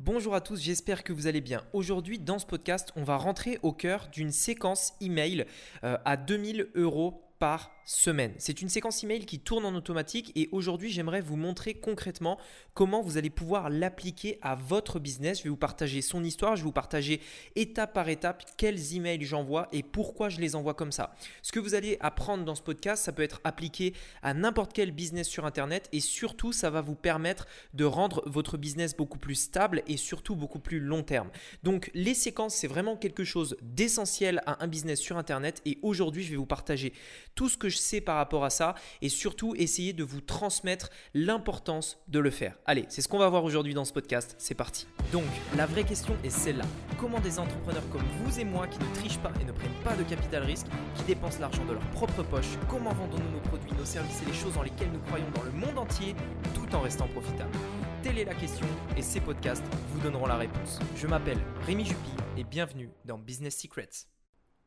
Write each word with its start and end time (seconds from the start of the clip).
Bonjour 0.00 0.36
à 0.36 0.40
tous, 0.40 0.60
j'espère 0.62 1.02
que 1.02 1.12
vous 1.12 1.26
allez 1.26 1.40
bien. 1.40 1.64
Aujourd'hui, 1.72 2.20
dans 2.20 2.38
ce 2.38 2.46
podcast, 2.46 2.92
on 2.94 3.02
va 3.02 3.16
rentrer 3.16 3.58
au 3.64 3.72
cœur 3.72 4.06
d'une 4.12 4.30
séquence 4.30 4.92
email 5.00 5.44
euh, 5.82 5.98
à 6.04 6.16
2000 6.16 6.68
euros 6.76 7.28
par 7.40 7.72
semaine. 7.88 8.34
C'est 8.36 8.60
une 8.60 8.68
séquence 8.68 9.02
email 9.02 9.24
qui 9.24 9.40
tourne 9.40 9.64
en 9.64 9.74
automatique 9.74 10.30
et 10.36 10.50
aujourd'hui 10.52 10.90
j'aimerais 10.90 11.22
vous 11.22 11.36
montrer 11.36 11.72
concrètement 11.72 12.38
comment 12.74 13.00
vous 13.00 13.16
allez 13.16 13.30
pouvoir 13.30 13.70
l'appliquer 13.70 14.38
à 14.42 14.56
votre 14.56 14.98
business. 14.98 15.38
Je 15.38 15.44
vais 15.44 15.48
vous 15.48 15.56
partager 15.56 16.02
son 16.02 16.22
histoire, 16.22 16.54
je 16.54 16.60
vais 16.60 16.66
vous 16.66 16.72
partager 16.72 17.22
étape 17.56 17.94
par 17.94 18.10
étape 18.10 18.44
quels 18.58 18.94
emails 18.94 19.24
j'envoie 19.24 19.68
et 19.72 19.82
pourquoi 19.82 20.28
je 20.28 20.38
les 20.38 20.54
envoie 20.54 20.74
comme 20.74 20.92
ça. 20.92 21.14
Ce 21.40 21.50
que 21.50 21.60
vous 21.60 21.74
allez 21.74 21.96
apprendre 22.00 22.44
dans 22.44 22.54
ce 22.54 22.60
podcast, 22.60 23.02
ça 23.04 23.12
peut 23.12 23.22
être 23.22 23.40
appliqué 23.42 23.94
à 24.22 24.34
n'importe 24.34 24.74
quel 24.74 24.90
business 24.90 25.26
sur 25.26 25.46
Internet 25.46 25.88
et 25.90 26.00
surtout 26.00 26.52
ça 26.52 26.68
va 26.68 26.82
vous 26.82 26.94
permettre 26.94 27.46
de 27.72 27.86
rendre 27.86 28.22
votre 28.26 28.58
business 28.58 28.94
beaucoup 28.94 29.18
plus 29.18 29.36
stable 29.36 29.82
et 29.86 29.96
surtout 29.96 30.36
beaucoup 30.36 30.60
plus 30.60 30.78
long 30.78 31.02
terme. 31.02 31.30
Donc 31.62 31.90
les 31.94 32.14
séquences, 32.14 32.54
c'est 32.54 32.68
vraiment 32.68 32.96
quelque 32.98 33.24
chose 33.24 33.56
d'essentiel 33.62 34.42
à 34.44 34.62
un 34.62 34.66
business 34.66 35.00
sur 35.00 35.16
Internet 35.16 35.62
et 35.64 35.78
aujourd'hui 35.80 36.22
je 36.22 36.30
vais 36.30 36.36
vous 36.36 36.44
partager 36.44 36.92
tout 37.34 37.48
ce 37.48 37.56
que 37.56 37.70
je 37.70 37.77
sais 37.78 38.00
par 38.00 38.16
rapport 38.16 38.44
à 38.44 38.50
ça 38.50 38.74
et 39.02 39.08
surtout 39.08 39.54
essayer 39.56 39.92
de 39.92 40.04
vous 40.04 40.20
transmettre 40.20 40.90
l'importance 41.14 41.98
de 42.08 42.18
le 42.18 42.30
faire. 42.30 42.58
Allez, 42.66 42.84
c'est 42.88 43.02
ce 43.02 43.08
qu'on 43.08 43.18
va 43.18 43.28
voir 43.28 43.44
aujourd'hui 43.44 43.74
dans 43.74 43.84
ce 43.84 43.92
podcast. 43.92 44.34
C'est 44.38 44.54
parti. 44.54 44.86
Donc, 45.12 45.24
la 45.56 45.66
vraie 45.66 45.84
question 45.84 46.16
est 46.24 46.30
celle-là. 46.30 46.64
Comment 46.98 47.20
des 47.20 47.38
entrepreneurs 47.38 47.88
comme 47.90 48.04
vous 48.22 48.40
et 48.40 48.44
moi 48.44 48.66
qui 48.66 48.78
ne 48.78 48.94
trichent 48.94 49.18
pas 49.18 49.32
et 49.40 49.44
ne 49.44 49.52
prennent 49.52 49.82
pas 49.84 49.96
de 49.96 50.02
capital 50.02 50.42
risque, 50.42 50.66
qui 50.96 51.04
dépensent 51.04 51.40
l'argent 51.40 51.64
de 51.64 51.72
leur 51.72 51.90
propre 51.90 52.22
poche, 52.22 52.58
comment 52.68 52.92
vendons-nous 52.92 53.30
nos 53.30 53.40
produits, 53.40 53.72
nos 53.78 53.84
services 53.84 54.22
et 54.22 54.26
les 54.26 54.34
choses 54.34 54.54
dans 54.54 54.62
lesquelles 54.62 54.92
nous 54.92 55.00
croyons 55.00 55.30
dans 55.34 55.42
le 55.42 55.52
monde 55.52 55.78
entier 55.78 56.14
tout 56.54 56.74
en 56.74 56.80
restant 56.80 57.08
profitables? 57.08 57.56
Telle 58.02 58.18
est 58.18 58.24
la 58.24 58.34
question 58.34 58.66
et 58.96 59.02
ces 59.02 59.20
podcasts 59.20 59.64
vous 59.92 60.00
donneront 60.00 60.26
la 60.26 60.36
réponse. 60.36 60.78
Je 60.96 61.06
m'appelle 61.06 61.38
Rémi 61.66 61.84
Jupy 61.84 62.10
et 62.36 62.44
bienvenue 62.44 62.90
dans 63.04 63.18
Business 63.18 63.58
Secrets. 63.58 64.17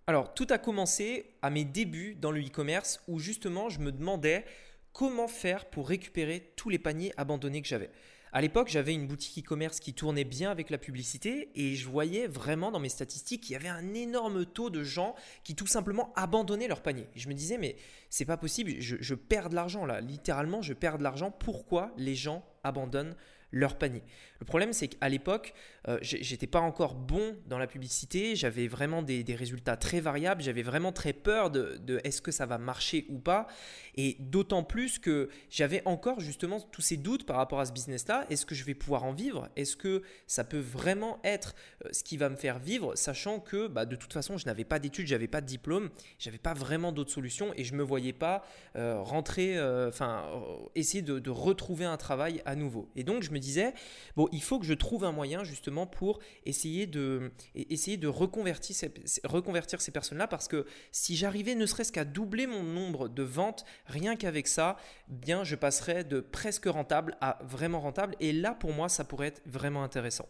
Alors, 0.08 0.34
tout 0.34 0.48
a 0.50 0.58
commencé 0.58 1.36
à 1.42 1.50
mes 1.50 1.64
débuts 1.64 2.16
dans 2.16 2.32
le 2.32 2.42
e-commerce 2.42 3.02
où 3.08 3.20
justement 3.20 3.70
je 3.70 3.80
me 3.80 3.92
demandais 3.92 4.46
comment 4.94 5.28
faire 5.28 5.66
pour 5.66 5.88
récupérer 5.88 6.52
tous 6.56 6.70
les 6.70 6.80
paniers 6.80 7.14
abandonnés 7.18 7.62
que 7.62 7.68
j'avais. 7.68 7.92
À 8.34 8.40
l'époque, 8.40 8.70
j'avais 8.70 8.94
une 8.94 9.08
boutique 9.08 9.46
e-commerce 9.46 9.82
qui 9.82 9.94
tournait 9.94 10.24
bien 10.24 10.52
avec 10.52 10.70
la 10.70 10.78
publicité 10.78 11.50
et 11.56 11.76
je 11.76 11.88
voyais 11.88 12.28
vraiment 12.28 12.72
dans 12.72 12.80
mes 12.80 12.90
statistiques 12.90 13.42
qu'il 13.42 13.54
y 13.54 13.56
avait 13.58 13.68
un 13.68 13.94
énorme 13.94 14.46
taux 14.46 14.70
de 14.70 14.84
gens 14.84 15.16
qui 15.44 15.54
tout 15.54 15.68
simplement 15.68 16.14
abandonnaient 16.16 16.70
leur 16.70 16.82
panier. 16.82 17.08
je 17.16 17.28
me 17.28 17.34
disais, 17.34 17.58
mais 17.58 17.76
c'est 18.10 18.26
pas 18.26 18.38
possible, 18.38 18.72
je, 18.80 18.96
je 19.02 19.16
perds 19.16 19.50
de 19.50 19.56
l'argent 19.56 19.86
là, 19.86 20.00
littéralement, 20.00 20.62
je 20.62 20.74
perds 20.74 20.98
de 20.98 21.04
l'argent. 21.04 21.30
Pourquoi 21.30 21.92
les 21.98 22.16
gens 22.16 22.46
abandonnent 22.64 23.16
leur 23.52 23.78
panier. 23.78 24.04
Le 24.42 24.46
problème, 24.46 24.74
c'est 24.74 24.88
qu'à 24.88 25.08
l'époque, 25.08 25.54
euh, 25.88 26.00
j'étais 26.02 26.48
pas 26.48 26.62
encore 26.62 26.96
bon 26.96 27.38
dans 27.46 27.60
la 27.60 27.68
publicité, 27.68 28.36
j'avais 28.36 28.68
vraiment 28.68 29.04
des, 29.04 29.24
résultats 29.36 29.78
très 29.78 30.00
variables, 30.00 30.42
j'avais 30.42 30.64
vraiment 30.64 30.92
très 30.92 31.14
peur 31.14 31.52
de, 31.52 32.02
est-ce 32.04 32.22
que 32.22 32.32
ça 32.32 32.46
va 32.48 32.58
marcher 32.58 33.06
ou 33.10 33.20
pas, 33.20 33.48
et 33.96 34.18
d'autant 34.20 34.64
plus 34.64 35.00
que 35.00 35.30
j'avais 35.50 35.84
encore 35.86 36.20
justement 36.20 36.60
tous 36.60 36.82
ces 36.82 36.98
doutes 36.98 37.26
par 37.26 37.38
rapport 37.38 37.60
à 37.60 37.66
ce 37.66 37.72
business-là. 37.72 38.26
Est-ce 38.30 38.46
que 38.46 38.56
je 38.56 38.64
vais 38.64 38.74
pouvoir 38.74 39.04
en 39.04 39.14
vivre? 39.14 39.50
Est-ce 39.56 39.76
que 39.76 40.02
ça 40.26 40.44
peut 40.44 40.60
vraiment 40.60 41.20
être 41.24 41.54
euh, 41.86 41.90
ce 41.92 42.04
qui 42.04 42.18
va 42.18 42.30
me 42.30 42.36
faire 42.36 42.58
vivre, 42.58 42.96
sachant 42.96 43.40
que 43.40 43.68
bah, 43.68 43.86
de 43.86 43.96
toute 43.96 44.14
façon, 44.14 44.38
je 44.38 44.48
n'avais 44.48 44.66
pas 44.66 44.80
d'études, 44.80 45.08
j'avais 45.08 45.28
pas 45.28 45.42
de 45.42 45.46
diplôme, 45.46 45.90
j'avais 46.18 46.40
pas 46.40 46.54
vraiment 46.54 46.92
d'autres 46.92 47.12
solutions 47.12 47.54
et 47.58 47.64
je 47.64 47.76
me 47.76 47.84
voyais 47.84 48.14
pas 48.14 48.44
euh, 48.76 49.00
rentrer, 49.02 49.62
enfin, 49.88 50.26
essayer 50.74 51.04
de, 51.04 51.20
de 51.20 51.30
retrouver 51.30 51.86
un 51.86 51.98
travail 51.98 52.42
à 52.46 52.56
nouveau. 52.56 52.90
Et 52.96 53.04
donc, 53.04 53.22
je 53.22 53.32
me 53.32 53.40
disais, 53.42 53.74
bon, 54.16 54.28
il 54.32 54.42
faut 54.42 54.60
que 54.60 54.66
je 54.66 54.74
trouve 54.74 55.04
un 55.04 55.12
moyen 55.12 55.44
justement 55.44 55.88
pour 55.88 56.20
essayer 56.46 56.88
de, 56.88 57.32
essayer 57.56 57.98
de 57.98 58.08
reconvertir 58.08 58.76
ces, 58.76 58.94
reconvertir 59.24 59.82
ces 59.82 59.92
personnes-là 59.92 60.28
parce 60.28 60.48
que 60.48 60.66
si 60.92 61.16
j'arrivais 61.16 61.56
ne 61.56 61.66
serait-ce 61.66 61.92
qu'à 61.92 62.06
doubler 62.06 62.48
mon 62.48 62.64
nombre 62.64 63.10
de 63.10 63.24
ventes, 63.24 63.66
rien 63.86 64.16
qu'avec 64.16 64.48
ça, 64.48 64.78
bien, 65.08 65.44
je 65.44 65.56
passerais 65.56 66.04
de 66.04 66.20
presque 66.20 66.66
rentable 66.66 67.18
à 67.22 67.40
vraiment 67.44 67.80
rentable. 67.80 68.16
Et 68.20 68.34
là, 68.34 68.54
pour 68.54 68.74
moi, 68.74 68.90
ça 68.90 69.04
pourrait 69.04 69.28
être 69.28 69.42
vraiment 69.46 69.84
intéressant. 69.84 70.28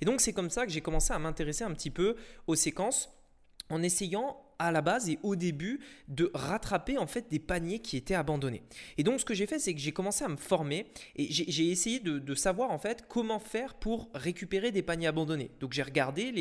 Et 0.00 0.04
donc, 0.04 0.20
c'est 0.20 0.32
comme 0.32 0.50
ça 0.50 0.66
que 0.66 0.72
j'ai 0.72 0.80
commencé 0.80 1.12
à 1.12 1.18
m'intéresser 1.18 1.64
un 1.64 1.72
petit 1.72 1.90
peu 1.90 2.16
aux 2.46 2.54
séquences 2.54 3.10
en 3.70 3.82
essayant 3.82 4.43
à 4.58 4.72
la 4.72 4.82
base 4.82 5.08
et 5.08 5.18
au 5.22 5.36
début 5.36 5.80
de 6.08 6.30
rattraper 6.34 6.98
en 6.98 7.06
fait 7.06 7.30
des 7.30 7.38
paniers 7.38 7.78
qui 7.78 7.96
étaient 7.96 8.14
abandonnés. 8.14 8.62
Et 8.98 9.02
donc 9.02 9.20
ce 9.20 9.24
que 9.24 9.34
j'ai 9.34 9.46
fait 9.46 9.58
c'est 9.58 9.74
que 9.74 9.80
j'ai 9.80 9.92
commencé 9.92 10.24
à 10.24 10.28
me 10.28 10.36
former 10.36 10.86
et 11.16 11.26
j'ai 11.30 11.70
essayé 11.70 12.00
de, 12.00 12.34
savoir 12.34 12.72
en 12.72 12.78
fait 12.78 13.04
comment 13.08 13.38
faire 13.38 13.74
pour 13.74 14.10
récupérer 14.12 14.72
des 14.72 14.82
paniers 14.82 15.06
abandonnés. 15.06 15.50
Donc 15.60 15.72
j'ai 15.72 15.82
regardé 15.82 16.32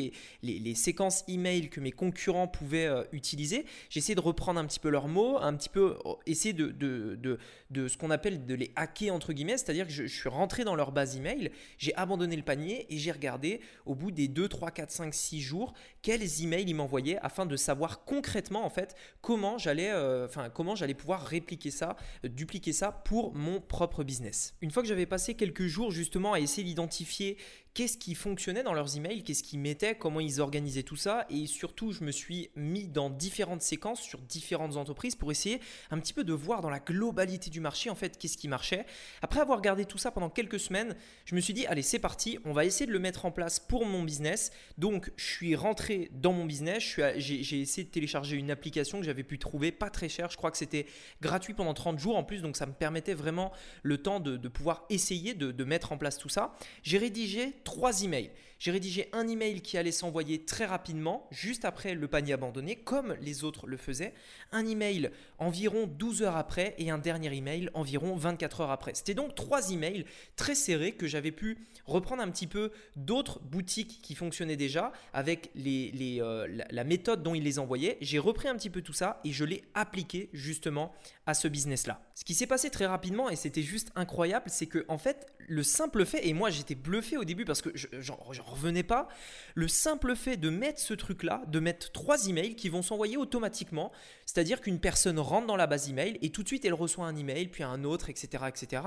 les, 0.41 0.75
séquences 0.75 1.23
email 1.27 1.69
que 1.69 1.79
mes 1.79 1.91
concurrents 1.91 2.47
pouvaient 2.47 2.87
euh, 2.87 3.03
utiliser. 3.11 3.65
J'ai 3.89 3.99
essayé 3.99 4.15
de 4.15 4.19
reprendre 4.19 4.59
un 4.59 4.65
petit 4.65 4.79
peu 4.79 4.89
leurs 4.89 5.07
mots, 5.07 5.37
un 5.37 5.53
petit 5.53 5.69
peu 5.69 5.97
euh, 6.05 6.13
essayer 6.25 6.51
de 6.51 7.37
ce 7.71 7.97
qu'on 7.97 8.09
appelle 8.09 8.45
de 8.45 8.55
les 8.55 8.71
hacker 8.75 9.13
entre 9.13 9.33
guillemets, 9.33 9.57
c'est-à-dire 9.57 9.85
que 9.85 9.93
je, 9.93 10.05
je, 10.07 10.19
suis 10.19 10.29
rentré 10.29 10.63
dans 10.63 10.75
leur 10.75 10.91
base 10.91 11.15
email, 11.15 11.51
j'ai 11.77 11.95
abandonné 11.95 12.35
le 12.35 12.41
panier 12.41 12.87
et 12.89 12.97
j'ai 12.97 13.11
regardé 13.11 13.61
au 13.85 13.93
bout 13.93 14.11
des 14.11 14.27
2, 14.27 14.47
3, 14.47 14.71
4, 14.71 14.91
5, 14.91 15.13
6 15.13 15.41
jours 15.41 15.73
quels 16.01 16.43
emails 16.43 16.65
ils 16.67 16.75
m'envoyaient 16.75 17.17
afin 17.21 17.45
de 17.45 17.55
savoir 17.55 18.02
concrètement 18.05 18.65
en 18.65 18.69
fait 18.69 18.95
comment 19.21 19.57
j'allais 19.57 19.91
euh, 19.91 20.25
enfin 20.25 20.49
comment 20.49 20.75
j'allais 20.75 20.93
pouvoir 20.93 21.25
répliquer 21.25 21.71
ça, 21.71 21.95
euh, 22.25 22.29
dupliquer 22.29 22.73
ça 22.73 22.91
pour 22.91 23.33
mon 23.33 23.61
propre 23.61 24.03
business. 24.03 24.55
Une 24.61 24.71
fois 24.71 24.83
que 24.83 24.89
j'avais 24.89 25.05
passé 25.05 25.35
quelques 25.35 25.67
jours 25.67 25.91
justement 25.91 26.33
à 26.33 26.39
essayer 26.39 26.63
d'identifier 26.63 27.37
qu'est-ce 27.73 27.97
qui 27.97 28.13
fonctionnait 28.13 28.63
dans 28.63 28.73
leurs 28.73 28.97
emails, 28.97 29.23
qu'est-ce 29.23 29.41
qu'ils 29.41 29.59
mettaient, 29.59 29.95
comment 29.95 30.19
ils 30.19 30.41
organisaient 30.41 30.83
tout 30.83 30.95
ça. 30.95 31.25
Et 31.29 31.47
surtout, 31.47 31.91
je 31.91 32.03
me 32.03 32.11
suis 32.11 32.49
mis 32.55 32.87
dans 32.87 33.09
différentes 33.09 33.61
séquences 33.61 34.01
sur 34.01 34.19
différentes 34.19 34.77
entreprises 34.77 35.15
pour 35.15 35.31
essayer 35.31 35.59
un 35.89 35.99
petit 35.99 36.13
peu 36.13 36.23
de 36.23 36.33
voir 36.33 36.61
dans 36.61 36.69
la 36.69 36.79
globalité 36.79 37.49
du 37.49 37.59
marché, 37.59 37.89
en 37.89 37.95
fait, 37.95 38.17
qu'est-ce 38.17 38.37
qui 38.37 38.47
marchait. 38.47 38.85
Après 39.21 39.39
avoir 39.39 39.57
regardé 39.57 39.85
tout 39.85 39.97
ça 39.97 40.11
pendant 40.11 40.29
quelques 40.29 40.59
semaines, 40.59 40.95
je 41.25 41.35
me 41.35 41.41
suis 41.41 41.53
dit, 41.53 41.65
allez, 41.65 41.81
c'est 41.81 41.99
parti, 41.99 42.37
on 42.45 42.53
va 42.53 42.65
essayer 42.65 42.85
de 42.85 42.91
le 42.91 42.99
mettre 42.99 43.25
en 43.25 43.31
place 43.31 43.59
pour 43.59 43.85
mon 43.85 44.03
business. 44.03 44.51
Donc, 44.77 45.11
je 45.15 45.25
suis 45.25 45.55
rentré 45.55 46.09
dans 46.13 46.33
mon 46.33 46.45
business, 46.45 46.99
j'ai 47.17 47.59
essayé 47.59 47.85
de 47.85 47.91
télécharger 47.91 48.37
une 48.37 48.51
application 48.51 48.99
que 48.99 49.05
j'avais 49.05 49.23
pu 49.23 49.39
trouver 49.39 49.71
pas 49.71 49.89
très 49.89 50.09
cher. 50.09 50.29
Je 50.29 50.37
crois 50.37 50.51
que 50.51 50.57
c'était 50.57 50.85
gratuit 51.21 51.53
pendant 51.53 51.73
30 51.73 51.97
jours 51.97 52.17
en 52.17 52.23
plus, 52.23 52.41
donc 52.41 52.55
ça 52.55 52.67
me 52.67 52.73
permettait 52.73 53.15
vraiment 53.15 53.51
le 53.81 53.97
temps 53.97 54.19
de, 54.19 54.37
pouvoir 54.47 54.85
essayer 54.89 55.33
de 55.33 55.63
mettre 55.63 55.91
en 55.91 55.97
place 55.97 56.19
tout 56.19 56.29
ça. 56.29 56.55
J'ai 56.83 56.99
rédigé 56.99 57.55
trois 57.63 58.03
emails. 58.03 58.31
J'ai 58.63 58.71
rédigé 58.71 59.09
un 59.11 59.27
email 59.27 59.59
qui 59.59 59.77
allait 59.77 59.91
s'envoyer 59.91 60.45
très 60.45 60.63
rapidement, 60.63 61.27
juste 61.31 61.65
après 61.65 61.95
le 61.95 62.07
panier 62.07 62.31
abandonné, 62.31 62.77
comme 62.77 63.13
les 63.19 63.43
autres 63.43 63.67
le 63.67 63.75
faisaient. 63.75 64.13
Un 64.53 64.65
email 64.65 65.11
environ 65.37 65.85
12 65.85 66.21
heures 66.21 66.37
après 66.37 66.73
et 66.77 66.89
un 66.89 66.97
dernier 66.97 67.35
email 67.35 67.69
environ 67.73 68.15
24 68.15 68.61
heures 68.61 68.71
après. 68.71 68.93
C'était 68.93 69.15
donc 69.15 69.35
trois 69.35 69.71
emails 69.71 70.05
très 70.37 70.55
serrés 70.55 70.93
que 70.93 71.07
j'avais 71.07 71.33
pu 71.33 71.57
reprendre 71.85 72.23
un 72.23 72.29
petit 72.29 72.47
peu 72.47 72.71
d'autres 72.95 73.41
boutiques 73.41 73.99
qui 74.01 74.15
fonctionnaient 74.15 74.55
déjà 74.55 74.93
avec 75.11 75.51
euh, 75.57 76.47
la, 76.69 76.83
méthode 76.85 77.21
dont 77.21 77.35
ils 77.35 77.43
les 77.43 77.59
envoyaient. 77.59 77.97
J'ai 77.99 78.17
repris 78.17 78.47
un 78.47 78.55
petit 78.55 78.69
peu 78.69 78.81
tout 78.81 78.93
ça 78.93 79.19
et 79.25 79.33
je 79.33 79.43
l'ai 79.43 79.63
appliqué 79.73 80.29
justement 80.31 80.93
à 81.25 81.33
ce 81.33 81.49
business-là. 81.49 82.01
Ce 82.15 82.23
qui 82.23 82.33
s'est 82.33 82.47
passé 82.47 82.69
très 82.69 82.85
rapidement 82.85 83.29
et 83.29 83.35
c'était 83.35 83.61
juste 83.61 83.91
incroyable, 83.95 84.45
c'est 84.47 84.67
que 84.67 84.85
en 84.87 84.97
fait, 84.97 85.32
le 85.47 85.63
simple 85.63 86.05
fait, 86.05 86.27
et 86.27 86.33
moi 86.33 86.49
j'étais 86.49 86.75
bluffé 86.75 87.17
au 87.17 87.23
début 87.23 87.45
parce 87.45 87.61
que 87.61 87.69
j'en 87.73 88.17
revenais 88.45 88.83
pas. 88.83 89.07
Le 89.55 89.67
simple 89.67 90.15
fait 90.15 90.37
de 90.37 90.49
mettre 90.49 90.79
ce 90.79 90.93
truc-là, 90.93 91.43
de 91.47 91.59
mettre 91.59 91.91
trois 91.91 92.27
emails 92.27 92.55
qui 92.55 92.69
vont 92.69 92.81
s'envoyer 92.81 93.17
automatiquement, 93.17 93.91
c'est-à-dire 94.25 94.61
qu'une 94.61 94.79
personne 94.79 95.19
rentre 95.19 95.47
dans 95.47 95.55
la 95.55 95.67
base 95.67 95.89
email 95.89 96.17
et 96.21 96.29
tout 96.29 96.43
de 96.43 96.47
suite 96.47 96.65
elle 96.65 96.73
reçoit 96.73 97.05
un 97.05 97.15
email, 97.15 97.47
puis 97.47 97.63
un 97.63 97.83
autre, 97.83 98.09
etc., 98.09 98.45
etc. 98.47 98.83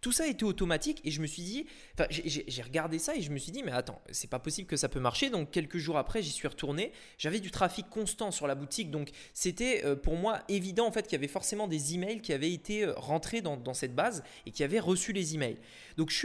Tout 0.00 0.12
ça 0.12 0.26
était 0.26 0.44
automatique 0.44 1.00
et 1.04 1.10
je 1.10 1.20
me 1.20 1.26
suis 1.26 1.42
dit, 1.42 1.66
j'ai 2.10 2.62
regardé 2.62 2.98
ça 2.98 3.14
et 3.14 3.22
je 3.22 3.30
me 3.30 3.38
suis 3.38 3.52
dit, 3.52 3.62
mais 3.62 3.72
attends, 3.72 4.00
c'est 4.10 4.30
pas 4.30 4.38
possible 4.38 4.68
que 4.68 4.76
ça 4.76 4.88
peut 4.88 5.00
marcher. 5.00 5.30
Donc 5.30 5.50
quelques 5.50 5.78
jours 5.78 5.98
après, 5.98 6.22
j'y 6.22 6.30
suis 6.30 6.48
retourné. 6.48 6.92
J'avais 7.18 7.40
du 7.40 7.50
trafic 7.50 7.88
constant 7.88 8.30
sur 8.30 8.46
la 8.46 8.54
boutique, 8.54 8.90
donc 8.90 9.10
c'était 9.34 9.84
euh, 9.84 9.96
pour 9.96 10.16
moi 10.16 10.40
évident 10.48 10.86
en 10.86 10.92
fait 10.92 11.02
qu'il 11.02 11.12
y 11.12 11.16
avait 11.16 11.28
forcément 11.28 11.68
des 11.68 11.94
emails 11.94 12.20
qui 12.20 12.32
avaient 12.32 12.52
été 12.52 12.84
euh, 12.84 12.92
rentrés 12.96 13.40
dans, 13.40 13.74
cette 13.74 13.94
base 13.94 14.22
et 14.46 14.50
qui 14.50 14.64
avaient 14.64 14.80
reçu 14.80 15.12
les 15.12 15.34
emails. 15.34 15.58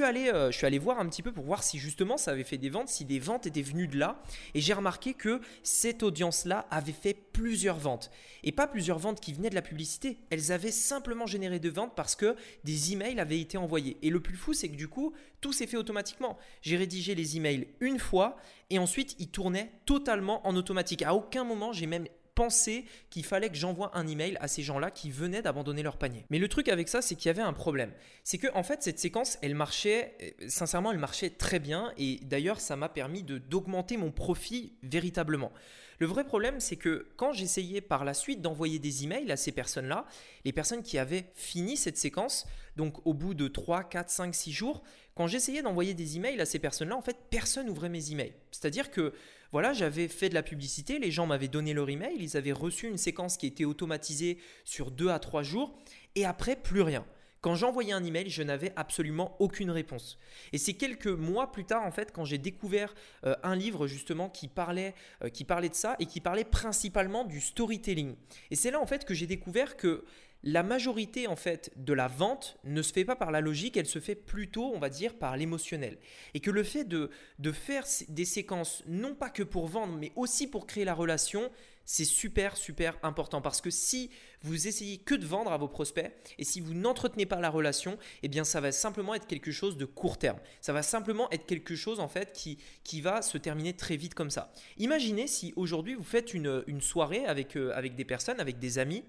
Allé, 0.04 0.30
euh, 0.30 0.51
je 0.51 0.57
suis 0.57 0.66
allé 0.66 0.80
voir 0.80 1.00
un 1.00 1.07
petit 1.07 1.22
peu 1.22 1.31
pour 1.31 1.44
voir 1.44 1.63
si 1.63 1.80
justement 1.80 2.18
ça 2.18 2.31
avait 2.31 2.44
fait 2.44 2.57
des 2.57 2.69
ventes, 2.69 2.89
si 2.89 3.06
des 3.06 3.19
ventes 3.19 3.45
étaient 3.45 3.62
venues 3.62 3.88
de 3.88 3.98
là. 3.98 4.22
Et 4.54 4.62
j'ai 4.62 4.74
remarqué 4.74 5.13
que 5.13 5.42
cette 5.63 6.04
audience-là 6.04 6.68
avait 6.72 6.92
fait 6.92 7.13
plusieurs 7.13 7.77
ventes. 7.77 8.12
Et 8.44 8.51
pas 8.51 8.68
plusieurs 8.68 9.00
ventes 9.00 9.19
qui 9.19 9.33
venaient 9.33 9.50
de 9.50 9.56
la 9.56 9.62
publicité. 9.62 10.18
Elles 10.30 10.51
avaient 10.51 10.72
simplement 10.72 11.25
généré 11.25 11.60
de 11.60 11.69
ventes 11.69 11.94
parce 11.95 12.16
que 12.16 12.36
des 12.63 12.94
emails 12.94 13.19
avaient 13.19 13.39
été 13.39 13.57
envoyés. 13.57 13.98
Et 14.01 14.10
le 14.10 14.19
plus 14.19 14.36
fou, 14.36 14.54
c'est 14.54 14.69
que 14.69 14.75
du 14.75 14.88
coup, 14.88 15.13
tout 15.42 15.54
s'est 15.54 15.68
fait 15.68 15.77
automatiquement. 15.77 16.38
J'ai 16.62 16.77
rédigé 16.77 17.16
les 17.16 17.38
emails 17.38 17.68
une 17.80 18.00
fois 18.00 18.38
et 18.69 18.80
ensuite 18.80 19.16
ils 19.19 19.30
tournaient 19.30 19.72
totalement 19.86 20.45
en 20.48 20.56
automatique. 20.56 21.01
À 21.01 21.13
aucun 21.13 21.44
moment, 21.44 21.74
j'ai 21.74 21.88
même 21.88 22.07
pensé 22.36 22.86
qu'il 23.10 23.26
fallait 23.26 23.50
que 23.50 23.56
j'envoie 23.56 23.98
un 23.98 24.08
email 24.08 24.38
à 24.40 24.48
ces 24.48 24.62
gens-là 24.62 24.92
qui 24.92 25.10
venaient 25.10 25.42
d'abandonner 25.42 25.82
leur 25.82 25.98
panier. 25.98 26.26
Mais 26.30 26.38
le 26.38 26.48
truc 26.48 26.70
avec 26.70 26.90
ça, 26.90 27.02
c'est 27.02 27.16
qu'il 27.16 27.28
y 27.28 27.30
avait 27.30 27.42
un 27.42 27.54
problème. 27.54 27.92
C'est 28.24 28.38
que 28.38 28.48
en 28.54 28.64
fait, 28.64 28.84
cette 28.84 29.00
séquence, 29.00 29.38
elle 29.42 29.56
marchait, 29.56 30.16
euh, 30.22 30.46
sincèrement, 30.48 30.92
elle 30.92 31.00
marchait 31.00 31.30
très 31.30 31.60
bien. 31.60 31.94
Et 31.98 32.20
d'ailleurs, 32.24 32.60
ça 32.60 32.76
m'a 32.76 32.90
permis 32.90 33.24
d'augmenter 33.24 33.98
mon 33.98 34.12
profit 34.12 34.74
véritablement. 34.84 35.52
Le 36.00 36.08
vrai 36.08 36.26
problème, 36.26 36.60
c'est 36.60 36.76
que 36.76 37.08
quand 37.16 37.32
j'essayais 37.32 37.80
par 37.80 38.04
la 38.04 38.14
suite 38.14 38.42
d'envoyer 38.42 38.80
des 38.80 39.04
emails 39.06 39.32
à 39.32 39.38
ces 39.38 39.52
personnes-là, 39.52 40.06
les 40.44 40.52
personnes 40.52 40.84
qui 40.84 40.98
avaient 40.98 41.32
fini 41.36 41.78
cette 41.78 41.98
séquence, 41.98 42.46
donc 42.76 43.06
au 43.06 43.14
bout 43.14 43.34
de 43.34 43.48
3, 43.48 43.86
4, 43.86 44.10
5, 44.10 44.36
6 44.36 44.52
jours, 44.52 44.84
quand 45.16 45.28
j'essayais 45.28 45.62
d'envoyer 45.62 45.94
des 45.94 46.18
emails 46.18 46.40
à 46.42 46.46
ces 46.46 46.60
personnes-là, 46.60 46.96
en 46.96 47.02
fait, 47.02 47.18
personne 47.30 47.68
n'ouvrait 47.68 47.90
mes 47.90 48.12
emails. 48.12 48.34
C'est-à-dire 48.52 48.92
que 48.92 49.14
voilà, 49.52 49.72
j'avais 49.72 50.10
fait 50.10 50.28
de 50.28 50.34
la 50.34 50.44
publicité, 50.44 51.00
les 51.00 51.12
gens 51.12 51.26
m'avaient 51.26 51.48
donné 51.48 51.74
leur 51.74 51.90
email, 51.90 52.18
ils 52.20 52.36
avaient 52.36 52.52
reçu 52.52 52.88
une 52.88 52.98
séquence 52.98 53.38
qui 53.38 53.48
était 53.48 53.64
automatisée 53.64 54.38
sur 54.66 54.92
2 54.92 55.08
à 55.08 55.20
3 55.20 55.44
jours, 55.44 55.78
et 56.16 56.26
après, 56.26 56.58
plus 56.58 56.82
rien. 56.82 57.06
Quand 57.46 57.54
j'envoyais 57.54 57.94
un 57.94 58.04
email, 58.04 58.28
je 58.28 58.42
n'avais 58.42 58.74
absolument 58.76 59.36
aucune 59.40 59.70
réponse. 59.70 60.18
Et 60.52 60.58
c'est 60.58 60.74
quelques 60.74 61.06
mois 61.06 61.52
plus 61.52 61.64
tard, 61.64 61.84
en 61.84 61.92
fait, 61.92 62.12
quand 62.12 62.26
j'ai 62.26 62.40
découvert 62.40 62.96
euh, 63.24 63.36
un 63.44 63.56
livre 63.56 63.86
justement 63.86 64.30
qui 64.30 64.48
parlait, 64.48 64.96
euh, 65.24 65.30
qui 65.30 65.46
parlait 65.46 65.70
de 65.70 65.76
ça 65.76 65.96
et 66.00 66.08
qui 66.08 66.22
parlait 66.22 66.44
principalement 66.44 67.24
du 67.24 67.40
storytelling. 67.40 68.16
Et 68.50 68.56
c'est 68.56 68.72
là, 68.72 68.82
en 68.82 68.88
fait, 68.88 69.06
que 69.06 69.14
j'ai 69.14 69.28
découvert 69.28 69.78
que 69.78 70.06
la 70.46 70.62
majorité 70.62 71.28
en 71.28 71.36
fait 71.36 71.72
de 71.76 71.92
la 71.92 72.08
vente 72.08 72.58
ne 72.64 72.84
se 72.84 72.94
fait 72.94 73.04
pas 73.04 73.16
par 73.16 73.32
la 73.32 73.42
logique, 73.42 73.78
elle 73.78 73.88
se 73.88 74.00
fait 74.00 74.16
plutôt, 74.16 74.72
on 74.76 74.80
va 74.80 74.90
dire, 74.90 75.16
par 75.16 75.36
l'émotionnel. 75.36 75.98
Et 76.36 76.40
que 76.40 76.52
le 76.52 76.64
fait 76.64 76.84
de, 76.84 77.10
de 77.40 77.52
faire 77.52 77.86
des 78.10 78.26
séquences, 78.26 78.84
non 78.88 79.16
pas 79.16 79.30
que 79.30 79.42
pour 79.42 79.68
vendre, 79.68 79.98
mais 79.98 80.12
aussi 80.16 80.48
pour 80.48 80.68
créer 80.68 80.86
la 80.86 80.94
relation, 80.94 81.52
c'est 81.84 82.06
super, 82.06 82.58
super 82.58 82.98
important 83.04 83.42
parce 83.42 83.62
que 83.62 83.70
si 83.70 84.10
vous 84.42 84.68
essayez 84.68 84.98
que 84.98 85.16
de 85.16 85.26
vendre 85.26 85.52
à 85.52 85.58
vos 85.58 85.68
prospects 85.68 86.12
et 86.38 86.44
si 86.44 86.60
vous 86.60 86.74
n'entretenez 86.74 87.26
pas 87.26 87.40
la 87.40 87.50
relation, 87.50 87.98
eh 88.24 88.28
bien 88.28 88.44
ça 88.44 88.62
va 88.62 88.72
simplement 88.72 89.14
être 89.14 89.28
quelque 89.28 89.52
chose 89.52 89.78
de 89.78 89.86
court 89.86 90.18
terme. 90.18 90.40
Ça 90.62 90.74
va 90.74 90.84
simplement 90.84 91.30
être 91.32 91.46
quelque 91.46 91.76
chose 91.76 92.00
en 92.00 92.08
fait 92.08 92.34
qui, 92.34 92.58
qui 92.84 93.02
va 93.02 93.22
se 93.22 93.38
terminer 93.38 93.74
très 93.74 93.98
vite 93.98 94.14
comme 94.14 94.32
ça. 94.32 94.52
Imaginez 94.78 95.28
si 95.28 95.54
aujourd'hui 95.56 95.94
vous 95.94 96.04
faites 96.04 96.34
une, 96.34 96.64
une 96.68 96.82
soirée 96.82 97.26
avec, 97.26 97.56
euh, 97.56 97.72
avec 97.76 97.96
des 97.96 98.06
personnes, 98.06 98.40
avec 98.40 98.60
des 98.60 98.80
amis 98.80 99.04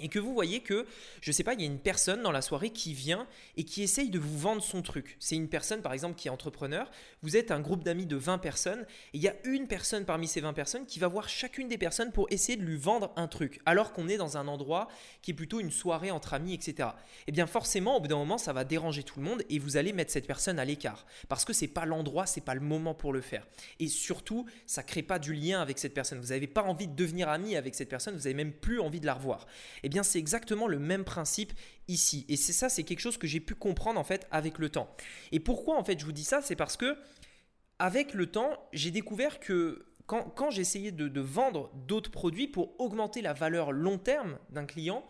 et 0.00 0.08
que 0.08 0.18
vous 0.18 0.32
voyez 0.32 0.60
que, 0.60 0.86
je 1.20 1.30
ne 1.30 1.32
sais 1.32 1.44
pas, 1.44 1.54
il 1.54 1.60
y 1.60 1.64
a 1.64 1.66
une 1.66 1.78
personne 1.78 2.22
dans 2.22 2.32
la 2.32 2.42
soirée 2.42 2.70
qui 2.70 2.94
vient 2.94 3.26
et 3.56 3.64
qui 3.64 3.82
essaye 3.82 4.10
de 4.10 4.18
vous 4.18 4.38
vendre 4.38 4.62
son 4.62 4.82
truc. 4.82 5.16
C'est 5.18 5.34
une 5.34 5.48
personne, 5.48 5.82
par 5.82 5.92
exemple, 5.92 6.16
qui 6.16 6.28
est 6.28 6.30
entrepreneur. 6.30 6.90
Vous 7.22 7.36
êtes 7.36 7.50
un 7.50 7.60
groupe 7.60 7.82
d'amis 7.82 8.06
de 8.06 8.16
20 8.16 8.38
personnes 8.38 8.86
et 9.12 9.18
il 9.18 9.22
y 9.22 9.28
a 9.28 9.34
une 9.44 9.66
personne 9.66 10.04
parmi 10.04 10.28
ces 10.28 10.40
20 10.40 10.52
personnes 10.52 10.86
qui 10.86 10.98
va 10.98 11.08
voir 11.08 11.28
chacune 11.28 11.68
des 11.68 11.78
personnes 11.78 12.12
pour 12.12 12.26
essayer 12.30 12.56
de 12.56 12.62
lui 12.62 12.76
vendre 12.76 13.12
un 13.16 13.28
truc, 13.28 13.60
alors 13.66 13.92
qu'on 13.92 14.08
est 14.08 14.16
dans 14.16 14.36
un 14.36 14.48
endroit 14.48 14.88
qui 15.22 15.32
est 15.32 15.34
plutôt 15.34 15.60
une 15.60 15.70
soirée 15.70 16.10
entre 16.10 16.34
amis, 16.34 16.54
etc. 16.54 16.90
Eh 17.26 17.32
bien, 17.32 17.46
forcément, 17.46 17.96
au 17.96 18.00
bout 18.00 18.08
d'un 18.08 18.16
moment, 18.16 18.38
ça 18.38 18.52
va 18.52 18.64
déranger 18.64 19.02
tout 19.02 19.18
le 19.18 19.26
monde 19.26 19.42
et 19.50 19.58
vous 19.58 19.76
allez 19.76 19.92
mettre 19.92 20.12
cette 20.12 20.26
personne 20.26 20.58
à 20.58 20.64
l'écart 20.64 21.06
parce 21.28 21.44
que 21.44 21.52
c'est 21.52 21.68
pas 21.68 21.86
l'endroit, 21.86 22.26
c'est 22.26 22.40
pas 22.40 22.54
le 22.54 22.60
moment 22.60 22.94
pour 22.94 23.12
le 23.12 23.20
faire. 23.20 23.46
Et 23.80 23.88
surtout, 23.88 24.46
ça 24.66 24.82
crée 24.82 25.02
pas 25.02 25.18
du 25.18 25.34
lien 25.34 25.60
avec 25.60 25.78
cette 25.78 25.94
personne. 25.94 26.20
Vous 26.20 26.28
n'avez 26.28 26.46
pas 26.46 26.62
envie 26.62 26.86
de 26.86 26.94
devenir 26.94 27.28
ami 27.28 27.56
avec 27.56 27.74
cette 27.74 27.88
personne, 27.88 28.14
vous 28.14 28.22
n'avez 28.22 28.34
même 28.34 28.52
plus 28.52 28.80
envie 28.80 29.00
de 29.00 29.06
la 29.06 29.14
revoir. 29.14 29.46
Eh 29.94 30.02
c'est 30.02 30.18
exactement 30.18 30.66
le 30.66 30.78
même 30.78 31.04
principe 31.04 31.52
ici. 31.88 32.24
Et 32.28 32.36
c'est 32.36 32.52
ça, 32.52 32.68
c'est 32.68 32.84
quelque 32.84 33.00
chose 33.00 33.18
que 33.18 33.26
j'ai 33.26 33.40
pu 33.40 33.54
comprendre 33.54 33.98
en 33.98 34.04
fait 34.04 34.26
avec 34.30 34.58
le 34.58 34.68
temps. 34.68 34.94
Et 35.32 35.40
pourquoi 35.40 35.76
en 35.76 35.84
fait 35.84 35.98
je 35.98 36.04
vous 36.04 36.12
dis 36.12 36.24
ça 36.24 36.42
C'est 36.42 36.56
parce 36.56 36.76
que 36.76 36.96
avec 37.78 38.14
le 38.14 38.26
temps, 38.26 38.68
j'ai 38.72 38.90
découvert 38.90 39.40
que 39.40 39.86
quand, 40.06 40.24
quand 40.34 40.50
j'essayais 40.50 40.90
de, 40.90 41.06
de 41.06 41.20
vendre 41.20 41.70
d'autres 41.86 42.10
produits 42.10 42.48
pour 42.48 42.80
augmenter 42.80 43.22
la 43.22 43.32
valeur 43.32 43.72
long 43.72 43.98
terme 43.98 44.38
d'un 44.50 44.64
client, 44.64 45.04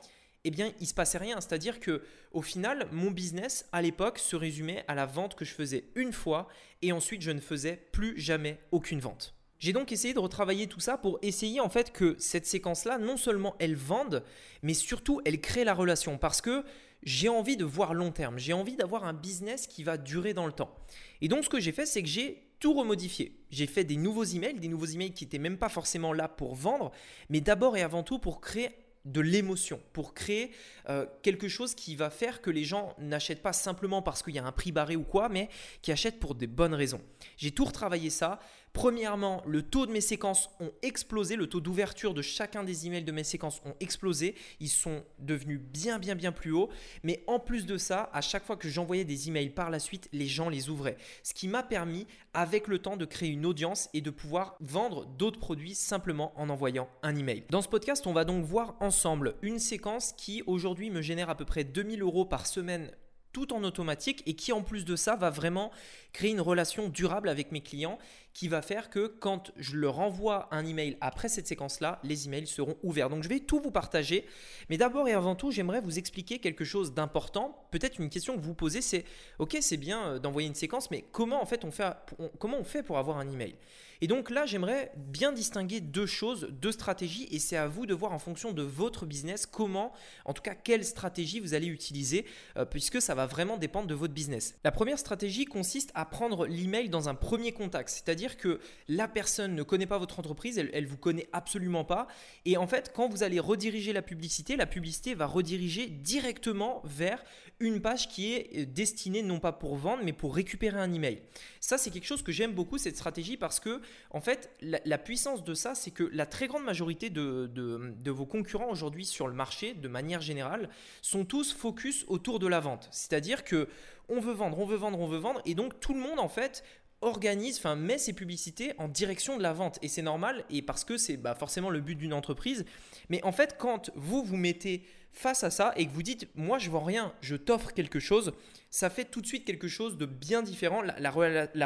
eh 0.44 0.50
bien, 0.50 0.72
il 0.80 0.86
se 0.86 0.94
passait 0.94 1.18
rien. 1.18 1.40
C'est-à-dire 1.40 1.80
que, 1.80 2.02
au 2.32 2.42
final, 2.42 2.88
mon 2.92 3.10
business 3.10 3.68
à 3.72 3.82
l'époque 3.82 4.18
se 4.18 4.36
résumait 4.36 4.84
à 4.88 4.94
la 4.94 5.06
vente 5.06 5.34
que 5.34 5.44
je 5.44 5.52
faisais 5.54 5.90
une 5.94 6.12
fois 6.12 6.48
et 6.82 6.92
ensuite 6.92 7.22
je 7.22 7.30
ne 7.30 7.40
faisais 7.40 7.88
plus 7.92 8.18
jamais 8.18 8.58
aucune 8.70 9.00
vente. 9.00 9.37
J'ai 9.58 9.72
donc 9.72 9.90
essayé 9.90 10.14
de 10.14 10.20
retravailler 10.20 10.68
tout 10.68 10.80
ça 10.80 10.96
pour 10.98 11.18
essayer 11.22 11.60
en 11.60 11.68
fait 11.68 11.92
que 11.92 12.16
cette 12.18 12.46
séquence-là, 12.46 12.98
non 12.98 13.16
seulement 13.16 13.56
elle 13.58 13.76
vende, 13.76 14.22
mais 14.62 14.74
surtout 14.74 15.20
elle 15.24 15.40
crée 15.40 15.64
la 15.64 15.74
relation 15.74 16.16
parce 16.16 16.40
que 16.40 16.64
j'ai 17.02 17.28
envie 17.28 17.56
de 17.56 17.64
voir 17.64 17.94
long 17.94 18.10
terme, 18.12 18.38
j'ai 18.38 18.52
envie 18.52 18.76
d'avoir 18.76 19.04
un 19.04 19.12
business 19.12 19.66
qui 19.66 19.82
va 19.82 19.98
durer 19.98 20.34
dans 20.34 20.46
le 20.46 20.52
temps. 20.52 20.74
Et 21.20 21.28
donc 21.28 21.44
ce 21.44 21.48
que 21.48 21.60
j'ai 21.60 21.72
fait, 21.72 21.86
c'est 21.86 22.02
que 22.02 22.08
j'ai 22.08 22.44
tout 22.60 22.72
remodifié. 22.74 23.38
J'ai 23.50 23.66
fait 23.66 23.84
des 23.84 23.96
nouveaux 23.96 24.24
emails, 24.24 24.58
des 24.58 24.68
nouveaux 24.68 24.86
emails 24.86 25.12
qui 25.12 25.24
n'étaient 25.24 25.38
même 25.38 25.58
pas 25.58 25.68
forcément 25.68 26.12
là 26.12 26.28
pour 26.28 26.54
vendre, 26.54 26.90
mais 27.28 27.40
d'abord 27.40 27.76
et 27.76 27.82
avant 27.82 28.02
tout 28.02 28.18
pour 28.18 28.40
créer 28.40 28.70
de 29.04 29.20
l'émotion, 29.20 29.80
pour 29.92 30.12
créer 30.12 30.50
euh, 30.88 31.06
quelque 31.22 31.48
chose 31.48 31.74
qui 31.74 31.96
va 31.96 32.10
faire 32.10 32.42
que 32.42 32.50
les 32.50 32.64
gens 32.64 32.94
n'achètent 32.98 33.42
pas 33.42 33.52
simplement 33.52 34.02
parce 34.02 34.22
qu'il 34.22 34.34
y 34.34 34.38
a 34.38 34.44
un 34.44 34.52
prix 34.52 34.72
barré 34.72 34.96
ou 34.96 35.04
quoi, 35.04 35.28
mais 35.28 35.48
qui 35.82 35.92
achètent 35.92 36.20
pour 36.20 36.34
des 36.34 36.46
bonnes 36.46 36.74
raisons. 36.74 37.00
J'ai 37.36 37.50
tout 37.50 37.64
retravaillé 37.64 38.10
ça. 38.10 38.38
Premièrement, 38.72 39.42
le 39.46 39.62
taux 39.62 39.86
de 39.86 39.92
mes 39.92 40.00
séquences 40.00 40.50
ont 40.60 40.70
explosé, 40.82 41.36
le 41.36 41.46
taux 41.46 41.60
d'ouverture 41.60 42.14
de 42.14 42.22
chacun 42.22 42.64
des 42.64 42.86
emails 42.86 43.04
de 43.04 43.12
mes 43.12 43.24
séquences 43.24 43.60
ont 43.64 43.74
explosé, 43.80 44.34
ils 44.60 44.68
sont 44.68 45.02
devenus 45.18 45.60
bien 45.60 45.98
bien 45.98 46.14
bien 46.14 46.32
plus 46.32 46.52
hauts, 46.52 46.68
mais 47.02 47.24
en 47.26 47.38
plus 47.38 47.66
de 47.66 47.76
ça, 47.76 48.10
à 48.12 48.20
chaque 48.20 48.44
fois 48.44 48.56
que 48.56 48.68
j'envoyais 48.68 49.04
des 49.04 49.28
emails 49.28 49.50
par 49.50 49.70
la 49.70 49.78
suite, 49.78 50.08
les 50.12 50.26
gens 50.26 50.48
les 50.48 50.68
ouvraient, 50.68 50.96
ce 51.22 51.34
qui 51.34 51.48
m'a 51.48 51.62
permis 51.62 52.06
avec 52.34 52.68
le 52.68 52.78
temps 52.78 52.96
de 52.96 53.04
créer 53.04 53.30
une 53.30 53.46
audience 53.46 53.88
et 53.94 54.00
de 54.00 54.10
pouvoir 54.10 54.56
vendre 54.60 55.06
d'autres 55.06 55.40
produits 55.40 55.74
simplement 55.74 56.32
en 56.36 56.48
envoyant 56.48 56.88
un 57.02 57.16
email. 57.16 57.44
Dans 57.50 57.62
ce 57.62 57.68
podcast, 57.68 58.06
on 58.06 58.12
va 58.12 58.24
donc 58.24 58.44
voir 58.44 58.76
ensemble 58.80 59.34
une 59.42 59.58
séquence 59.58 60.12
qui 60.12 60.42
aujourd'hui 60.46 60.90
me 60.90 61.02
génère 61.02 61.30
à 61.30 61.36
peu 61.36 61.44
près 61.44 61.64
2000 61.64 62.02
euros 62.02 62.24
par 62.24 62.46
semaine 62.46 62.90
tout 63.38 63.52
en 63.52 63.62
automatique 63.62 64.24
et 64.26 64.34
qui 64.34 64.50
en 64.52 64.62
plus 64.62 64.84
de 64.84 64.96
ça 64.96 65.14
va 65.14 65.30
vraiment 65.30 65.70
créer 66.12 66.32
une 66.32 66.40
relation 66.40 66.88
durable 66.88 67.28
avec 67.28 67.52
mes 67.52 67.60
clients 67.60 67.98
qui 68.34 68.48
va 68.48 68.62
faire 68.62 68.90
que 68.90 69.06
quand 69.06 69.52
je 69.56 69.76
leur 69.76 70.00
envoie 70.00 70.48
un 70.50 70.66
email 70.66 70.96
après 71.00 71.28
cette 71.28 71.46
séquence-là, 71.46 72.00
les 72.02 72.26
emails 72.26 72.48
seront 72.48 72.76
ouverts. 72.82 73.10
Donc 73.10 73.22
je 73.22 73.28
vais 73.28 73.38
tout 73.38 73.60
vous 73.60 73.70
partager, 73.70 74.26
mais 74.70 74.76
d'abord 74.76 75.06
et 75.06 75.12
avant 75.12 75.36
tout, 75.36 75.52
j'aimerais 75.52 75.80
vous 75.80 75.98
expliquer 75.98 76.40
quelque 76.40 76.64
chose 76.64 76.94
d'important. 76.94 77.68
Peut-être 77.70 78.00
une 78.00 78.10
question 78.10 78.36
que 78.36 78.42
vous 78.42 78.54
posez, 78.54 78.80
c'est 78.80 79.04
OK, 79.38 79.56
c'est 79.60 79.76
bien 79.76 80.04
euh, 80.04 80.18
d'envoyer 80.18 80.48
une 80.48 80.56
séquence, 80.56 80.90
mais 80.90 81.04
comment 81.12 81.40
en 81.40 81.46
fait 81.46 81.64
on 81.64 81.70
fait, 81.70 81.92
comment 82.40 82.58
on 82.58 82.64
fait 82.64 82.82
pour 82.82 82.98
avoir 82.98 83.18
un 83.18 83.30
email? 83.30 83.54
Et 84.00 84.06
donc 84.06 84.30
là, 84.30 84.46
j'aimerais 84.46 84.92
bien 84.96 85.32
distinguer 85.32 85.80
deux 85.80 86.06
choses, 86.06 86.48
deux 86.50 86.72
stratégies, 86.72 87.28
et 87.32 87.38
c'est 87.38 87.56
à 87.56 87.66
vous 87.66 87.86
de 87.86 87.94
voir 87.94 88.12
en 88.12 88.18
fonction 88.18 88.52
de 88.52 88.62
votre 88.62 89.06
business 89.06 89.44
comment, 89.46 89.92
en 90.24 90.32
tout 90.32 90.42
cas 90.42 90.54
quelle 90.54 90.84
stratégie 90.84 91.40
vous 91.40 91.54
allez 91.54 91.66
utiliser, 91.66 92.24
euh, 92.56 92.64
puisque 92.64 93.02
ça 93.02 93.14
va 93.14 93.26
vraiment 93.26 93.56
dépendre 93.56 93.88
de 93.88 93.94
votre 93.94 94.14
business. 94.14 94.54
La 94.64 94.70
première 94.70 94.98
stratégie 94.98 95.46
consiste 95.46 95.90
à 95.94 96.04
prendre 96.04 96.46
l'email 96.46 96.88
dans 96.88 97.08
un 97.08 97.14
premier 97.14 97.52
contact, 97.52 97.88
c'est-à-dire 97.88 98.36
que 98.36 98.60
la 98.86 99.08
personne 99.08 99.54
ne 99.54 99.62
connaît 99.62 99.86
pas 99.86 99.98
votre 99.98 100.18
entreprise, 100.20 100.58
elle, 100.58 100.84
ne 100.84 100.88
vous 100.88 100.96
connaît 100.96 101.28
absolument 101.32 101.84
pas, 101.84 102.06
et 102.44 102.56
en 102.56 102.66
fait, 102.66 102.92
quand 102.94 103.08
vous 103.08 103.22
allez 103.22 103.40
rediriger 103.40 103.92
la 103.92 104.02
publicité, 104.02 104.56
la 104.56 104.66
publicité 104.66 105.14
va 105.14 105.26
rediriger 105.26 105.86
directement 105.86 106.82
vers 106.84 107.24
une 107.60 107.80
page 107.80 108.08
qui 108.08 108.32
est 108.32 108.50
euh, 108.56 108.66
destinée 108.66 109.22
non 109.22 109.40
pas 109.40 109.52
pour 109.52 109.76
vendre, 109.76 110.02
mais 110.04 110.12
pour 110.12 110.34
récupérer 110.34 110.78
un 110.78 110.92
email. 110.92 111.22
Ça, 111.60 111.78
c'est 111.78 111.90
quelque 111.90 112.06
chose 112.06 112.22
que 112.22 112.32
j'aime 112.32 112.52
beaucoup 112.52 112.78
cette 112.78 112.96
stratégie 112.96 113.36
parce 113.36 113.58
que, 113.58 113.80
en 114.10 114.20
fait, 114.20 114.50
la, 114.60 114.98
puissance 114.98 115.44
de 115.44 115.54
ça, 115.54 115.74
c'est 115.74 115.90
que 115.90 116.04
la 116.12 116.26
très 116.26 116.46
grande 116.46 116.64
majorité 116.64 117.10
de, 117.10 118.10
vos 118.10 118.26
concurrents 118.26 118.70
aujourd'hui 118.70 119.04
sur 119.04 119.28
le 119.28 119.34
marché, 119.34 119.74
de 119.74 119.88
manière 119.88 120.20
générale, 120.20 120.68
sont 121.02 121.24
tous 121.24 121.52
focus 121.52 122.04
autour 122.08 122.38
de 122.38 122.46
la 122.46 122.60
vente. 122.60 122.88
C'est-à-dire 122.90 123.44
que 123.44 123.68
on 124.08 124.20
veut 124.20 124.32
vendre, 124.32 124.58
on 124.58 124.64
veut 124.64 124.76
vendre, 124.76 124.98
on 124.98 125.06
veut 125.06 125.18
vendre, 125.18 125.42
et 125.44 125.54
donc 125.54 125.80
tout 125.80 125.92
le 125.92 126.00
monde 126.00 126.18
en 126.18 126.28
fait 126.28 126.64
organise, 127.00 127.58
enfin 127.58 127.76
met 127.76 127.98
ses 127.98 128.12
publicités 128.12 128.72
en 128.78 128.88
direction 128.88 129.36
de 129.36 129.42
la 129.42 129.52
vente. 129.52 129.78
Et 129.82 129.88
c'est 129.88 130.02
normal, 130.02 130.44
et 130.50 130.62
parce 130.62 130.84
que 130.84 130.96
c'est 130.96 131.16
bah, 131.16 131.34
forcément 131.34 131.70
le 131.70 131.80
but 131.80 131.94
d'une 131.94 132.12
entreprise. 132.12 132.64
Mais 133.08 133.22
en 133.24 133.32
fait, 133.32 133.56
quand 133.58 133.90
vous 133.94 134.24
vous 134.24 134.36
mettez 134.36 134.84
face 135.12 135.44
à 135.44 135.50
ça 135.50 135.72
et 135.76 135.86
que 135.86 135.92
vous 135.92 136.02
dites, 136.02 136.28
moi 136.34 136.58
je 136.58 136.70
vends 136.70 136.84
rien, 136.84 137.12
je 137.20 137.36
t'offre 137.36 137.72
quelque 137.72 137.98
chose, 137.98 138.32
ça 138.70 138.90
fait 138.90 139.04
tout 139.04 139.20
de 139.20 139.26
suite 139.26 139.44
quelque 139.44 139.68
chose 139.68 139.96
de 139.96 140.06
bien 140.06 140.42
différent. 140.42 140.82
La, 140.82 141.10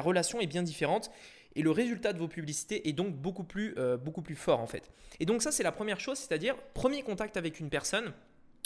relation 0.01 0.41
est 0.41 0.47
bien 0.47 0.63
différente. 0.63 1.11
Et 1.55 1.63
le 1.63 1.71
résultat 1.71 2.13
de 2.13 2.19
vos 2.19 2.29
publicités 2.29 2.89
est 2.89 2.93
donc 2.93 3.15
beaucoup 3.15 3.45
plus, 3.45 3.75
euh, 3.79 3.97
beaucoup 3.97 4.23
plus 4.23 4.37
fort 4.37 4.61
en 4.61 4.67
fait. 4.67 4.91
Et 5.21 5.27
donc 5.27 5.43
ça 5.43 5.53
c'est 5.53 5.63
la 5.63 5.73
première 5.73 6.01
chose, 6.01 6.19
c'est-à-dire 6.19 6.57
premier 6.75 7.03
contact 7.03 7.37
avec 7.37 7.61
une 7.61 7.71
personne, 7.71 8.13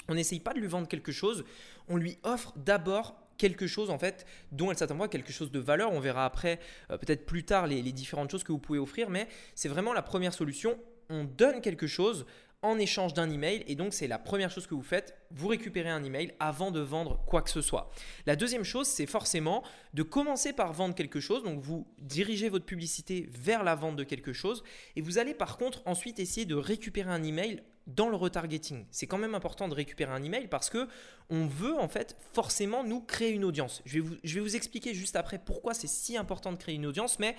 on 0.09 0.15
n'essaye 0.15 0.41
pas 0.41 0.53
de 0.53 0.61
lui 0.61 0.69
vendre 0.69 0.89
quelque 0.89 1.13
chose, 1.13 1.45
on 1.89 1.97
lui 1.97 2.19
offre 2.23 2.53
d'abord 2.57 3.17
quelque 3.39 3.67
chose 3.67 3.91
en 3.91 3.99
fait 3.99 4.27
dont 4.53 4.71
elle 4.71 4.79
s'attend 4.79 4.97
pas 4.97 5.09
quelque 5.09 5.33
chose 5.33 5.51
de 5.51 5.59
valeur. 5.59 5.93
On 5.93 6.01
verra 6.01 6.25
après, 6.25 6.61
euh, 6.91 6.99
peut-être 6.99 7.27
plus 7.27 7.45
tard, 7.45 7.67
les, 7.67 7.83
différentes 7.93 8.31
choses 8.31 8.45
que 8.45 8.53
vous 8.53 8.59
pouvez 8.59 8.79
offrir, 8.79 9.11
mais 9.11 9.29
c'est 9.55 9.69
vraiment 9.69 9.93
la 9.93 10.03
première 10.03 10.33
solution. 10.33 10.79
On 11.09 11.25
donne 11.25 11.61
quelque 11.61 11.87
chose 11.87 12.27
en 12.63 12.79
échange 12.79 13.15
d'un 13.15 13.31
email. 13.31 13.65
Et 13.67 13.75
donc, 13.75 13.93
c'est 13.93 14.09
la 14.09 14.19
première 14.19 14.51
chose 14.51 14.67
que 14.67 14.75
vous 14.75 14.83
faites. 14.83 15.17
Vous 15.31 15.49
récupérez 15.49 15.91
un 15.91 16.03
email 16.03 16.33
avant 16.41 16.71
de 16.71 16.81
vendre 16.81 17.23
quoi 17.27 17.43
que 17.43 17.51
ce 17.51 17.61
soit. 17.61 17.91
La 18.27 18.37
deuxième 18.37 18.65
chose, 18.65 18.87
c'est 18.87 19.07
forcément 19.07 19.63
de 19.95 20.03
commencer 20.03 20.53
par 20.53 20.73
vendre 20.73 20.95
quelque 20.95 21.21
chose. 21.21 21.43
Donc, 21.43 21.61
vous 21.61 21.87
dirigez 21.99 22.49
votre 22.49 22.67
publicité 22.67 23.29
vers 23.31 23.65
la 23.65 23.75
vente 23.75 23.97
de 23.97 24.05
quelque 24.05 24.33
chose. 24.33 24.65
Et 24.97 25.01
vous 25.01 25.19
allez 25.19 25.35
par 25.35 25.59
contre 25.59 25.83
ensuite 25.87 26.19
essayer 26.19 26.47
de 26.47 26.55
récupérer 26.55 27.11
un 27.11 27.23
email 27.23 27.63
dans 27.87 28.09
le 28.09 28.17
retargeting. 28.17 28.85
C'est 28.91 29.07
quand 29.07 29.19
même 29.19 29.35
important 29.35 29.69
de 29.69 29.75
récupérer 29.75 30.13
un 30.13 30.23
email 30.23 30.49
parce 30.49 30.71
que 30.71 30.89
on 31.31 31.47
veut 31.47 31.77
en 31.79 31.89
fait 31.89 32.17
forcément 32.33 32.85
nous 32.85 33.01
créer 33.01 33.31
une 33.31 33.45
audience. 33.45 33.83
Je 33.85 34.01
vais 34.01 34.41
vous, 34.41 34.57
expliquer 34.57 34.95
juste 34.95 35.17
après 35.17 35.39
pourquoi 35.39 35.75
c'est 35.75 35.87
si 35.87 36.17
important 36.17 36.53
de 36.53 36.57
créer 36.57 36.75
une 36.75 36.87
audience, 36.87 37.19
mais 37.19 37.37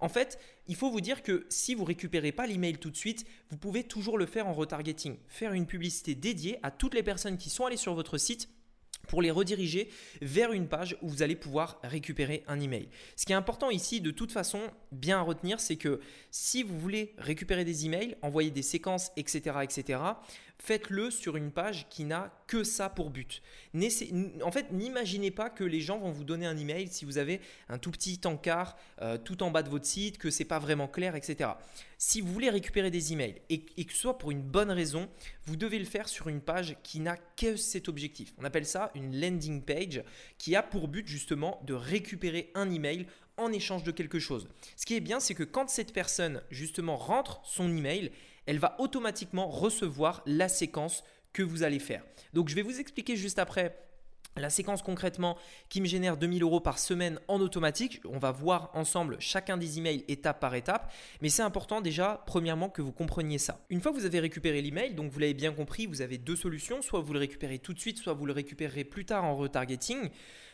en 0.00 0.08
fait, 0.08 0.38
il 0.66 0.76
faut 0.76 0.90
vous 0.90 1.00
dire 1.00 1.22
que 1.22 1.46
si 1.48 1.74
vous 1.74 1.84
récupérez 1.84 2.32
pas 2.32 2.46
l'email 2.46 2.78
tout 2.78 2.90
de 2.90 2.96
suite, 2.96 3.26
vous 3.50 3.56
pouvez 3.56 3.84
toujours 3.84 4.18
le 4.18 4.26
faire 4.26 4.46
en 4.46 4.54
retargeting, 4.54 5.18
faire 5.28 5.52
une 5.52 5.66
publicité 5.66 6.14
dédiée 6.14 6.58
à 6.62 6.70
toutes 6.70 6.94
les 6.94 7.02
personnes 7.02 7.36
qui 7.36 7.50
sont 7.50 7.64
allées 7.64 7.76
sur 7.76 7.94
votre 7.94 8.18
site 8.18 8.48
pour 9.08 9.22
les 9.22 9.30
rediriger 9.30 9.88
vers 10.22 10.52
une 10.52 10.68
page 10.68 10.96
où 11.02 11.08
vous 11.08 11.22
allez 11.22 11.34
pouvoir 11.34 11.80
récupérer 11.82 12.44
un 12.46 12.60
email. 12.60 12.88
Ce 13.16 13.26
qui 13.26 13.32
est 13.32 13.36
important 13.36 13.70
ici, 13.70 14.00
de 14.00 14.12
toute 14.12 14.30
façon, 14.30 14.60
bien 14.92 15.18
à 15.18 15.22
retenir, 15.22 15.58
c'est 15.58 15.76
que 15.76 16.00
si 16.30 16.62
vous 16.62 16.78
voulez 16.78 17.14
récupérer 17.18 17.64
des 17.64 17.86
emails, 17.86 18.16
envoyer 18.22 18.50
des 18.50 18.62
séquences, 18.62 19.10
etc., 19.16 19.56
etc., 19.62 20.00
faites-le 20.58 21.10
sur 21.10 21.36
une 21.36 21.50
page 21.50 21.86
qui 21.88 22.04
n'a 22.04 22.32
que 22.46 22.64
ça 22.64 22.88
pour 22.88 23.10
but. 23.10 23.42
En 24.42 24.50
fait, 24.50 24.72
n'imaginez 24.72 25.30
pas 25.30 25.50
que 25.50 25.64
les 25.64 25.80
gens 25.80 25.98
vont 25.98 26.10
vous 26.10 26.24
donner 26.24 26.46
un 26.46 26.56
email 26.56 26.88
si 26.88 27.04
vous 27.04 27.18
avez 27.18 27.40
un 27.68 27.78
tout 27.78 27.90
petit 27.90 28.20
encart 28.24 28.76
euh, 29.00 29.18
tout 29.18 29.42
en 29.42 29.50
bas 29.50 29.62
de 29.62 29.68
votre 29.68 29.86
site, 29.86 30.18
que 30.18 30.30
c'est 30.30 30.44
pas 30.44 30.58
vraiment 30.58 30.88
clair, 30.88 31.14
etc. 31.14 31.50
Si 31.96 32.20
vous 32.20 32.32
voulez 32.32 32.50
récupérer 32.50 32.90
des 32.90 33.12
emails 33.12 33.40
et, 33.50 33.64
et, 33.76 33.84
que 33.84 33.92
ce 33.92 33.98
soit 33.98 34.18
pour 34.18 34.30
une 34.30 34.42
bonne 34.42 34.70
raison, 34.70 35.08
vous 35.46 35.56
devez 35.56 35.78
le 35.78 35.84
faire 35.84 36.08
sur 36.08 36.28
une 36.28 36.40
page 36.40 36.76
qui 36.82 37.00
n'a 37.00 37.16
que 37.16 37.56
cet 37.56 37.88
objectif. 37.88 38.32
On 38.38 38.44
appelle 38.44 38.66
ça 38.66 38.90
une 38.94 39.18
landing 39.20 39.62
page 39.62 40.02
qui 40.38 40.56
a 40.56 40.62
pour 40.62 40.88
but 40.88 41.06
justement 41.06 41.60
de 41.66 41.74
récupérer 41.74 42.50
un 42.54 42.70
email 42.70 43.06
en 43.38 43.52
échange 43.52 43.84
de 43.84 43.92
quelque 43.92 44.18
chose. 44.18 44.48
Ce 44.76 44.84
qui 44.84 44.96
est 44.96 45.00
bien, 45.00 45.20
c'est 45.20 45.34
que 45.34 45.44
quand 45.44 45.70
cette 45.70 45.92
personne 45.92 46.42
justement 46.50 46.96
rentre 46.96 47.40
son 47.44 47.74
email, 47.74 48.10
elle 48.48 48.58
va 48.58 48.74
automatiquement 48.78 49.48
recevoir 49.48 50.22
la 50.24 50.48
séquence 50.48 51.04
que 51.34 51.42
vous 51.42 51.62
allez 51.62 51.78
faire. 51.78 52.02
Donc 52.32 52.48
je 52.48 52.54
vais 52.54 52.62
vous 52.62 52.80
expliquer 52.80 53.14
juste 53.14 53.38
après 53.38 53.76
la 54.36 54.48
séquence 54.48 54.80
concrètement 54.80 55.36
qui 55.68 55.82
me 55.82 55.86
génère 55.86 56.16
2000 56.16 56.42
euros 56.42 56.60
par 56.60 56.78
semaine 56.78 57.20
en 57.28 57.40
automatique. 57.40 58.00
On 58.06 58.18
va 58.18 58.30
voir 58.30 58.70
ensemble 58.72 59.16
chacun 59.20 59.58
des 59.58 59.78
emails 59.78 60.04
étape 60.08 60.40
par 60.40 60.54
étape. 60.54 60.90
Mais 61.20 61.28
c'est 61.28 61.42
important 61.42 61.82
déjà, 61.82 62.22
premièrement, 62.26 62.70
que 62.70 62.80
vous 62.80 62.92
compreniez 62.92 63.36
ça. 63.36 63.60
Une 63.68 63.82
fois 63.82 63.92
que 63.92 63.98
vous 63.98 64.06
avez 64.06 64.20
récupéré 64.20 64.62
l'email, 64.62 64.94
donc 64.94 65.10
vous 65.10 65.18
l'avez 65.18 65.34
bien 65.34 65.52
compris, 65.52 65.84
vous 65.84 66.00
avez 66.00 66.16
deux 66.16 66.36
solutions. 66.36 66.80
Soit 66.80 67.00
vous 67.00 67.12
le 67.12 67.18
récupérez 67.18 67.58
tout 67.58 67.74
de 67.74 67.80
suite, 67.80 67.98
soit 67.98 68.14
vous 68.14 68.24
le 68.24 68.32
récupérerez 68.32 68.84
plus 68.84 69.04
tard 69.04 69.24
en 69.24 69.36
retargeting. 69.36 70.08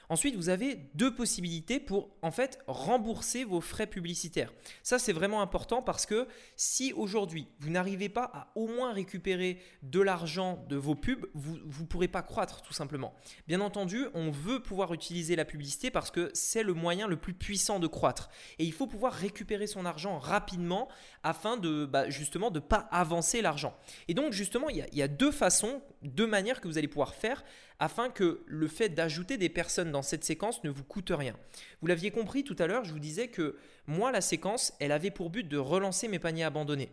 Ensuite, 0.09 0.37
vous 0.37 0.49
avez 0.49 0.91
deux 0.95 1.15
possibilités 1.15 1.81
pour 1.81 2.11
en 2.23 2.31
fait 2.31 2.59
rembourser 2.67 3.45
vos 3.45 3.61
frais 3.61 3.87
publicitaires. 3.87 4.53
Ça, 4.83 4.99
c'est 4.99 5.13
vraiment 5.13 5.41
important 5.41 5.83
parce 5.83 6.07
que 6.07 6.29
si 6.57 6.93
aujourd'hui 6.93 7.49
vous 7.61 7.71
n'arrivez 7.71 8.09
pas 8.09 8.31
à 8.33 8.53
au 8.55 8.67
moins 8.67 8.93
récupérer 8.93 9.59
de 9.83 10.01
l'argent 10.01 10.65
de 10.69 10.77
vos 10.77 10.95
pubs, 10.95 11.27
vous 11.35 11.57
ne 11.57 11.87
pourrez 11.87 12.09
pas 12.09 12.23
croître 12.23 12.63
tout 12.63 12.73
simplement. 12.73 13.15
Bien 13.49 13.61
entendu, 13.61 14.07
on 14.15 14.31
veut 14.31 14.61
pouvoir 14.61 14.93
utiliser 14.93 15.37
la 15.37 15.45
publicité 15.45 15.91
parce 15.91 16.11
que 16.11 16.31
c'est 16.35 16.63
le 16.63 16.75
moyen 16.75 17.07
le 17.07 17.17
plus 17.17 17.35
puissant 17.35 17.79
de 17.81 17.87
croître. 17.87 18.29
Et 18.59 18.65
il 18.65 18.73
faut 18.73 18.87
pouvoir 18.87 19.13
récupérer 19.13 19.67
son 19.67 19.87
argent 19.87 20.19
rapidement 20.19 20.89
afin 21.23 21.57
de 21.57 21.87
bah, 21.87 22.11
justement 22.11 22.51
de 22.51 22.59
ne 22.59 22.65
pas 22.65 22.89
avancer 22.91 23.43
l'argent. 23.43 23.77
Et 24.09 24.15
donc 24.15 24.33
justement, 24.33 24.69
il 24.69 24.85
y 24.93 25.03
a 25.03 25.09
deux 25.09 25.33
façons, 25.33 25.83
deux 26.03 26.27
manières 26.27 26.61
que 26.61 26.69
vous 26.69 26.79
allez 26.79 26.89
pouvoir 26.89 27.15
faire 27.15 27.45
afin 27.79 28.11
que 28.11 28.43
le 28.47 28.69
fait 28.69 28.89
d'ajouter 28.91 29.37
des 29.37 29.49
personnes 29.49 29.91
dans 29.91 30.03
cette 30.03 30.25
séquence 30.25 30.63
ne 30.65 30.71
vous 30.71 30.85
coûte 30.85 31.11
rien. 31.11 31.37
Vous 31.81 31.87
l'aviez 31.87 32.11
compris 32.11 32.45
tout 32.45 32.57
à 32.59 32.67
l'heure, 32.67 32.85
je 32.85 32.93
vous 32.93 32.99
disais 32.99 33.29
que 33.29 33.57
moi, 33.87 34.13
la 34.13 34.21
séquence, 34.21 34.73
elle 34.81 34.93
avait 34.93 35.11
pour 35.11 35.31
but 35.31 35.47
de 35.47 35.59
relancer 35.59 36.09
mes 36.09 36.19
paniers 36.19 36.45
abandonnés. 36.45 36.91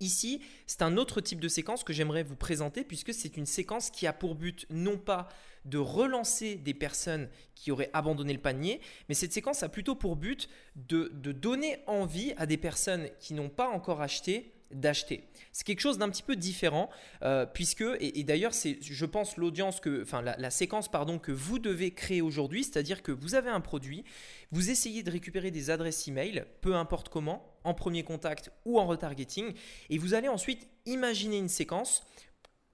Ici, 0.00 0.42
c'est 0.66 0.82
un 0.82 0.98
autre 0.98 1.20
type 1.20 1.40
de 1.40 1.48
séquence 1.48 1.82
que 1.82 1.92
j'aimerais 1.92 2.22
vous 2.22 2.36
présenter 2.36 2.84
puisque 2.84 3.14
c'est 3.14 3.36
une 3.36 3.46
séquence 3.46 3.90
qui 3.90 4.06
a 4.06 4.12
pour 4.12 4.34
but 4.34 4.66
non 4.68 4.98
pas 4.98 5.28
de 5.64 5.78
relancer 5.78 6.56
des 6.56 6.74
personnes 6.74 7.28
qui 7.54 7.70
auraient 7.70 7.90
abandonné 7.92 8.32
le 8.32 8.38
panier, 8.38 8.80
mais 9.08 9.14
cette 9.14 9.32
séquence 9.32 9.62
a 9.62 9.68
plutôt 9.68 9.94
pour 9.94 10.16
but 10.16 10.48
de, 10.76 11.08
donner 11.32 11.78
envie 11.86 12.34
à 12.36 12.46
des 12.46 12.56
personnes 12.56 13.08
qui 13.18 13.34
n'ont 13.34 13.48
pas 13.48 13.68
encore 13.68 14.00
acheté 14.00 14.52
d'acheter. 14.70 15.24
C'est 15.52 15.66
quelque 15.66 15.80
chose 15.80 15.98
d'un 15.98 16.08
petit 16.08 16.22
peu 16.22 16.36
différent, 16.36 16.90
euh, 17.22 17.46
puisque, 17.46 17.84
et, 18.00 18.24
d'ailleurs, 18.24 18.54
c'est, 18.54 18.78
je 18.80 19.06
pense, 19.06 19.36
l'audience 19.36 19.80
que, 19.80 20.02
enfin, 20.02 20.22
la, 20.22 20.50
séquence, 20.50 20.90
pardon, 20.90 21.18
que 21.18 21.32
vous 21.32 21.58
devez 21.58 21.92
créer 21.92 22.20
aujourd'hui, 22.20 22.64
c'est-à-dire 22.64 23.02
que 23.02 23.12
vous 23.12 23.34
avez 23.34 23.50
un 23.50 23.60
produit, 23.60 24.04
vous 24.52 24.70
essayez 24.70 25.02
de 25.02 25.10
récupérer 25.10 25.50
des 25.50 25.70
adresses 25.70 26.08
email, 26.08 26.44
peu 26.60 26.74
importe 26.74 27.08
comment, 27.08 27.56
en 27.64 27.74
premier 27.74 28.02
contact 28.04 28.50
ou 28.64 28.78
en 28.78 28.86
retargeting, 28.86 29.54
et 29.90 29.98
vous 29.98 30.14
allez 30.14 30.28
ensuite 30.28 30.68
imaginer 30.84 31.38
une 31.38 31.48
séquence 31.48 32.04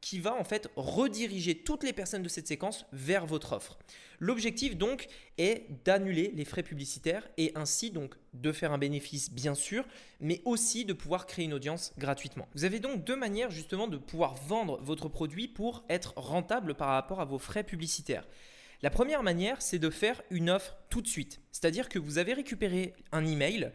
qui 0.02 0.18
va 0.18 0.35
en 0.35 0.44
fait 0.44 0.68
rediriger 0.76 1.54
toutes 1.54 1.85
les 1.85 1.94
personnes 1.94 2.25
de 2.25 2.28
cette 2.28 2.49
séquence 2.49 2.85
vers 2.92 3.25
votre 3.25 3.52
offre. 3.52 3.78
L'objectif 4.18 4.76
donc 4.76 5.06
est 5.38 5.66
d'annuler 5.85 6.32
les 6.35 6.44
frais 6.44 6.64
publicitaires 6.64 7.26
et 7.38 7.52
ainsi 7.54 7.90
donc 7.90 8.16
de 8.35 8.52
faire 8.52 8.73
un 8.73 8.78
bénéfice 8.78 9.30
bien 9.30 9.54
sûr, 9.54 9.87
mais 10.21 10.42
aussi 10.44 10.85
de 10.85 10.92
pouvoir 10.92 11.26
créer 11.26 11.44
une 11.44 11.54
audience 11.54 11.92
gratuitement. 11.99 12.49
Vous 12.54 12.64
avez 12.64 12.80
donc 12.80 13.04
deux 13.04 13.16
manières 13.16 13.50
justement 13.50 13.87
de 13.87 13.97
pouvoir 13.97 14.35
vendre 14.35 14.80
votre 14.82 15.09
produit 15.09 15.47
pour 15.49 15.85
être 15.88 16.12
rentable 16.16 16.75
par 16.75 16.88
rapport 16.88 17.21
à 17.21 17.25
vos 17.25 17.38
frais 17.38 17.64
publicitaires. 17.64 18.26
La 18.82 18.90
première 18.90 19.23
manière, 19.23 19.62
c'est 19.62 19.78
de 19.78 19.90
faire 19.90 20.21
une 20.30 20.50
offre 20.50 20.76
tout 20.90 21.00
de 21.00 21.06
suite. 21.06 21.40
C'est-à-dire 21.52 21.88
que 21.88 22.00
vous 22.00 22.18
avez 22.18 22.32
récupéré 22.32 22.94
un 23.12 23.25
email, 23.25 23.71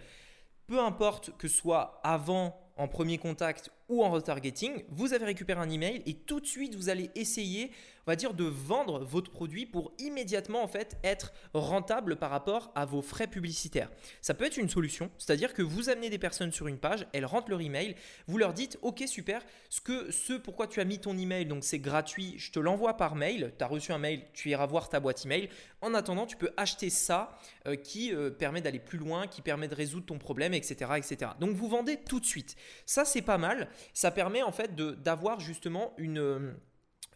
peu 0.67 0.81
importe 0.81 1.31
que 1.38 1.48
ce 1.48 1.55
soit 1.55 2.01
avant 2.03 2.60
en 2.75 2.89
premier 2.89 3.17
contact 3.17 3.72
ou 3.89 4.03
en 4.03 4.10
retargeting, 4.10 4.84
vous 4.89 5.13
avez 5.13 5.25
récupéré 5.25 5.60
un 5.60 5.70
email 5.70 6.01
et 6.06 6.13
tout 6.13 6.39
de 6.39 6.46
suite 6.46 6.75
vous 6.75 6.89
allez 6.89 7.10
essayer, 7.15 7.72
on 8.06 8.12
va 8.12 8.15
dire, 8.15 8.34
de 8.34 8.44
vendre 8.44 9.03
votre 9.03 9.32
produit 9.32 9.65
pour 9.65 9.94
immédiatement 10.00 10.62
en 10.62 10.67
fait 10.67 10.98
être 11.03 11.34
rentable 11.53 12.17
par 12.17 12.29
rapport 12.29 12.72
à 12.75 12.86
vos 12.86 13.01
frais 13.01 13.27
publicitaires. 13.27 13.89
Ça 14.22 14.34
peut 14.34 14.46
être 14.46 14.58
une 14.58 14.70
solution, 14.70 15.10
c'est-à-dire 15.17 15.53
que 15.53 15.62
vous 15.62 15.89
amenez 15.89 16.10
des 16.10 16.17
personnes 16.20 16.51
sur 16.51 16.67
une 16.67 16.77
page, 16.77 17.08
elles 17.13 17.25
rentrent 17.25 17.50
leur 17.50 17.62
email, 17.62 17.96
vous 18.27 18.38
leur 18.38 18.53
dites 18.53 18.77
OK 18.82 19.03
super, 19.08 19.41
ce 19.70 19.79
que 19.79 20.12
ce 20.12 20.34
pourquoi 20.34 20.67
tu 20.67 20.82
as 20.82 20.86
mis 20.86 21.00
ton 21.00 21.17
email 21.17 21.46
donc 21.46 21.63
c'est 21.63 21.79
gratuit, 21.79 22.36
je 22.38 22.51
te 22.51 22.60
l'envoie 22.60 22.98
par 22.98 23.15
mail, 23.15 23.53
tu 23.58 23.63
as 23.63 23.67
reçu 23.67 23.91
un 23.94 24.00
mail, 24.00 24.24
tu 24.34 24.50
iras 24.50 24.65
voir 24.65 24.89
ta 24.89 25.00
boîte 25.00 25.25
email. 25.25 25.50
En 25.82 25.94
attendant, 25.94 26.25
tu 26.25 26.38
peux 26.38 26.50
acheter 26.58 26.89
ça 26.89 27.38
euh, 27.67 27.75
qui 27.75 28.13
euh, 28.13 28.32
permet 28.32 28.62
d'aller 28.62 28.79
plus 28.79 28.98
loin, 28.98 29.27
qui 29.27 29.41
permet 29.41 29.67
de 29.67 29.75
résoudre 29.75 30.08
ton 30.08 30.17
problème, 30.17 30.53
etc., 30.53 30.91
etc. 30.98 31.32
Donc 31.39 31.51
vous 31.51 31.67
vendez 31.67 31.98
tout 31.98 32.20
de 32.20 32.25
suite. 32.25 32.56
Ça 32.86 33.06
c'est 33.06 33.22
pas 33.22 33.38
mal 33.38 33.70
ça 33.93 34.12
permet 34.12 34.41
en 34.41 34.51
fait 34.51 34.75
d'avoir 34.75 35.39
justement 35.39 35.93
une... 35.98 36.55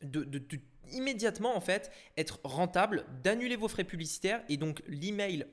De, 0.02 0.26
immédiatement 0.92 1.56
en 1.56 1.62
fait 1.62 1.92
être 2.18 2.40
rentable, 2.44 3.06
d'annuler 3.24 3.56
vos 3.56 3.68
frais 3.68 3.84
publicitaires 3.84 4.44
et 4.50 4.58
donc 4.58 4.82
l'email 4.88 5.46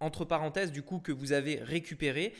entre 0.00 0.24
parenthèses 0.24 0.72
du 0.72 0.82
coup 0.82 1.00
que 1.00 1.12
vous 1.12 1.32
avez 1.32 1.56
récupéré, 1.56 2.32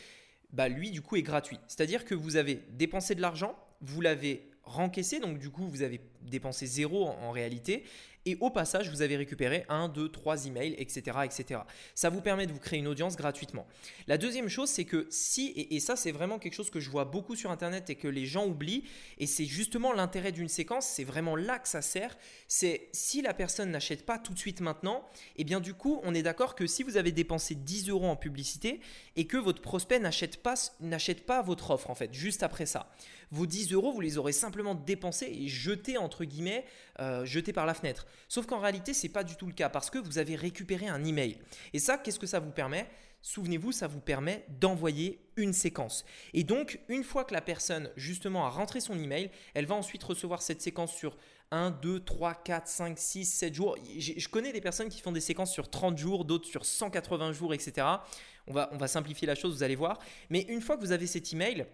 bah 0.53 0.69
lui 0.69 0.91
du 0.91 1.03
coup 1.03 1.17
est 1.17 1.23
gratuit. 1.23 1.59
C'est-à-dire 1.69 2.05
que 2.05 2.15
vous 2.15 2.37
avez 2.37 2.63
dépensé 2.71 3.15
de 3.15 3.21
l'argent, 3.21 3.57
vous 3.81 4.01
l'avez 4.01 4.49
rencaissé, 4.63 5.21
donc 5.21 5.39
du 5.39 5.51
coup 5.51 5.67
vous 5.69 5.83
avez 5.83 6.01
dépensé 6.23 6.67
zéro 6.67 7.07
en 7.07 7.31
réalité, 7.31 7.85
et 8.27 8.37
au 8.41 8.51
passage, 8.51 8.91
vous 8.91 9.03
avez 9.03 9.17
récupéré 9.17 9.65
1, 9.69 9.89
2, 9.89 10.09
3 10.11 10.47
emails, 10.47 10.75
etc., 10.79 11.19
etc. 11.25 11.61
Ça 11.95 12.11
vous 12.11 12.21
permet 12.21 12.47
de 12.47 12.53
vous 12.53 12.59
créer 12.59 12.81
une 12.81 12.89
audience 12.89 13.17
gratuitement. 13.17 13.67
La 14.09 14.19
deuxième 14.19 14.49
chose, 14.49 14.69
c'est 14.69 14.85
que 14.85 15.07
si, 15.11 15.53
et, 15.71 15.81
ça 15.81 15.95
c'est 15.95 16.11
vraiment 16.11 16.41
quelque 16.41 16.55
chose 16.55 16.69
que 16.69 16.81
je 16.81 16.91
vois 16.91 17.05
beaucoup 17.05 17.37
sur 17.37 17.53
Internet 17.53 17.89
et 17.89 17.95
que 17.95 18.09
les 18.09 18.27
gens 18.27 18.47
oublient, 18.47 18.83
et 19.19 19.27
c'est 19.27 19.45
justement 19.45 19.93
l'intérêt 19.93 20.33
d'une 20.33 20.49
séquence, 20.49 20.87
c'est 20.87 21.05
vraiment 21.05 21.37
là 21.37 21.61
que 21.61 21.69
ça 21.69 21.83
sert, 21.83 22.19
c'est 22.49 22.89
si 22.93 23.23
la 23.23 23.33
personne 23.33 23.71
n'achète 23.71 24.05
pas 24.05 24.19
tout 24.19 24.35
de 24.35 24.39
suite 24.39 24.61
maintenant, 24.61 25.09
et 25.37 25.43
eh 25.43 25.45
bien 25.45 25.61
du 25.61 25.75
coup, 25.75 26.01
on 26.03 26.13
est 26.13 26.23
d'accord 26.23 26.57
que 26.57 26.67
si 26.67 26.83
vous 26.83 26.97
avez 26.97 27.13
dépensé 27.13 27.55
10 27.55 27.91
euros 27.91 28.09
en 28.09 28.17
publicité 28.17 28.81
et 29.15 29.27
que 29.29 29.37
votre 29.37 29.63
prospect 29.63 30.01
n'achète 30.01 30.43
pas, 30.43 30.55
n'achète 30.81 31.25
pas 31.25 31.43
votre 31.43 31.71
offre 31.71 31.91
en 31.91 31.95
fait, 31.95 32.13
juste 32.13 32.43
après 32.43 32.67
ça, 32.67 32.91
vos 33.31 33.47
10 33.47 33.73
euros, 33.73 33.93
vous 33.93 34.01
les 34.01 34.19
aurez 34.19 34.33
simplement 34.33 34.75
dépensés 34.75 35.27
et 35.27 35.49
jetés 35.49 35.97
entre 35.97 36.25
guillemets, 36.25 36.65
euh, 37.01 37.25
jetés 37.25 37.53
par 37.53 37.67
la 37.67 37.75
fenêtre. 37.75 38.07
Sauf 38.29 38.47
qu'en 38.47 38.59
réalité, 38.59 38.95
ce 38.95 39.07
n'est 39.07 39.13
pas 39.13 39.25
du 39.25 39.37
tout 39.37 39.47
le 39.47 39.53
cas 39.53 39.69
parce 39.69 39.91
que 39.91 39.99
vous 39.99 40.19
avez 40.19 40.37
récupéré 40.37 40.89
un 40.89 41.05
email. 41.05 41.39
Et 41.73 41.79
ça, 41.79 41.99
qu'est-ce 41.99 42.19
que 42.19 42.27
ça 42.27 42.41
vous 42.41 42.51
permet? 42.51 42.89
Souvenez-vous, 43.23 43.73
ça 43.73 43.89
vous 43.89 44.01
permet 44.01 44.47
d'envoyer 44.61 45.19
une 45.37 45.53
séquence. 45.53 46.05
Et 46.33 46.45
donc, 46.45 46.79
une 46.89 47.03
fois 47.03 47.25
que 47.25 47.35
la 47.35 47.41
personne 47.41 47.91
justement 47.97 48.47
a 48.47 48.51
rentré 48.51 48.81
son 48.81 48.99
email, 48.99 49.31
elle 49.55 49.67
va 49.67 49.75
ensuite 49.75 50.05
recevoir 50.05 50.43
cette 50.43 50.63
séquence 50.63 50.95
sur 50.95 51.17
1, 51.51 51.71
2, 51.71 52.01
3, 52.01 52.35
4, 52.35 52.69
5, 52.69 52.99
6, 52.99 53.25
7 53.25 53.55
jours. 53.55 53.77
Je 53.99 54.29
connais 54.29 54.53
des 54.53 54.61
personnes 54.61 54.89
qui 54.89 55.01
font 55.01 55.13
des 55.13 55.21
séquences 55.21 55.53
sur 55.53 55.71
30 55.71 55.99
jours, 55.99 56.25
d'autres 56.25 56.49
sur 56.49 56.65
180 56.65 57.33
jours, 57.33 57.55
etc. 57.55 57.87
On 58.47 58.53
va, 58.53 58.69
on 58.73 58.77
va 58.77 58.89
simplifier 58.89 59.27
la 59.27 59.35
chose, 59.35 59.57
vous 59.57 59.63
allez 59.63 59.77
voir. 59.77 59.99
Mais 60.31 60.43
une 60.43 60.61
fois 60.61 60.77
que 60.77 60.83
vous 60.83 60.93
avez 60.93 61.07
cet 61.07 61.33
email, 61.33 61.67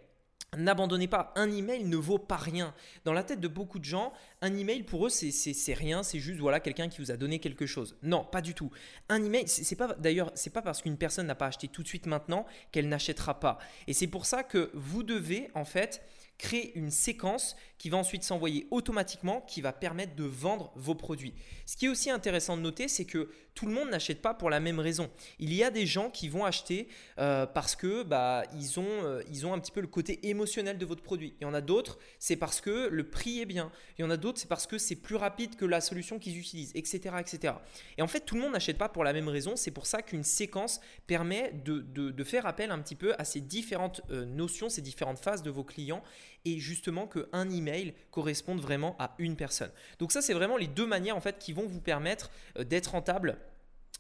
N'abandonnez 0.55 1.09
pas, 1.09 1.33
un 1.35 1.51
email 1.51 1.85
ne 1.85 1.97
vaut 1.97 2.19
pas 2.19 2.37
rien. 2.37 2.75
Dans 3.07 3.15
la 3.15 3.25
tête 3.25 3.41
de 3.41 3.49
beaucoup 3.49 3.79
de 3.79 3.87
gens, 3.87 4.13
un 4.43 4.55
email 4.55 4.83
pour 4.83 5.07
eux 5.07 5.09
c'est 5.09 5.73
rien, 5.73 6.03
c'est 6.03 6.19
juste 6.19 6.41
voilà 6.41 6.61
quelqu'un 6.61 6.91
qui 6.91 7.01
vous 7.01 7.11
a 7.11 7.17
donné 7.17 7.39
quelque 7.39 7.65
chose. 7.65 7.97
Non, 8.03 8.23
pas 8.23 8.43
du 8.43 8.53
tout. 8.53 8.71
Un 9.09 9.25
email, 9.25 9.49
c'est 9.49 9.77
pas 9.77 9.95
d'ailleurs, 9.95 10.31
c'est 10.35 10.53
pas 10.53 10.61
parce 10.61 10.83
qu'une 10.83 10.99
personne 10.99 11.27
n'a 11.27 11.35
pas 11.35 11.47
acheté 11.47 11.69
tout 11.69 11.83
de 11.83 11.89
suite 11.89 12.05
maintenant 12.05 12.45
qu'elle 12.71 12.91
n'achètera 12.91 13.41
pas. 13.41 13.57
Et 13.87 13.95
c'est 13.95 14.09
pour 14.09 14.27
ça 14.27 14.43
que 14.43 14.71
vous 14.75 15.03
devez 15.03 15.51
en 15.55 15.65
fait 15.65 16.03
créer 16.37 16.77
une 16.77 16.91
séquence 16.91 17.57
qui 17.83 17.91
va 17.91 17.99
ensuite 17.99 18.23
s'envoyer 18.23 18.69
automatiquement, 18.71 19.41
qui 19.41 19.61
va 19.61 19.73
permettre 19.73 20.15
de 20.15 20.23
vendre 20.23 20.71
vos 20.77 20.95
produits. 20.95 21.35
Ce 21.67 21.77
qui 21.77 21.87
est 21.87 21.89
aussi 21.89 22.11
intéressant 22.11 22.57
de 22.57 22.63
noter, 22.63 22.87
c'est 22.87 23.05
que 23.05 23.29
tout 23.57 23.67
le 23.67 23.73
monde 23.73 23.91
n'achète 23.91 24.23
pas 24.23 24.35
pour 24.35 24.51
la 24.51 24.61
même 24.61 24.79
raison. 24.79 25.11
Il 25.41 25.53
y 25.53 25.65
a 25.65 25.71
des 25.73 25.85
gens 25.85 26.09
qui 26.09 26.29
vont 26.29 26.45
acheter 26.45 26.87
euh, 27.19 27.45
parce 27.45 27.75
que 27.75 28.05
bah, 28.05 28.45
ils, 28.55 28.79
ont, 28.79 28.87
euh, 28.87 29.25
ils 29.29 29.49
ont 29.49 29.53
un 29.53 29.59
petit 29.59 29.73
peu 29.73 29.81
le 29.81 29.89
côté 29.89 30.29
émotionnel 30.29 30.79
de 30.79 30.87
votre 30.87 31.03
produit. 31.03 31.35
Il 31.41 31.43
y 31.43 31.45
en 31.45 31.55
a 31.55 31.61
d'autres, 31.61 31.99
c'est 32.21 32.37
parce 32.37 32.61
que 32.61 32.87
le 32.87 33.11
prix 33.11 33.41
est 33.41 33.47
bien. 33.47 33.73
Il 33.99 34.03
y 34.03 34.05
en 34.05 34.11
a 34.11 34.17
d'autres, 34.17 34.39
c'est 34.39 34.49
parce 34.49 34.69
que 34.69 34.79
c'est 34.79 34.95
plus 34.95 35.17
rapide 35.17 35.57
que 35.57 35.65
la 35.65 35.81
solution 35.81 36.21
qu'ils 36.21 36.39
utilisent, 36.39 36.71
etc., 36.77 37.17
etc. 37.19 37.55
Et 37.99 38.03
en 38.03 38.07
fait, 38.07 38.21
tout 38.21 38.37
le 38.37 38.43
monde 38.43 38.53
n'achète 38.53 38.79
pas 38.79 38.91
pour 38.91 39.03
la 39.03 39.13
même 39.13 39.29
raison. 39.29 39.57
C'est 39.57 39.73
pour 39.73 39.87
ça 39.87 40.03
qu'une 40.03 40.23
séquence 40.23 40.81
permet 41.09 41.53
de, 41.65 41.81
de, 41.81 42.25
faire 42.25 42.47
appel 42.47 42.71
un 42.71 42.79
petit 42.79 42.95
peu 42.95 43.13
à 43.19 43.25
ces 43.25 43.41
différentes 43.41 44.03
euh, 44.11 44.25
notions, 44.25 44.69
ces 44.69 44.83
différentes 44.83 45.19
phases 45.19 45.43
de 45.43 45.51
vos 45.51 45.65
clients 45.65 46.05
et 46.45 46.59
justement 46.59 47.07
qu'un 47.07 47.51
email 47.51 47.72
corresponde 48.11 48.61
vraiment 48.61 48.97
à 48.99 49.15
une 49.19 49.37
personne. 49.37 49.71
Donc 49.99 50.13
ça, 50.13 50.23
c'est 50.23 50.35
vraiment 50.35 50.57
les 50.57 50.67
deux 50.67 50.87
manières 50.87 51.17
en 51.17 51.21
fait 51.21 51.39
qui 51.39 51.53
vont 51.53 51.67
vous 51.67 51.81
permettre 51.81 52.31
euh, 52.59 52.65
d'être 52.65 52.93
rentable 52.93 53.39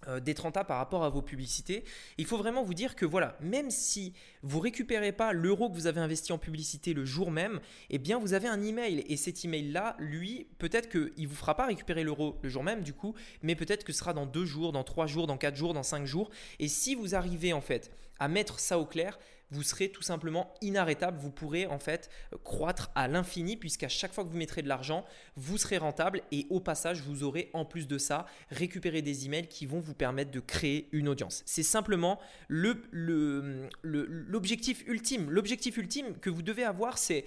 euh, 0.09 0.19
d'être 0.19 0.41
rentable 0.41 0.67
par 0.67 0.79
rapport 0.79 1.05
à 1.05 1.11
vos 1.11 1.23
publicités. 1.23 1.85
Il 2.19 2.27
faut 2.27 2.37
vraiment 2.37 2.65
vous 2.65 2.75
dire 2.75 2.97
que 2.97 3.07
voilà, 3.07 3.37
même 3.41 3.71
si 3.71 4.15
vous 4.43 4.59
récupérez 4.59 5.13
pas 5.13 5.33
l'euro 5.33 5.71
que 5.71 5.75
vous 5.75 5.87
avez 5.87 6.01
investi 6.01 6.33
en 6.33 6.39
publicité 6.39 6.93
le 6.93 7.05
jour 7.05 7.31
même, 7.31 7.61
eh 7.89 7.99
bien 7.99 8.19
vous 8.19 8.33
avez 8.35 8.49
un 8.49 8.61
email 8.63 9.05
et 9.07 9.17
cet 9.17 9.45
email 9.45 9.71
là, 9.71 9.95
lui, 10.01 10.49
peut-être 10.59 10.89
qu'il 10.89 11.29
vous 11.29 11.37
fera 11.37 11.55
pas 11.57 11.67
récupérer 11.67 12.03
l'euro 12.03 12.37
le 12.43 12.49
jour 12.49 12.65
même 12.65 12.83
du 12.83 12.95
coup, 12.95 13.15
mais 13.43 13.55
peut-être 13.55 13.85
que 13.85 13.93
ce 13.93 14.01
sera 14.01 14.13
dans 14.13 14.27
deux 14.27 14.45
jours, 14.45 14.73
dans 14.73 14.83
trois 14.83 15.07
jours, 15.07 15.29
dans 15.29 15.39
quatre 15.39 15.55
jours, 15.55 15.73
dans 15.73 15.85
cinq 15.85 16.05
jours. 16.05 16.31
Et 16.59 16.67
si 16.67 16.97
vous 16.97 17.15
arrivez 17.15 17.53
en 17.53 17.61
fait 17.61 17.93
à 18.19 18.27
mettre 18.27 18.59
ça 18.59 18.81
au 18.81 18.87
clair, 18.87 19.21
vous 19.53 19.63
serez 19.63 19.91
tout 19.91 20.03
simplement 20.03 20.53
inarrêtable. 20.63 21.19
Vous 21.19 21.31
pourrez 21.31 21.67
en 21.67 21.79
fait 21.79 22.11
croître 22.43 22.91
à 22.95 23.07
l'infini 23.07 23.57
puisqu'à 23.57 23.89
chaque 23.89 24.13
fois 24.13 24.25
que 24.25 24.31
vous 24.31 24.37
mettrez 24.37 24.63
de 24.63 24.69
l'argent, 24.69 25.05
vous 25.37 25.59
serez 25.59 25.79
rentable 25.79 26.23
et 26.33 26.47
au 26.51 26.59
passage, 26.59 27.03
vous 27.03 27.23
aurez 27.23 27.51
en 27.53 27.65
plus 27.65 27.87
de 27.87 27.99
ça 27.99 28.27
récupéré 28.51 29.03
des 29.03 29.27
emails 29.27 29.47
qui 29.47 29.67
vont 29.67 29.81
vous 29.81 29.95
permettre 29.95 30.31
de 30.31 30.41
créer 30.41 30.89
une 30.93 31.09
audience. 31.09 31.43
C'est 31.47 31.63
simplement 31.63 32.19
l'objectif 32.49 34.85
ultime. 34.89 35.31
L'objectif 35.31 35.77
ultime 35.77 36.19
que 36.19 36.31
vous 36.31 36.43
devez 36.43 36.65
avoir, 36.65 36.99
c'est 36.99 37.25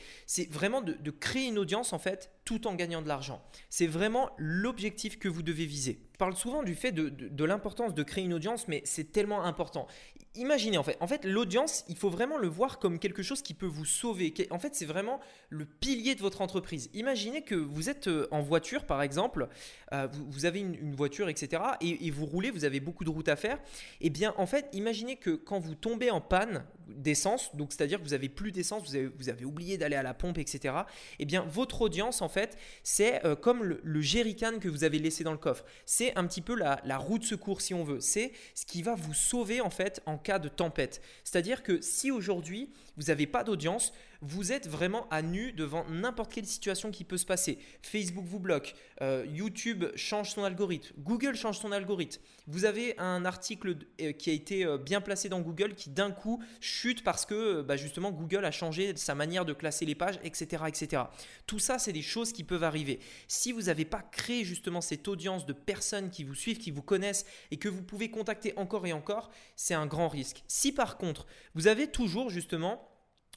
vraiment 0.49 0.81
de 0.81 1.11
créer 1.11 1.47
une 1.47 1.59
audience 1.59 1.93
en 1.93 1.99
fait 1.99 2.31
tout 2.45 2.67
en 2.67 2.75
gagnant 2.75 3.01
de 3.01 3.07
l'argent. 3.07 3.41
C'est 3.69 3.87
vraiment 3.87 4.29
l'objectif 4.37 5.17
que 5.17 5.27
vous 5.27 5.41
devez 5.41 5.65
viser. 5.65 5.99
Je 6.13 6.17
parle 6.17 6.35
souvent 6.35 6.63
du 6.63 6.75
fait 6.75 6.93
de, 6.93 7.43
l'importance 7.43 7.93
de 7.93 8.03
créer 8.03 8.23
une 8.23 8.33
audience, 8.33 8.69
mais 8.69 8.81
c'est 8.85 9.11
tellement 9.11 9.43
important. 9.43 9.87
Imaginez 10.35 10.77
en 10.77 10.83
fait, 10.83 10.95
en 11.01 11.07
fait 11.07 11.25
l'audience, 11.25 11.83
il 11.89 11.97
faut 11.97 12.09
vraiment 12.09 12.37
le 12.37 12.47
voir 12.47 12.79
comme 12.79 12.99
quelque 12.99 13.23
chose 13.23 13.41
qui 13.41 13.53
peut 13.53 13.65
vous 13.65 13.83
sauver. 13.83 14.33
En 14.51 14.59
fait, 14.59 14.75
c'est 14.75 14.85
vraiment 14.85 15.19
le 15.49 15.65
pilier 15.65 16.15
de 16.15 16.21
votre 16.21 16.39
entreprise. 16.41 16.89
Imaginez 16.93 17.41
que 17.41 17.55
vous 17.55 17.89
êtes 17.89 18.07
euh, 18.07 18.27
en 18.31 18.41
voiture, 18.41 18.85
par 18.85 19.01
exemple, 19.01 19.49
euh, 19.91 20.07
vous, 20.29 20.45
avez 20.45 20.59
une, 20.59 20.95
voiture, 20.95 21.27
etc., 21.27 21.61
et, 21.81 22.07
et, 22.07 22.11
vous 22.11 22.25
roulez, 22.25 22.51
vous 22.51 22.63
avez 22.63 22.79
beaucoup 22.79 23.03
de 23.03 23.09
routes 23.09 23.29
à 23.29 23.35
faire. 23.35 23.59
Eh 23.99 24.09
bien, 24.09 24.33
en 24.37 24.45
fait, 24.45 24.69
imaginez 24.71 25.17
que 25.17 25.31
quand 25.31 25.59
vous 25.59 25.75
tombez 25.75 26.11
en 26.11 26.21
panne, 26.21 26.65
d'essence, 26.87 27.55
donc 27.55 27.71
c'est-à-dire 27.71 27.99
que 27.99 28.03
vous 28.03 28.13
avez 28.13 28.29
plus 28.29 28.51
d'essence, 28.51 28.87
vous 28.87 28.95
avez, 28.95 29.07
vous 29.07 29.29
avez 29.29 29.45
oublié 29.45 29.77
d'aller 29.77 29.95
à 29.95 30.03
la 30.03 30.13
pompe, 30.13 30.37
etc. 30.37 30.75
Eh 31.19 31.25
bien, 31.25 31.45
votre 31.47 31.81
audience, 31.81 32.21
en 32.21 32.29
fait, 32.29 32.34
c'est 32.83 33.25
euh, 33.25 33.35
comme 33.35 33.63
le, 33.63 33.79
le 33.83 34.01
jerrycan 34.01 34.59
que 34.59 34.67
vous 34.67 34.83
avez 34.83 34.99
laissé 34.99 35.23
dans 35.23 35.31
le 35.31 35.37
coffre. 35.37 35.65
C'est 35.85 36.15
un 36.15 36.25
petit 36.25 36.41
peu 36.41 36.55
la, 36.55 36.81
la 36.85 36.97
roue 36.97 37.19
de 37.19 37.23
secours, 37.23 37.61
si 37.61 37.73
on 37.73 37.83
veut. 37.83 37.99
C'est 37.99 38.31
ce 38.53 38.65
qui 38.65 38.81
va 38.81 38.95
vous 38.95 39.13
sauver, 39.13 39.61
en 39.61 39.69
fait, 39.69 40.01
en 40.05 40.17
cas 40.17 40.39
de 40.39 40.49
tempête. 40.49 41.01
C'est-à-dire 41.23 41.63
que 41.63 41.81
si 41.81 42.11
aujourd'hui, 42.11 42.69
vous 42.97 43.03
n'avez 43.03 43.27
pas 43.27 43.43
d'audience, 43.43 43.93
vous 44.21 44.51
êtes 44.51 44.67
vraiment 44.67 45.07
à 45.09 45.21
nu 45.21 45.51
devant 45.51 45.85
n'importe 45.89 46.33
quelle 46.33 46.45
situation 46.45 46.91
qui 46.91 47.03
peut 47.03 47.17
se 47.17 47.25
passer. 47.25 47.59
Facebook 47.81 48.25
vous 48.25 48.39
bloque, 48.39 48.75
euh, 49.01 49.25
YouTube 49.27 49.85
change 49.95 50.31
son 50.31 50.43
algorithme, 50.43 50.95
Google 50.97 51.35
change 51.35 51.59
son 51.59 51.71
algorithme. 51.71 52.21
Vous 52.47 52.65
avez 52.65 52.97
un 52.97 53.25
article 53.25 53.77
euh, 54.01 54.11
qui 54.13 54.29
a 54.29 54.33
été 54.33 54.65
euh, 54.65 54.77
bien 54.77 55.01
placé 55.01 55.29
dans 55.29 55.41
Google 55.41 55.75
qui 55.75 55.89
d'un 55.89 56.11
coup 56.11 56.41
chute 56.59 57.03
parce 57.03 57.25
que 57.25 57.61
bah, 57.61 57.75
justement 57.75 58.11
Google 58.11 58.45
a 58.45 58.51
changé 58.51 58.95
sa 58.95 59.15
manière 59.15 59.45
de 59.45 59.53
classer 59.53 59.85
les 59.85 59.95
pages, 59.95 60.19
etc. 60.23 60.63
etc. 60.67 61.03
Tout 61.45 61.59
ça, 61.59 61.77
c'est 61.77 61.93
des 61.93 62.01
choses 62.01 62.31
qui 62.31 62.43
peuvent 62.43 62.63
arriver. 62.63 62.99
Si 63.27 63.51
vous 63.51 63.63
n'avez 63.63 63.85
pas 63.85 64.01
créé 64.01 64.43
justement 64.43 64.81
cette 64.81 65.07
audience 65.07 65.45
de 65.45 65.53
personnes 65.53 66.09
qui 66.09 66.23
vous 66.23 66.35
suivent, 66.35 66.57
qui 66.57 66.71
vous 66.71 66.81
connaissent 66.81 67.25
et 67.51 67.57
que 67.57 67.69
vous 67.69 67.83
pouvez 67.83 68.09
contacter 68.09 68.53
encore 68.57 68.87
et 68.87 68.93
encore, 68.93 69.29
c'est 69.55 69.73
un 69.73 69.85
grand 69.85 70.07
risque. 70.07 70.43
Si 70.47 70.71
par 70.71 70.97
contre, 70.97 71.27
vous 71.53 71.67
avez 71.67 71.87
toujours 71.87 72.29
justement 72.29 72.84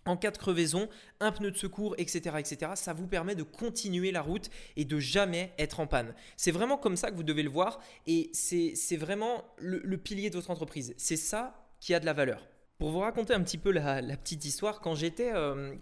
en 0.08 0.16
cas 0.16 0.30
de 0.30 0.38
crevaison, 0.38 0.88
un 1.20 1.32
pneu 1.32 1.50
de 1.50 1.56
secours, 1.56 1.94
etc., 1.98 2.36
etc. 2.38 2.72
Ça 2.74 2.92
vous 2.92 3.06
permet 3.06 3.34
de 3.34 3.42
continuer 3.42 4.10
la 4.10 4.22
route 4.22 4.50
et 4.76 4.84
de 4.84 4.98
jamais 4.98 5.52
être 5.58 5.80
en 5.80 5.86
panne. 5.86 6.14
C'est 6.36 6.50
vraiment 6.50 6.78
comme 6.78 6.96
ça 6.96 7.10
que 7.10 7.16
vous 7.16 7.22
devez 7.22 7.42
le 7.42 7.50
voir 7.50 7.80
et 8.06 8.30
c'est 8.32 8.96
vraiment 8.96 9.44
le, 9.58 9.96
pilier 9.96 10.30
de 10.30 10.36
votre 10.36 10.50
entreprise. 10.50 10.94
C'est 10.96 11.16
ça 11.16 11.66
qui 11.80 11.94
a 11.94 12.00
de 12.00 12.06
la 12.06 12.12
valeur. 12.12 12.46
Pour 12.78 12.90
vous 12.90 13.00
raconter 13.00 13.34
un 13.34 13.42
petit 13.42 13.58
peu 13.58 13.72
la, 13.72 14.02
petite 14.16 14.44
histoire, 14.44 14.80
quand 14.80 14.94
j'étais 14.94 15.32
euh, 15.34 15.74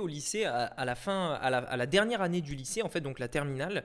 au 0.00 0.06
lycée, 0.06 0.44
à, 0.44 0.84
la 0.84 0.94
fin, 0.94 1.32
à 1.32 1.50
la, 1.50 1.86
dernière 1.86 2.20
année 2.20 2.42
du 2.42 2.54
lycée, 2.54 2.82
en 2.82 2.88
fait, 2.88 3.00
donc 3.00 3.18
la 3.18 3.28
terminale, 3.28 3.84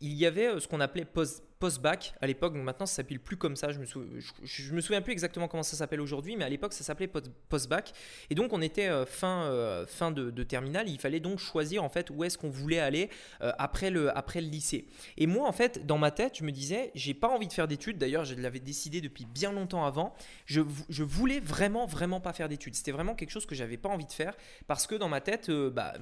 il 0.00 0.14
y 0.14 0.26
avait 0.26 0.48
euh, 0.48 0.60
ce 0.60 0.68
qu'on 0.68 0.80
appelait 0.80 1.04
post 1.04 1.44
post-bac 1.58 2.14
à 2.20 2.26
l'époque, 2.26 2.54
maintenant 2.54 2.86
ça 2.86 2.96
s'appelle 2.96 3.18
plus 3.18 3.36
comme 3.36 3.56
ça, 3.56 3.72
je 3.72 3.78
me, 3.78 4.74
me 4.74 4.80
souviens 4.80 5.02
plus 5.02 5.12
exactement 5.12 5.48
comment 5.48 5.62
ça 5.62 5.76
s'appelle 5.76 6.00
aujourd'hui, 6.00 6.36
mais 6.36 6.44
à 6.44 6.48
l'époque 6.48 6.72
ça 6.72 6.84
s'appelait 6.84 7.10
post-bac. 7.48 7.92
Et 8.30 8.34
donc 8.34 8.52
on 8.52 8.62
était 8.62 8.88
euh, 8.88 9.04
fin, 9.04 9.44
euh, 9.44 9.86
fin 9.86 10.10
de, 10.10 10.30
de, 10.30 10.42
terminale, 10.44 10.88
il 10.88 11.00
fallait 11.00 11.20
donc 11.20 11.38
choisir 11.38 11.82
en 11.82 11.88
fait 11.88 12.10
où 12.10 12.22
est-ce 12.24 12.38
qu'on 12.38 12.48
voulait 12.48 12.78
aller 12.78 13.10
après, 13.40 13.90
le, 13.90 14.16
après 14.16 14.40
le 14.40 14.48
lycée. 14.48 14.86
Et 15.16 15.26
moi 15.26 15.48
en 15.48 15.52
fait, 15.52 15.84
dans 15.84 15.98
ma 15.98 16.10
tête, 16.10 16.38
je 16.38 16.44
me 16.44 16.52
disais, 16.52 16.90
j'ai 16.94 17.14
pas 17.14 17.28
envie 17.28 17.48
de 17.48 17.52
faire 17.52 17.66
d'études, 17.66 17.98
d'ailleurs 17.98 18.24
je 18.24 18.34
l'avais 18.34 18.60
décidé 18.60 19.00
depuis 19.00 19.26
bien 19.26 19.52
longtemps 19.52 19.84
avant, 19.84 20.14
je, 20.46 20.60
je 20.88 21.02
voulais 21.02 21.40
vraiment, 21.40 21.86
vraiment 21.86 22.20
pas 22.20 22.32
faire 22.32 22.48
d'études. 22.48 22.74
C'était 22.74 22.92
vraiment 22.92 23.14
quelque 23.14 23.30
chose 23.30 23.46
que 23.46 23.54
j'avais 23.54 23.76
pas 23.76 23.88
envie 23.88 24.06
de 24.06 24.12
faire 24.12 24.36
parce 24.66 24.86
que 24.86 24.94
dans 24.94 25.08
ma 25.08 25.20
tête, 25.20 25.50
bah, 25.50 25.94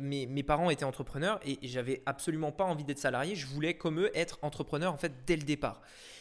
mes, 0.00 0.26
mes, 0.26 0.42
parents 0.42 0.70
étaient 0.70 0.84
entrepreneurs 0.84 1.40
et 1.44 1.58
j'avais 1.62 2.02
absolument 2.06 2.52
pas 2.52 2.64
envie 2.64 2.84
d'être 2.84 2.98
salarié, 2.98 3.23
je 3.32 3.46
voulais 3.46 3.74
comme 3.74 4.00
eux 4.00 4.10
être 4.14 4.38
entrepreneur 4.42 4.92
en 4.92 4.96
fait 4.96 5.12
dès 5.26 5.36
le 5.36 5.42
départ. 5.42 5.80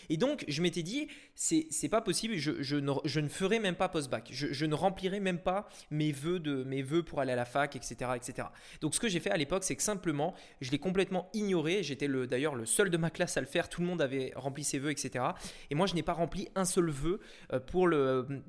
Et 0.10 0.18
donc, 0.18 0.46
je 0.48 0.62
m'étais 0.62 0.84
dit, 0.84 1.08
c'est, 1.36 1.68
c'est 1.70 1.90
pas 1.90 2.02
possible, 2.02 2.36
je, 2.36 2.62
je, 2.62 2.76
ne, 2.76 3.28
ferai 3.30 3.60
même 3.60 3.76
pas 3.76 3.90
post-bac. 3.90 4.30
Je, 4.32 4.66
ne 4.66 4.76
remplirai 4.76 5.20
même 5.20 5.40
pas 5.40 5.68
mes 5.92 6.12
vœux, 6.12 6.40
de, 6.40 6.64
mes 6.64 6.82
vœux 6.82 7.04
pour 7.04 7.20
aller 7.20 7.32
à 7.32 7.36
la 7.36 7.46
fac, 7.46 7.76
etc., 7.76 8.12
etc. 8.16 8.48
Donc, 8.82 8.96
ce 8.96 9.00
que 9.00 9.08
j'ai 9.08 9.20
fait 9.20 9.32
à 9.32 9.38
l'époque, 9.38 9.64
c'est 9.64 9.76
que 9.76 9.84
simplement, 9.84 10.34
je 10.62 10.72
l'ai 10.72 10.80
complètement 10.80 11.30
ignoré. 11.34 11.84
J'étais 11.84 12.08
le, 12.08 12.28
d'ailleurs 12.28 12.56
le 12.56 12.66
seul 12.66 12.90
de 12.90 12.98
ma 12.98 13.10
classe 13.10 13.38
à 13.38 13.42
le 13.42 13.48
faire. 13.48 13.70
Tout 13.70 13.82
le 13.82 13.88
monde 13.88 14.02
avait 14.02 14.34
rempli 14.36 14.64
ses 14.64 14.80
vœux, 14.80 14.92
etc. 14.92 15.26
Et 15.70 15.76
moi, 15.76 15.88
je 15.88 15.96
n'ai 15.96 16.04
pas 16.04 16.14
rempli 16.14 16.50
un 16.56 16.66
seul 16.66 16.90
vœu 16.90 17.20
euh, 17.52 17.60
pour, 17.60 17.90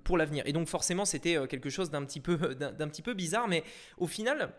pour 0.02 0.18
l'avenir. 0.18 0.44
Et 0.46 0.52
donc, 0.52 0.68
forcément, 0.68 1.04
c'était 1.04 1.36
euh, 1.36 1.46
quelque 1.46 1.70
chose 1.70 1.90
d'un 1.90 2.04
petit 2.04 2.20
peu, 2.20 2.36
d'un 2.54 2.88
petit 2.88 3.02
peu 3.02 3.14
bizarre. 3.14 3.48
Mais 3.48 3.64
au 3.98 4.06
final, 4.06 4.52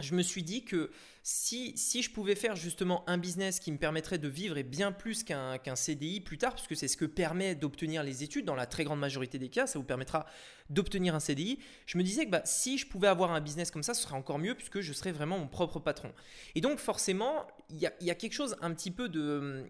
je 0.00 0.14
me 0.14 0.22
suis 0.22 0.42
dit 0.42 0.64
que 0.64 0.90
si, 1.22 1.72
si 1.76 2.02
je 2.02 2.10
pouvais 2.10 2.34
faire 2.34 2.56
justement 2.56 3.08
un 3.08 3.16
business 3.16 3.60
qui 3.60 3.70
me 3.70 3.78
permettrait 3.78 4.18
de 4.18 4.28
vivre 4.28 4.58
et 4.58 4.64
bien 4.64 4.90
plus 4.90 5.22
qu'un 5.22 5.76
CDI 5.76 6.20
plus 6.20 6.38
tard, 6.38 6.54
parce 6.54 6.66
que 6.66 6.74
c'est 6.74 6.88
ce 6.88 6.96
que 6.96 7.04
permet 7.04 7.54
d'obtenir 7.54 8.02
les 8.02 8.24
études, 8.24 8.44
dans 8.44 8.56
la 8.56 8.66
très 8.66 8.82
grande 8.84 8.98
majorité 8.98 9.38
des 9.38 9.48
cas, 9.48 9.66
ça 9.66 9.78
vous 9.78 9.84
permettra 9.84 10.26
d'obtenir 10.68 11.14
un 11.14 11.20
CDI, 11.20 11.58
je 11.86 11.98
me 11.98 12.02
disais 12.02 12.24
que 12.24 12.30
bah, 12.30 12.42
si 12.44 12.78
je 12.78 12.86
pouvais 12.86 13.08
avoir 13.08 13.32
un 13.32 13.40
business 13.40 13.70
comme 13.70 13.82
ça, 13.82 13.94
ce 13.94 14.02
serait 14.02 14.16
encore 14.16 14.38
mieux 14.38 14.54
puisque 14.54 14.80
je 14.80 14.92
serais 14.92 15.12
vraiment 15.12 15.38
mon 15.38 15.48
propre 15.48 15.78
patron. 15.78 16.12
Et 16.54 16.60
donc 16.60 16.78
forcément, 16.78 17.46
il 17.72 17.78
y 17.78 18.10
a, 18.10 18.14
quelque 18.14 18.32
chose 18.32 18.56
un 18.60 18.72
petit 18.74 18.90
peu 18.90 19.08
de, 19.08 19.64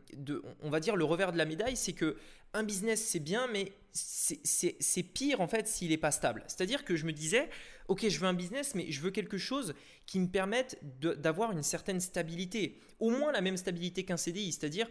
on 0.60 0.70
va 0.70 0.80
dire 0.80 0.96
le 0.96 1.04
revers 1.04 1.32
de 1.32 1.38
la 1.38 1.44
médaille, 1.44 1.76
c'est 1.76 1.92
que 1.92 2.16
un 2.54 2.64
business 2.64 3.02
c'est 3.02 3.20
bien, 3.20 3.46
mais 3.50 3.72
c'est 3.92 5.02
pire 5.02 5.40
en 5.40 5.46
fait 5.46 5.66
s'il 5.68 5.90
n'est 5.90 5.96
pas 5.96 6.10
stable. 6.10 6.44
C'est-à-dire 6.48 6.84
que 6.84 6.96
je 6.96 7.06
me 7.06 7.12
disais, 7.12 7.48
ok, 7.88 8.08
je 8.08 8.18
veux 8.18 8.26
un 8.26 8.34
business, 8.34 8.74
mais 8.74 8.90
je 8.90 9.00
veux 9.00 9.10
quelque 9.10 9.38
chose 9.38 9.74
qui 10.06 10.18
me 10.20 10.28
permette 10.28 10.78
d'avoir 11.00 11.52
une 11.52 11.62
certaine 11.62 12.00
stabilité, 12.00 12.78
au 12.98 13.10
moins 13.10 13.32
la 13.32 13.40
même 13.40 13.56
stabilité 13.56 14.04
qu'un 14.04 14.16
CDI, 14.16 14.52
c'est-à-dire 14.52 14.88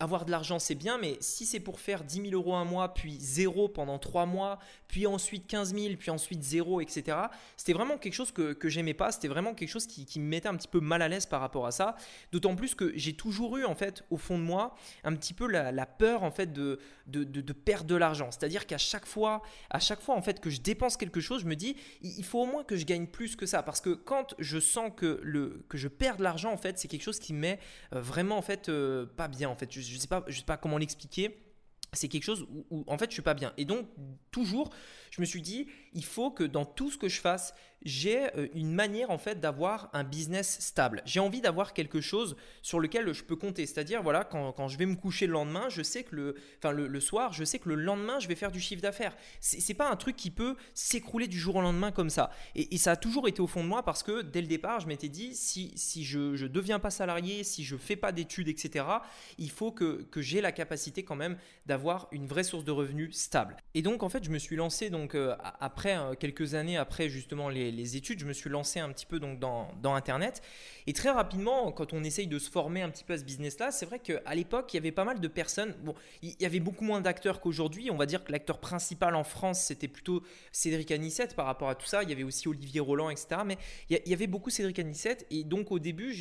avoir 0.00 0.24
de 0.24 0.30
l'argent, 0.30 0.58
c'est 0.58 0.74
bien, 0.74 0.98
mais 0.98 1.16
si 1.20 1.46
c'est 1.46 1.60
pour 1.60 1.80
faire 1.80 2.04
10 2.04 2.22
000 2.30 2.34
euros 2.34 2.54
un 2.54 2.64
mois, 2.64 2.94
puis 2.94 3.16
zéro 3.18 3.68
pendant 3.68 3.98
trois 3.98 4.26
mois, 4.26 4.58
puis 4.88 5.06
ensuite 5.06 5.46
15 5.46 5.74
000, 5.74 5.94
puis 5.98 6.10
ensuite 6.10 6.42
zéro, 6.42 6.80
etc., 6.80 7.16
c'était 7.56 7.72
vraiment 7.72 7.98
quelque 7.98 8.14
chose 8.14 8.32
que, 8.32 8.52
que 8.52 8.68
j'aimais 8.68 8.94
pas. 8.94 9.12
C'était 9.12 9.28
vraiment 9.28 9.54
quelque 9.54 9.68
chose 9.68 9.86
qui, 9.86 10.06
me 10.20 10.24
mettait 10.24 10.48
un 10.48 10.56
petit 10.56 10.68
peu 10.68 10.80
mal 10.80 11.02
à 11.02 11.08
l'aise 11.08 11.26
par 11.26 11.40
rapport 11.40 11.66
à 11.66 11.70
ça. 11.70 11.96
D'autant 12.32 12.56
plus 12.56 12.74
que 12.74 12.92
j'ai 12.96 13.14
toujours 13.14 13.56
eu, 13.56 13.64
en 13.64 13.74
fait, 13.74 14.04
au 14.10 14.16
fond 14.16 14.38
de 14.38 14.44
moi, 14.44 14.74
un 15.04 15.14
petit 15.14 15.34
peu 15.34 15.46
la, 15.46 15.86
peur, 15.86 16.22
en 16.22 16.30
fait, 16.30 16.52
de, 16.52 16.78
de, 17.06 17.24
de, 17.24 17.52
perdre 17.52 17.86
de 17.86 17.96
l'argent. 17.96 18.30
C'est-à-dire 18.30 18.66
qu'à 18.66 18.78
chaque 18.78 19.06
fois, 19.06 19.42
à 19.70 19.80
chaque 19.80 20.00
fois, 20.00 20.14
en 20.14 20.22
fait, 20.22 20.40
que 20.40 20.50
je 20.50 20.60
dépense 20.60 20.96
quelque 20.96 21.20
chose, 21.20 21.42
je 21.42 21.46
me 21.46 21.56
dis, 21.56 21.76
il 22.02 22.24
faut 22.24 22.42
au 22.42 22.46
moins 22.46 22.64
que 22.64 22.76
je 22.76 22.84
gagne 22.84 23.06
plus 23.06 23.36
que 23.36 23.46
ça. 23.46 23.62
Parce 23.62 23.80
que 23.80 23.90
quand 23.90 24.34
je 24.38 24.58
sens 24.58 24.90
que, 24.96 25.20
le, 25.22 25.64
que 25.68 25.78
je 25.78 25.88
perds 25.88 26.16
de 26.16 26.22
l'argent, 26.22 26.52
en 26.52 26.56
fait, 26.56 26.78
c'est 26.78 26.88
quelque 26.88 27.02
chose 27.02 27.18
qui 27.18 27.32
me 27.32 27.40
met 27.40 27.58
euh, 27.92 28.00
vraiment, 28.00 28.36
en 28.36 28.42
fait, 28.42 28.68
euh, 28.68 29.06
pas 29.06 29.28
bien, 29.28 29.48
en 29.48 29.56
fait 29.56 29.70
je 29.80 29.94
ne 29.94 30.00
sais, 30.00 30.44
pas, 30.44 30.56
comment 30.56 30.78
l'expliquer. 30.78 31.42
C'est 31.92 32.08
quelque 32.08 32.24
chose 32.24 32.46
où, 32.70 32.84
en 32.86 32.98
fait 32.98 33.10
je 33.10 33.14
suis 33.14 33.22
pas 33.22 33.34
bien. 33.34 33.52
Et 33.56 33.64
donc 33.64 33.86
toujours, 34.30 34.70
je 35.10 35.20
me 35.20 35.26
suis 35.26 35.42
dit, 35.42 35.68
il 35.92 36.04
faut 36.04 36.30
que 36.30 36.44
dans 36.44 36.64
tout 36.64 36.90
ce 36.90 36.98
que 36.98 37.08
je 37.08 37.20
fasse, 37.20 37.54
j'ai 37.82 38.24
euh, 38.36 38.48
une 38.54 38.72
manière 38.72 39.10
en 39.10 39.18
fait 39.18 39.40
d'avoir 39.40 39.90
un 39.92 40.04
business 40.04 40.58
stable. 40.60 41.02
J'ai 41.04 41.20
envie 41.20 41.40
d'avoir 41.40 41.72
quelque 41.72 42.00
chose 42.00 42.36
sur 42.62 42.80
lequel 42.80 43.12
je 43.12 43.24
peux 43.24 43.36
compter. 43.36 43.66
C'est-à-dire, 43.66 44.02
voilà, 44.02 44.24
quand, 44.24 44.68
je 44.68 44.78
vais 44.78 44.86
me 44.86 44.96
coucher 44.96 45.26
le 45.26 45.32
lendemain, 45.32 45.68
je 45.68 45.82
sais 45.82 46.02
que 46.02 46.16
le, 46.16 46.36
enfin 46.58 46.72
le, 46.72 47.00
soir, 47.00 47.32
je 47.32 47.44
sais 47.44 47.58
que 47.58 47.68
le 47.68 47.74
lendemain, 47.74 48.18
je 48.18 48.28
vais 48.28 48.34
faire 48.34 48.50
du 48.50 48.60
chiffre 48.60 48.82
d'affaires. 48.82 49.16
C'est, 49.40 49.74
pas 49.74 49.90
un 49.90 49.96
truc 49.96 50.16
qui 50.16 50.30
peut 50.30 50.56
s'écrouler 50.74 51.28
du 51.28 51.38
jour 51.38 51.56
au 51.56 51.60
lendemain 51.60 51.92
comme 51.92 52.10
ça. 52.10 52.30
Et, 52.54 52.76
ça 52.78 52.92
a 52.92 52.96
toujours 52.96 53.26
été 53.26 53.40
au 53.40 53.46
fond 53.46 53.62
de 53.62 53.68
moi 53.68 53.82
parce 53.82 54.02
que 54.02 54.22
dès 54.22 54.40
le 54.40 54.46
départ, 54.46 54.80
je 54.80 54.86
m'étais 54.86 55.08
dit, 55.08 55.34
si, 55.34 55.72
si 55.76 56.04
je 56.04 56.18
ne 56.18 56.48
deviens 56.48 56.78
pas 56.78 56.90
salarié, 56.90 57.44
si 57.44 57.64
je 57.64 57.76
fais 57.76 57.96
pas 57.96 58.12
d'études, 58.12 58.48
etc., 58.48 58.84
il 59.38 59.50
faut 59.50 59.72
que, 59.72 60.02
que 60.10 60.20
j'ai 60.20 60.40
la 60.40 60.52
capacité 60.52 61.04
quand 61.04 61.16
même 61.16 61.36
d'avoir 61.66 62.08
une 62.12 62.26
vraie 62.26 62.44
source 62.44 62.64
de 62.64 62.70
revenus 62.70 63.16
stable. 63.16 63.56
Et 63.74 63.82
donc, 63.82 64.02
en 64.02 64.08
fait, 64.08 64.24
je 64.24 64.30
me 64.30 64.38
suis 64.38 64.56
lancé 64.56 64.90
donc 64.90 65.14
euh, 65.14 65.36
après 65.60 65.96
euh, 65.96 66.14
quelques 66.14 66.54
années 66.54 66.76
après 66.76 67.08
justement 67.08 67.48
les, 67.48 67.65
les, 67.70 67.96
études, 67.96 68.20
je 68.20 68.26
me 68.26 68.32
suis 68.32 68.50
lancé 68.50 68.80
un 68.80 68.90
petit 68.90 69.06
peu 69.06 69.18
donc 69.18 69.38
dans, 69.38 69.94
Internet. 69.94 70.42
Et 70.86 70.92
très 70.92 71.10
rapidement, 71.10 71.72
quand 71.72 71.92
on 71.92 72.04
essaye 72.04 72.26
de 72.26 72.38
se 72.38 72.50
former 72.50 72.82
un 72.82 72.90
petit 72.90 73.04
peu 73.04 73.14
à 73.14 73.18
ce 73.18 73.24
business-là, 73.24 73.70
c'est 73.70 73.86
vrai 73.86 73.98
qu'à 73.98 74.34
l'époque, 74.34 74.72
il 74.74 74.76
y 74.76 74.78
avait 74.78 74.92
pas 74.92 75.04
mal 75.04 75.20
de 75.20 75.28
personnes. 75.28 75.74
Bon, 75.82 75.94
il 76.22 76.34
y 76.38 76.44
avait 76.44 76.60
beaucoup 76.60 76.84
moins 76.84 77.00
d'acteurs 77.00 77.40
qu'aujourd'hui. 77.40 77.90
On 77.90 77.96
va 77.96 78.04
dire 78.04 78.24
que 78.24 78.32
l'acteur 78.32 78.58
principal 78.58 79.14
en 79.14 79.24
France, 79.24 79.62
c'était 79.62 79.88
plutôt 79.88 80.22
Cédric 80.52 80.90
Anissette 80.90 81.34
par 81.34 81.46
rapport 81.46 81.68
à 81.68 81.74
tout 81.74 81.86
ça. 81.86 82.02
Il 82.02 82.10
y 82.10 82.12
avait 82.12 82.24
aussi 82.24 82.48
Olivier 82.48 82.80
Roland, 82.80 83.10
etc. 83.10 83.40
Mais 83.46 83.56
il 83.88 84.00
y 84.04 84.12
avait 84.12 84.26
beaucoup 84.26 84.50
Cédric 84.50 84.78
Anissette. 84.78 85.26
Et 85.30 85.44
donc, 85.44 85.72
au 85.72 85.78
début, 85.78 86.12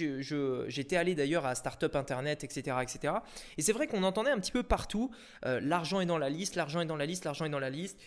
j'étais 0.68 0.96
allé 0.96 1.16
d'ailleurs 1.16 1.46
à 1.46 1.56
Startup 1.56 1.94
Internet, 1.96 2.44
etc. 2.44 2.78
etc. 2.82 3.16
Et 3.58 3.62
c'est 3.62 3.74
vrai 3.74 3.88
qu'on 3.88 4.04
entendait 4.04 4.32
un 4.32 4.40
petit 4.40 4.52
peu 4.52 4.64
partout 4.64 5.12
euh, 5.46 5.60
l'argent 5.62 6.00
est 6.00 6.06
dans 6.06 6.18
la 6.18 6.30
liste, 6.30 6.56
l'argent 6.56 6.82
est 6.82 6.86
dans 6.86 6.96
la 6.96 7.06
liste, 7.06 7.26
l'argent 7.26 7.46
est 7.46 7.50
dans 7.50 7.60
la 7.60 7.70
liste 7.70 8.00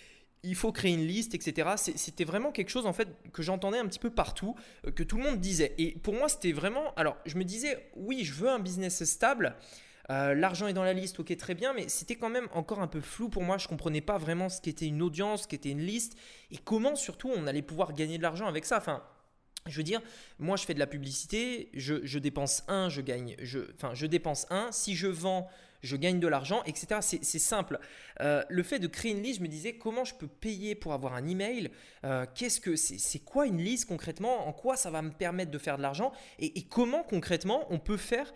il 0.42 0.54
faut 0.54 0.72
créer 0.72 0.92
une 0.92 1.06
liste, 1.06 1.34
etc. 1.34 1.70
C'était 1.76 2.24
vraiment 2.24 2.52
quelque 2.52 2.70
chose 2.70 2.86
en 2.86 2.92
fait 2.92 3.08
que 3.32 3.42
j'entendais 3.42 3.78
un 3.78 3.86
petit 3.86 3.98
peu 3.98 4.10
partout, 4.10 4.54
euh, 4.86 4.90
que 4.90 5.02
tout 5.02 5.16
le 5.16 5.24
monde 5.24 5.40
disait. 5.40 5.74
Et 5.78 5.92
pour 5.92 6.14
moi, 6.14 6.28
c'était 6.28 6.52
vraiment. 6.52 6.94
Alors, 6.96 7.16
je 7.26 7.36
me 7.36 7.44
disais, 7.44 7.90
oui, 7.96 8.24
je 8.24 8.32
veux 8.34 8.48
un 8.48 8.58
business 8.58 9.04
stable. 9.04 9.56
Euh, 10.10 10.34
l'argent 10.34 10.66
est 10.66 10.72
dans 10.72 10.84
la 10.84 10.94
liste, 10.94 11.20
ok, 11.20 11.36
très 11.36 11.54
bien, 11.54 11.74
mais 11.74 11.88
c'était 11.88 12.16
quand 12.16 12.30
même 12.30 12.48
encore 12.54 12.80
un 12.80 12.86
peu 12.86 13.00
flou 13.00 13.28
pour 13.28 13.42
moi. 13.42 13.58
Je 13.58 13.68
comprenais 13.68 14.00
pas 14.00 14.16
vraiment 14.16 14.48
ce 14.48 14.60
qu'était 14.60 14.86
une 14.86 15.02
audience, 15.02 15.42
ce 15.42 15.48
qu'était 15.48 15.70
une 15.70 15.82
liste, 15.82 16.16
et 16.50 16.56
comment 16.56 16.96
surtout 16.96 17.30
on 17.34 17.46
allait 17.46 17.62
pouvoir 17.62 17.92
gagner 17.92 18.16
de 18.16 18.22
l'argent 18.22 18.46
avec 18.46 18.64
ça. 18.64 18.78
Enfin, 18.78 19.02
je 19.66 19.76
veux 19.76 19.82
dire, 19.82 20.00
moi 20.38 20.56
je 20.56 20.64
fais 20.64 20.72
de 20.72 20.78
la 20.78 20.86
publicité, 20.86 21.68
je, 21.74 22.18
dépense 22.18 22.62
un, 22.68 22.88
je 22.88 23.02
gagne, 23.02 23.36
je, 23.42 23.60
enfin 23.74 23.92
je 23.92 24.06
dépense 24.06 24.46
un. 24.50 24.72
Si 24.72 24.96
je 24.96 25.08
vends, 25.08 25.48
je 25.82 25.96
gagne 25.96 26.20
de 26.20 26.28
l'argent, 26.28 26.62
etc. 26.64 27.00
C'est 27.00 27.38
simple. 27.38 27.78
Euh, 28.20 28.42
le 28.48 28.62
fait 28.62 28.78
de 28.78 28.86
créer 28.86 29.12
une 29.12 29.22
liste, 29.22 29.38
je 29.38 29.42
me 29.42 29.48
disais 29.48 29.74
comment 29.74 30.04
je 30.04 30.14
peux 30.14 30.26
payer 30.26 30.74
pour 30.74 30.92
avoir 30.92 31.14
un 31.14 31.26
email. 31.26 31.70
Euh, 32.04 32.26
qu'est-ce 32.34 32.60
que 32.60 32.76
c'est 32.76 33.18
quoi 33.20 33.46
une 33.46 33.58
liste 33.58 33.86
concrètement 33.88 34.48
En 34.48 34.52
quoi 34.52 34.76
ça 34.76 34.90
va 34.90 35.02
me 35.02 35.10
permettre 35.10 35.50
de 35.50 35.58
faire 35.58 35.76
de 35.76 35.82
l'argent 35.82 36.12
et, 36.38 36.62
comment 36.68 37.02
concrètement 37.02 37.66
on 37.70 37.78
peut 37.78 37.96
faire 37.96 38.32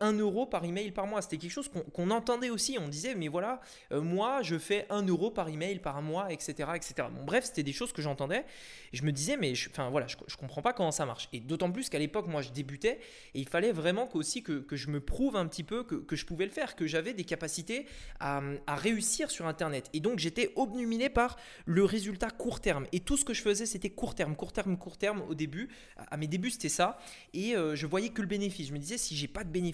1 0.00 0.14
euh, 0.14 0.20
euro 0.20 0.46
par 0.46 0.64
email 0.64 0.90
par 0.92 1.06
mois. 1.06 1.22
C'était 1.22 1.38
quelque 1.38 1.50
chose 1.50 1.70
qu'on 1.92 2.10
entendait 2.10 2.50
aussi. 2.50 2.78
On 2.80 2.88
disait, 2.88 3.14
mais 3.14 3.28
voilà, 3.28 3.60
moi, 3.90 4.42
je 4.42 4.58
fais 4.58 4.86
1 4.90 5.06
euro 5.06 5.30
par 5.30 5.48
email 5.48 5.78
par 5.78 6.00
mois, 6.02 6.32
etc. 6.32 6.70
etc. 6.74 7.08
Bref, 7.24 7.44
c'était 7.46 7.62
des 7.62 7.72
choses 7.72 7.92
que 7.92 8.02
j'entendais. 8.02 8.44
Je 8.92 9.02
me 9.02 9.12
disais, 9.12 9.36
mais 9.36 9.52
enfin 9.70 9.90
voilà, 9.90 10.06
je, 10.06 10.16
ne 10.16 10.36
comprends 10.36 10.62
pas 10.62 10.72
comment 10.72 10.90
ça 10.90 11.06
marche. 11.06 11.28
Et 11.32 11.40
d'autant 11.40 11.70
plus 11.70 11.88
qu'à 11.88 11.98
l'époque, 11.98 12.26
moi, 12.26 12.42
je 12.42 12.50
débutais 12.50 13.00
et 13.34 13.40
il 13.40 13.48
fallait 13.48 13.72
vraiment 13.72 14.08
aussi 14.14 14.42
que, 14.42 14.64
je 14.70 14.88
me 14.88 15.00
prouve 15.00 15.36
un 15.36 15.46
petit 15.46 15.62
peu 15.62 15.84
que, 15.84 16.16
je 16.16 16.24
pouvais 16.24 16.44
le 16.44 16.50
faire, 16.50 16.76
que 16.76 16.86
j'avais 16.86 17.12
des 17.12 17.24
capacités 17.24 17.86
à, 18.18 18.40
réussir 18.68 19.30
sur 19.30 19.46
Internet. 19.46 19.88
Et 19.92 20.00
donc 20.00 20.18
j'étais 20.18 20.52
obnubilé 20.56 21.08
par 21.08 21.36
le 21.66 21.84
résultat 21.84 22.30
court 22.30 22.60
terme. 22.60 22.86
Et 22.92 23.00
tout 23.00 23.16
ce 23.16 23.24
que 23.24 23.34
je 23.34 23.42
faisais, 23.42 23.66
c'était 23.66 23.90
court 23.90 24.14
terme, 24.14 24.36
court 24.36 24.52
terme, 24.52 24.76
court 24.78 24.96
terme 24.96 25.22
au 25.28 25.34
début. 25.34 25.68
À 25.96 26.16
mes 26.16 26.26
débuts, 26.26 26.50
c'était 26.50 26.68
ça. 26.68 26.98
Et 27.34 27.56
euh, 27.56 27.74
je 27.76 27.86
voyais 27.86 28.10
que 28.10 28.22
le 28.22 28.28
bénéfice. 28.28 28.68
Je 28.68 28.72
me 28.72 28.78
disais, 28.78 28.98
si 28.98 29.16
j'ai 29.16 29.28
pas 29.28 29.44
de 29.44 29.50
bénéfice, 29.50 29.69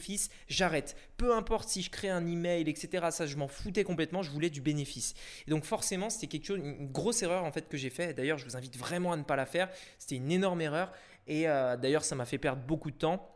j'arrête. 0.48 0.96
Peu 1.16 1.34
importe 1.34 1.68
si 1.68 1.82
je 1.82 1.90
crée 1.90 2.08
un 2.08 2.26
email, 2.26 2.68
etc. 2.68 3.06
Ça, 3.10 3.26
je 3.26 3.36
m'en 3.36 3.48
foutais 3.48 3.84
complètement. 3.84 4.22
Je 4.22 4.30
voulais 4.30 4.50
du 4.50 4.60
bénéfice. 4.60 5.14
Et 5.46 5.50
donc 5.50 5.64
forcément, 5.64 6.10
c'était 6.10 6.26
quelque 6.26 6.46
chose, 6.46 6.58
une 6.58 6.90
grosse 6.90 7.22
erreur 7.22 7.44
en 7.44 7.52
fait 7.52 7.68
que 7.68 7.76
j'ai 7.76 7.90
fait. 7.90 8.14
D'ailleurs, 8.14 8.38
je 8.38 8.44
vous 8.44 8.56
invite 8.56 8.76
vraiment 8.76 9.12
à 9.12 9.16
ne 9.16 9.22
pas 9.22 9.36
la 9.36 9.46
faire. 9.46 9.68
C'était 9.98 10.16
une 10.16 10.30
énorme 10.30 10.60
erreur. 10.60 10.92
Et 11.26 11.48
euh, 11.48 11.76
d'ailleurs, 11.76 12.04
ça 12.04 12.14
m'a 12.14 12.24
fait 12.24 12.38
perdre 12.38 12.62
beaucoup 12.62 12.90
de 12.90 12.96
temps. 12.96 13.32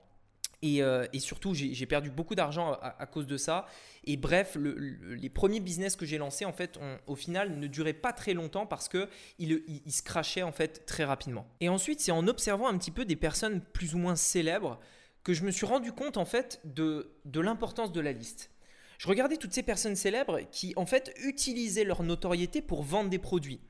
Euh, 0.65 1.07
et, 1.13 1.21
surtout, 1.21 1.55
j'ai 1.55 1.87
perdu 1.87 2.11
beaucoup 2.11 2.35
d'argent 2.35 2.77
à, 2.83 3.07
cause 3.07 3.27
de 3.27 3.37
ça. 3.37 3.67
Et 4.05 4.17
bref, 4.17 4.57
les 4.59 5.31
premiers 5.31 5.61
business 5.61 5.97
que 5.97 6.05
j'ai 6.05 6.19
lancés, 6.19 6.45
en 6.45 6.53
fait, 6.53 6.79
au 7.07 7.17
final, 7.17 7.59
ne 7.59 7.67
duraient 7.67 7.93
pas 7.93 8.13
très 8.13 8.35
longtemps 8.35 8.67
parce 8.67 8.89
qu'ils 8.89 9.09
il, 9.39 9.93
se 9.93 10.03
crachaient 10.03 10.43
en 10.43 10.53
fait 10.53 10.85
très 10.87 11.05
rapidement. 11.05 11.47
Et 11.61 11.69
ensuite, 11.69 12.01
c'est 12.01 12.13
en 12.13 12.27
observant 12.29 12.69
un 12.69 12.77
petit 12.77 12.91
peu 12.91 13.05
des 13.05 13.17
personnes 13.17 13.61
plus 13.73 13.95
ou 13.95 13.99
moins 13.99 14.17
célèbres 14.17 14.79
que 15.25 15.35
je 15.35 15.45
me 15.45 15.51
suis 15.51 15.67
rendu 15.67 15.93
compte 15.93 16.17
en 16.17 16.25
fait 16.25 16.61
de, 16.65 17.13
de 17.25 17.41
l'importance 17.41 17.93
de 17.93 18.01
la 18.01 18.13
liste. 18.13 18.51
Je 18.99 19.09
regardais 19.09 19.37
toutes 19.37 19.55
ces 19.55 19.63
personnes 19.63 19.97
célèbres 19.97 20.41
qui 20.51 20.75
en 20.77 20.87
fait 20.87 21.15
utilisaient 21.25 21.85
leur 21.85 22.03
notoriété 22.03 22.61
pour 22.61 22.83
vendre 22.83 23.09
des 23.09 23.19
produits. 23.19 23.61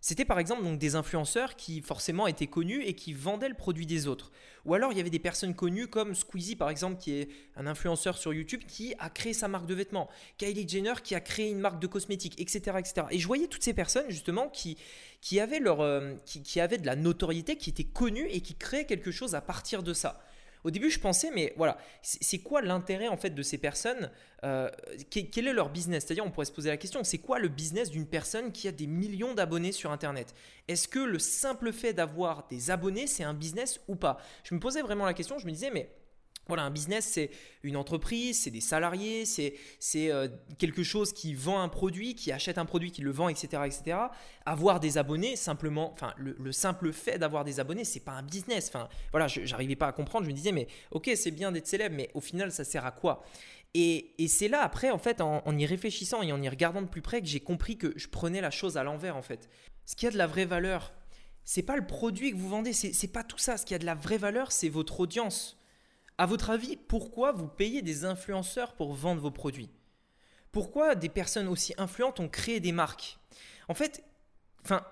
C'était 0.00 0.24
par 0.24 0.38
exemple 0.38 0.62
donc 0.62 0.78
des 0.78 0.94
influenceurs 0.94 1.56
qui 1.56 1.80
forcément 1.80 2.28
étaient 2.28 2.46
connus 2.46 2.84
et 2.84 2.94
qui 2.94 3.12
vendaient 3.12 3.48
le 3.48 3.56
produit 3.56 3.84
des 3.84 4.06
autres. 4.06 4.30
Ou 4.64 4.74
alors 4.74 4.92
il 4.92 4.98
y 4.98 5.00
avait 5.00 5.10
des 5.10 5.18
personnes 5.18 5.56
connues 5.56 5.88
comme 5.88 6.14
Squeezie 6.14 6.54
par 6.54 6.70
exemple 6.70 6.98
qui 6.98 7.14
est 7.14 7.28
un 7.56 7.66
influenceur 7.66 8.16
sur 8.16 8.32
YouTube 8.32 8.62
qui 8.68 8.94
a 9.00 9.10
créé 9.10 9.32
sa 9.32 9.48
marque 9.48 9.66
de 9.66 9.74
vêtements, 9.74 10.08
Kylie 10.36 10.68
Jenner 10.68 10.94
qui 11.02 11.16
a 11.16 11.20
créé 11.20 11.50
une 11.50 11.58
marque 11.58 11.80
de 11.80 11.88
cosmétiques, 11.88 12.40
etc. 12.40 12.76
etc. 12.78 13.06
Et 13.10 13.18
je 13.18 13.26
voyais 13.26 13.48
toutes 13.48 13.64
ces 13.64 13.74
personnes 13.74 14.08
justement 14.08 14.48
qui, 14.48 14.78
qui, 15.20 15.40
avaient 15.40 15.58
leur, 15.58 15.80
euh, 15.80 16.14
qui, 16.24 16.42
qui 16.44 16.60
avaient 16.60 16.78
de 16.78 16.86
la 16.86 16.94
notoriété, 16.94 17.56
qui 17.56 17.70
étaient 17.70 17.82
connues 17.82 18.28
et 18.30 18.40
qui 18.40 18.54
créaient 18.54 18.86
quelque 18.86 19.10
chose 19.10 19.34
à 19.34 19.40
partir 19.40 19.82
de 19.82 19.92
ça. 19.92 20.22
Au 20.64 20.70
début, 20.70 20.90
je 20.90 20.98
pensais, 20.98 21.30
mais 21.34 21.52
voilà, 21.56 21.78
c'est 22.02 22.38
quoi 22.38 22.62
l'intérêt 22.62 23.08
en 23.08 23.16
fait 23.16 23.30
de 23.30 23.42
ces 23.42 23.58
personnes 23.58 24.10
euh, 24.44 24.70
Quel 25.10 25.48
est 25.48 25.52
leur 25.52 25.70
business? 25.70 26.04
C'est-à-dire, 26.04 26.24
on 26.24 26.30
pourrait 26.30 26.46
se 26.46 26.52
poser 26.52 26.68
la 26.68 26.76
question, 26.76 27.04
c'est 27.04 27.18
quoi 27.18 27.38
le 27.38 27.48
business 27.48 27.90
d'une 27.90 28.06
personne 28.06 28.52
qui 28.52 28.68
a 28.68 28.72
des 28.72 28.86
millions 28.86 29.34
d'abonnés 29.34 29.72
sur 29.72 29.90
Internet? 29.90 30.34
Est-ce 30.68 30.88
que 30.88 30.98
le 30.98 31.18
simple 31.18 31.72
fait 31.72 31.92
d'avoir 31.92 32.46
des 32.48 32.70
abonnés, 32.70 33.06
c'est 33.06 33.24
un 33.24 33.34
business 33.34 33.80
ou 33.88 33.96
pas? 33.96 34.18
Je 34.44 34.54
me 34.54 34.60
posais 34.60 34.82
vraiment 34.82 35.06
la 35.06 35.14
question, 35.14 35.38
je 35.38 35.46
me 35.46 35.52
disais, 35.52 35.70
mais 35.72 35.90
voilà, 36.48 36.64
un 36.64 36.70
business, 36.70 37.04
c'est 37.04 37.30
une 37.62 37.76
entreprise, 37.76 38.40
c'est 38.40 38.50
des 38.50 38.62
salariés, 38.62 39.26
c'est 39.26 39.54
euh, 40.10 40.28
quelque 40.58 40.82
chose 40.82 41.12
qui 41.12 41.34
vend 41.34 41.60
un 41.60 41.68
produit, 41.68 42.14
qui 42.14 42.32
achète 42.32 42.56
un 42.56 42.64
produit, 42.64 42.90
qui 42.90 43.02
le 43.02 43.10
vend, 43.10 43.28
etc. 43.28 43.62
etc. 43.66 43.98
Avoir 44.46 44.80
des 44.80 44.96
abonnés, 44.96 45.36
simplement, 45.36 45.92
enfin, 45.92 46.14
le, 46.16 46.50
simple 46.52 46.92
fait 46.92 47.18
d'avoir 47.18 47.44
des 47.44 47.60
abonnés, 47.60 47.84
c'est 47.84 48.00
pas 48.00 48.12
un 48.12 48.22
business. 48.22 48.68
Enfin, 48.68 48.88
voilà, 49.10 49.28
j'arrivais 49.28 49.76
pas 49.76 49.88
à 49.88 49.92
comprendre. 49.92 50.24
Je 50.24 50.30
me 50.30 50.34
disais, 50.34 50.52
mais 50.52 50.68
ok, 50.90 51.10
c'est 51.14 51.30
bien 51.30 51.52
d'être 51.52 51.66
célèbre, 51.66 51.94
mais 51.94 52.10
au 52.14 52.20
final, 52.22 52.50
ça 52.50 52.64
sert 52.64 52.86
à 52.86 52.92
quoi? 52.92 53.22
Et, 53.74 54.14
c'est 54.26 54.48
là, 54.48 54.62
après, 54.62 54.90
en 54.90 54.98
fait, 54.98 55.20
en, 55.20 55.58
y 55.58 55.66
réfléchissant 55.66 56.22
et 56.22 56.32
en 56.32 56.40
y 56.40 56.48
regardant 56.48 56.80
de 56.80 56.86
plus 56.88 57.02
près, 57.02 57.20
que 57.20 57.28
j'ai 57.28 57.40
compris 57.40 57.76
que 57.76 57.92
je 57.96 58.08
prenais 58.08 58.40
la 58.40 58.50
chose 58.50 58.78
à 58.78 58.82
l'envers, 58.82 59.16
en 59.16 59.22
fait. 59.22 59.50
Ce 59.84 59.94
qui 59.94 60.06
a 60.06 60.10
de 60.10 60.16
la 60.16 60.26
vraie 60.26 60.46
valeur, 60.46 60.94
c'est 61.44 61.62
pas 61.62 61.76
le 61.76 61.86
produit 61.86 62.32
que 62.32 62.36
vous 62.36 62.48
vendez, 62.48 62.72
c'est 62.72 63.12
pas 63.12 63.22
tout 63.22 63.38
ça. 63.38 63.58
Ce 63.58 63.66
qui 63.66 63.74
a 63.74 63.78
de 63.78 63.86
la 63.86 63.94
vraie 63.94 64.16
valeur, 64.16 64.50
c'est 64.50 64.70
votre 64.70 65.00
audience 65.00 65.57
à 66.18 66.26
votre 66.26 66.50
avis, 66.50 66.76
pourquoi 66.76 67.32
vous 67.32 67.46
payez 67.46 67.80
des 67.80 68.04
influenceurs 68.04 68.74
pour 68.74 68.92
vendre 68.92 69.20
vos 69.20 69.30
produits? 69.30 69.70
Pourquoi 70.50 70.96
des 70.96 71.08
personnes 71.08 71.46
aussi 71.46 71.74
influentes 71.78 72.18
ont 72.18 72.28
créé 72.28 72.58
des 72.58 72.72
marques? 72.72 73.18
En 73.68 73.74
fait, 73.74 74.02
enfin, 74.64 74.84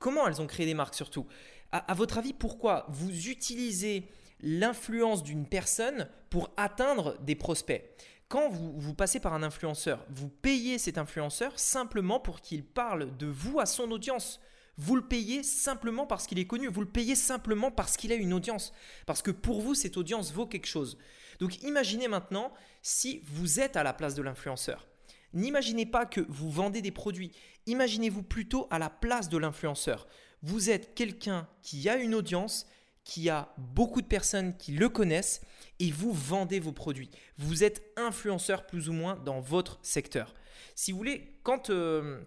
comment 0.00 0.26
elles 0.26 0.42
ont 0.42 0.46
créé 0.46 0.66
des 0.66 0.74
marques 0.74 0.94
surtout? 0.94 1.26
À, 1.70 1.94
votre 1.94 2.18
avis, 2.18 2.34
pourquoi 2.34 2.84
vous 2.88 3.28
utilisez 3.28 4.06
l'influence 4.40 5.22
d'une 5.22 5.46
personne 5.46 6.08
pour 6.28 6.50
atteindre 6.56 7.16
des 7.20 7.34
prospects? 7.34 7.82
Quand 8.28 8.48
vous, 8.48 8.74
vous, 8.78 8.94
passez 8.94 9.20
par 9.20 9.34
un 9.34 9.42
influenceur, 9.42 10.04
vous 10.10 10.28
payez 10.28 10.78
cet 10.78 10.98
influenceur 10.98 11.58
simplement 11.58 12.18
pour 12.18 12.40
qu'il 12.40 12.64
parle 12.64 13.16
de 13.16 13.26
vous 13.26 13.60
à 13.60 13.66
son 13.66 13.90
audience. 13.90 14.40
Vous 14.78 14.96
le 14.96 15.06
payez 15.06 15.42
simplement 15.42 16.06
parce 16.06 16.26
qu'il 16.26 16.38
est 16.38 16.46
connu, 16.46 16.68
vous 16.68 16.80
le 16.80 16.88
payez 16.88 17.14
simplement 17.14 17.70
parce 17.70 17.96
qu'il 17.96 18.10
a 18.12 18.16
une 18.16 18.32
audience, 18.32 18.72
parce 19.06 19.20
que 19.20 19.30
pour 19.30 19.60
vous, 19.60 19.74
cette 19.74 19.98
audience 19.98 20.32
vaut 20.32 20.46
quelque 20.46 20.66
chose. 20.66 20.98
Donc 21.40 21.62
imaginez 21.62 22.08
maintenant 22.08 22.52
si 22.80 23.22
vous 23.24 23.60
êtes 23.60 23.76
à 23.76 23.82
la 23.82 23.92
place 23.92 24.14
de 24.14 24.22
l'influenceur. 24.22 24.88
N'imaginez 25.34 25.86
pas 25.86 26.06
que 26.06 26.20
vous 26.28 26.50
vendez 26.50 26.82
des 26.82 26.90
produits, 26.90 27.32
imaginez-vous 27.66 28.22
plutôt 28.22 28.66
à 28.70 28.78
la 28.78 28.90
place 28.90 29.28
de 29.28 29.38
l'influenceur. 29.38 30.06
Vous 30.42 30.70
êtes 30.70 30.94
quelqu'un 30.94 31.48
qui 31.62 31.88
a 31.88 31.96
une 31.96 32.14
audience, 32.14 32.66
qui 33.04 33.28
a 33.28 33.54
beaucoup 33.58 34.00
de 34.00 34.06
personnes 34.06 34.56
qui 34.56 34.72
le 34.72 34.88
connaissent 34.88 35.42
et 35.80 35.90
vous 35.90 36.12
vendez 36.12 36.60
vos 36.60 36.72
produits. 36.72 37.10
Vous 37.36 37.62
êtes 37.62 37.82
influenceur 37.96 38.66
plus 38.66 38.88
ou 38.88 38.92
moins 38.92 39.16
dans 39.16 39.40
votre 39.40 39.78
secteur. 39.82 40.34
Si 40.74 40.92
vous 40.92 40.98
voulez, 40.98 41.38
quand... 41.42 41.68
Euh, 41.68 42.22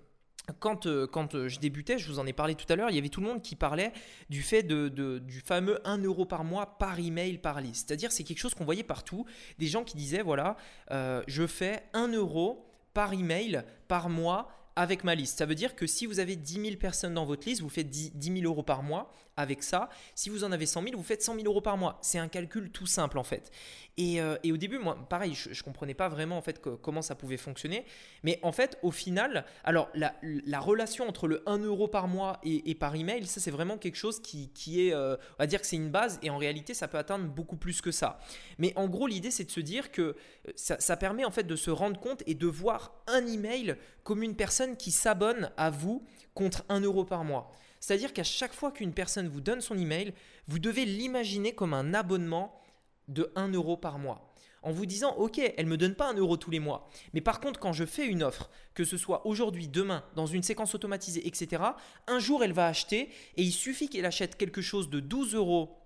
quand, 0.60 0.86
euh, 0.86 1.08
euh, 1.34 1.47
je 1.47 1.60
débutais, 1.60 1.97
je 1.97 2.08
vous 2.12 2.19
en 2.19 2.25
ai 2.25 2.34
parlé 2.34 2.55
tout 2.55 2.65
à 2.71 2.75
l'heure, 2.75 2.89
il 2.89 2.95
y 2.95 2.99
avait 2.99 3.10
tout 3.10 3.21
le 3.21 3.27
monde 3.27 3.41
qui 3.41 3.55
parlait 3.55 3.91
du 4.29 4.41
fait 4.41 4.63
du 4.63 5.41
fameux 5.43 5.79
1 5.88 5.99
euro 5.99 6.25
par 6.25 6.43
mois 6.43 6.77
par 6.77 6.99
email 6.99 7.38
par 7.38 7.62
liste. 7.62 7.88
C'est-à-dire 7.88 8.12
c'est 8.12 8.23
quelque 8.23 8.39
chose 8.39 8.53
qu'on 8.53 8.65
voyait 8.65 8.84
partout. 8.84 9.25
Des 9.60 9.67
gens 9.67 9.84
qui 9.84 9.97
disaient, 9.97 10.21
voilà, 10.21 10.58
je 10.91 11.47
fais 11.47 11.84
1 11.93 12.10
euro 12.13 12.65
par 12.93 13.13
email 13.13 13.63
par 13.88 14.10
mois 14.10 14.49
avec 14.75 15.03
ma 15.03 15.15
liste. 15.15 15.38
Ça 15.38 15.45
veut 15.45 15.55
dire 15.55 15.75
que 15.75 15.88
si 15.88 16.05
vous 16.05 16.19
avez 16.19 16.36
10 16.36 16.62
000 16.62 16.75
personnes 16.75 17.13
dans 17.13 17.25
votre 17.25 17.47
liste, 17.47 17.62
vous 17.62 17.69
faites 17.69 17.89
10, 17.89 18.13
000 18.19 18.45
euros 18.45 18.63
par 18.63 18.84
mois 18.84 19.12
avec 19.37 19.63
ça. 19.63 19.89
Si 20.13 20.29
vous 20.29 20.43
en 20.43 20.51
avez 20.51 20.65
100 20.65 20.83
000, 20.83 20.97
vous 20.97 21.03
faites 21.03 21.21
100 21.21 21.35
000 21.35 21.45
euros 21.45 21.61
par 21.61 21.77
mois. 21.77 21.99
C'est 22.01 22.19
un 22.19 22.27
calcul 22.27 22.69
tout 22.71 22.85
simple 22.85 23.17
en 23.17 23.23
fait. 23.23 23.51
Et, 23.97 24.21
euh, 24.21 24.35
au 24.45 24.57
début, 24.57 24.77
moi, 24.77 24.97
pareil, 25.09 25.33
je 25.33 25.49
ne 25.49 25.63
comprenais 25.63 25.93
pas 25.93 26.09
vraiment 26.09 26.37
en 26.37 26.41
fait 26.41 26.61
comment 26.81 27.01
ça 27.01 27.15
pouvait 27.15 27.37
fonctionner. 27.37 27.85
Mais 28.23 28.39
en 28.43 28.51
fait, 28.51 28.77
au 28.81 28.91
final, 28.91 29.45
alors 29.63 29.89
la, 29.93 30.13
relation 30.59 31.07
entre 31.07 31.27
le 31.27 31.43
1 31.45 31.59
euro 31.59 31.87
par 31.87 32.07
mois 32.07 32.39
et, 32.43 32.75
par 32.75 32.95
email, 32.95 33.25
ça 33.25 33.39
c'est 33.39 33.51
vraiment 33.51 33.77
quelque 33.77 33.97
chose 33.97 34.19
qui, 34.21 34.49
est, 34.87 34.93
euh, 34.93 35.15
on 35.37 35.43
va 35.43 35.47
dire 35.47 35.61
que 35.61 35.67
c'est 35.67 35.75
une 35.75 35.91
base 35.91 36.19
et 36.23 36.29
en 36.29 36.37
réalité, 36.37 36.73
ça 36.73 36.87
peut 36.87 36.97
atteindre 36.97 37.25
beaucoup 37.25 37.57
plus 37.57 37.81
que 37.81 37.91
ça. 37.91 38.19
Mais 38.57 38.73
en 38.75 38.87
gros, 38.87 39.07
l'idée 39.07 39.31
c'est 39.31 39.43
de 39.43 39.51
se 39.51 39.59
dire 39.59 39.91
que 39.91 40.01
euh, 40.01 40.15
ça, 40.55 40.79
ça 40.79 40.97
permet 40.97 41.25
en 41.25 41.31
fait 41.31 41.43
de 41.43 41.55
se 41.55 41.71
rendre 41.71 41.99
compte 41.99 42.23
et 42.25 42.33
de 42.33 42.47
voir 42.47 42.93
un 43.07 43.25
email 43.27 43.75
comme 44.03 44.23
une 44.23 44.35
personne 44.35 44.77
qui 44.77 44.91
s'abonne 44.91 45.51
à 45.57 45.69
vous 45.69 46.03
contre 46.33 46.63
1 46.69 46.81
euro 46.81 47.05
par 47.05 47.23
mois. 47.23 47.51
C'est-à-dire 47.85 48.13
qu'à 48.13 48.23
chaque 48.23 48.55
fois 48.55 48.71
qu'une 48.71 48.93
personne 48.93 49.27
vous 49.27 49.41
donne 49.41 49.61
son 49.61 49.77
email, 49.77 50.11
vous 50.47 50.57
devez 50.57 50.85
l'imaginer 50.85 51.53
comme 51.53 51.75
un 51.75 51.93
abonnement 51.93 52.59
de 53.07 53.31
1 53.35 53.49
euro 53.49 53.77
par 53.77 53.99
mois. 53.99 54.33
En 54.63 54.71
vous 54.71 54.87
disant, 54.87 55.13
ok, 55.17 55.37
elle 55.37 55.65
ne 55.65 55.69
me 55.69 55.77
donne 55.77 55.93
pas 55.93 56.09
1 56.09 56.15
euro 56.15 56.35
tous 56.35 56.49
les 56.49 56.57
mois. 56.57 56.89
Mais 57.13 57.21
par 57.21 57.39
contre, 57.39 57.59
quand 57.59 57.73
je 57.73 57.85
fais 57.85 58.07
une 58.07 58.23
offre, 58.23 58.49
que 58.73 58.85
ce 58.85 58.97
soit 58.97 59.27
aujourd'hui, 59.27 59.67
demain, 59.67 60.03
dans 60.15 60.25
une 60.25 60.41
séquence 60.41 60.73
automatisée, 60.73 61.27
etc., 61.27 61.61
un 62.07 62.17
jour, 62.17 62.43
elle 62.43 62.53
va 62.53 62.65
acheter 62.65 63.11
et 63.37 63.43
il 63.43 63.51
suffit 63.51 63.87
qu'elle 63.87 64.07
achète 64.07 64.35
quelque 64.35 64.63
chose 64.63 64.89
de 64.89 64.99
12 64.99 65.35
euros 65.35 65.77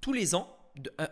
tous 0.00 0.12
les 0.12 0.36
ans, 0.36 0.56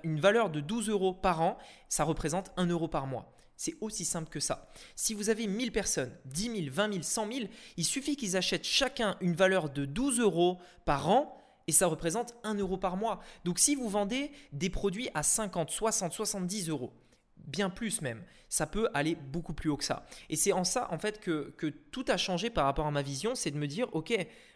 une 0.04 0.20
valeur 0.20 0.50
de 0.50 0.60
12 0.60 0.88
euros 0.88 1.14
par 1.14 1.42
an, 1.42 1.58
ça 1.88 2.04
représente 2.04 2.52
1 2.56 2.66
euro 2.66 2.86
par 2.86 3.08
mois. 3.08 3.33
C'est 3.56 3.76
aussi 3.80 4.04
simple 4.04 4.28
que 4.28 4.40
ça. 4.40 4.68
Si 4.96 5.14
vous 5.14 5.30
avez 5.30 5.46
1000 5.46 5.72
personnes, 5.72 6.12
10 6.26 6.42
000, 6.42 6.56
20 6.70 6.92
000, 6.92 7.02
100 7.02 7.32
000, 7.32 7.48
il 7.76 7.84
suffit 7.84 8.16
qu'ils 8.16 8.36
achètent 8.36 8.64
chacun 8.64 9.16
une 9.20 9.34
valeur 9.34 9.70
de 9.70 9.84
12 9.84 10.20
euros 10.20 10.58
par 10.84 11.08
an 11.08 11.38
et 11.66 11.72
ça 11.72 11.86
représente 11.86 12.34
1 12.42 12.54
euro 12.54 12.76
par 12.76 12.96
mois. 12.96 13.20
Donc 13.44 13.58
si 13.58 13.74
vous 13.74 13.88
vendez 13.88 14.30
des 14.52 14.70
produits 14.70 15.08
à 15.14 15.22
50, 15.22 15.70
60, 15.70 16.12
70 16.12 16.68
euros, 16.68 16.92
bien 17.46 17.70
plus 17.70 18.00
même. 18.00 18.22
Ça 18.48 18.66
peut 18.66 18.88
aller 18.94 19.16
beaucoup 19.16 19.52
plus 19.52 19.70
haut 19.70 19.76
que 19.76 19.84
ça. 19.84 20.06
Et 20.28 20.36
c'est 20.36 20.52
en 20.52 20.64
ça, 20.64 20.88
en 20.92 20.98
fait, 20.98 21.20
que, 21.20 21.52
que, 21.56 21.66
tout 21.66 22.04
a 22.08 22.16
changé 22.16 22.50
par 22.50 22.66
rapport 22.66 22.86
à 22.86 22.90
ma 22.90 23.02
vision. 23.02 23.34
C'est 23.34 23.50
de 23.50 23.58
me 23.58 23.66
dire, 23.66 23.88
OK, 23.94 24.14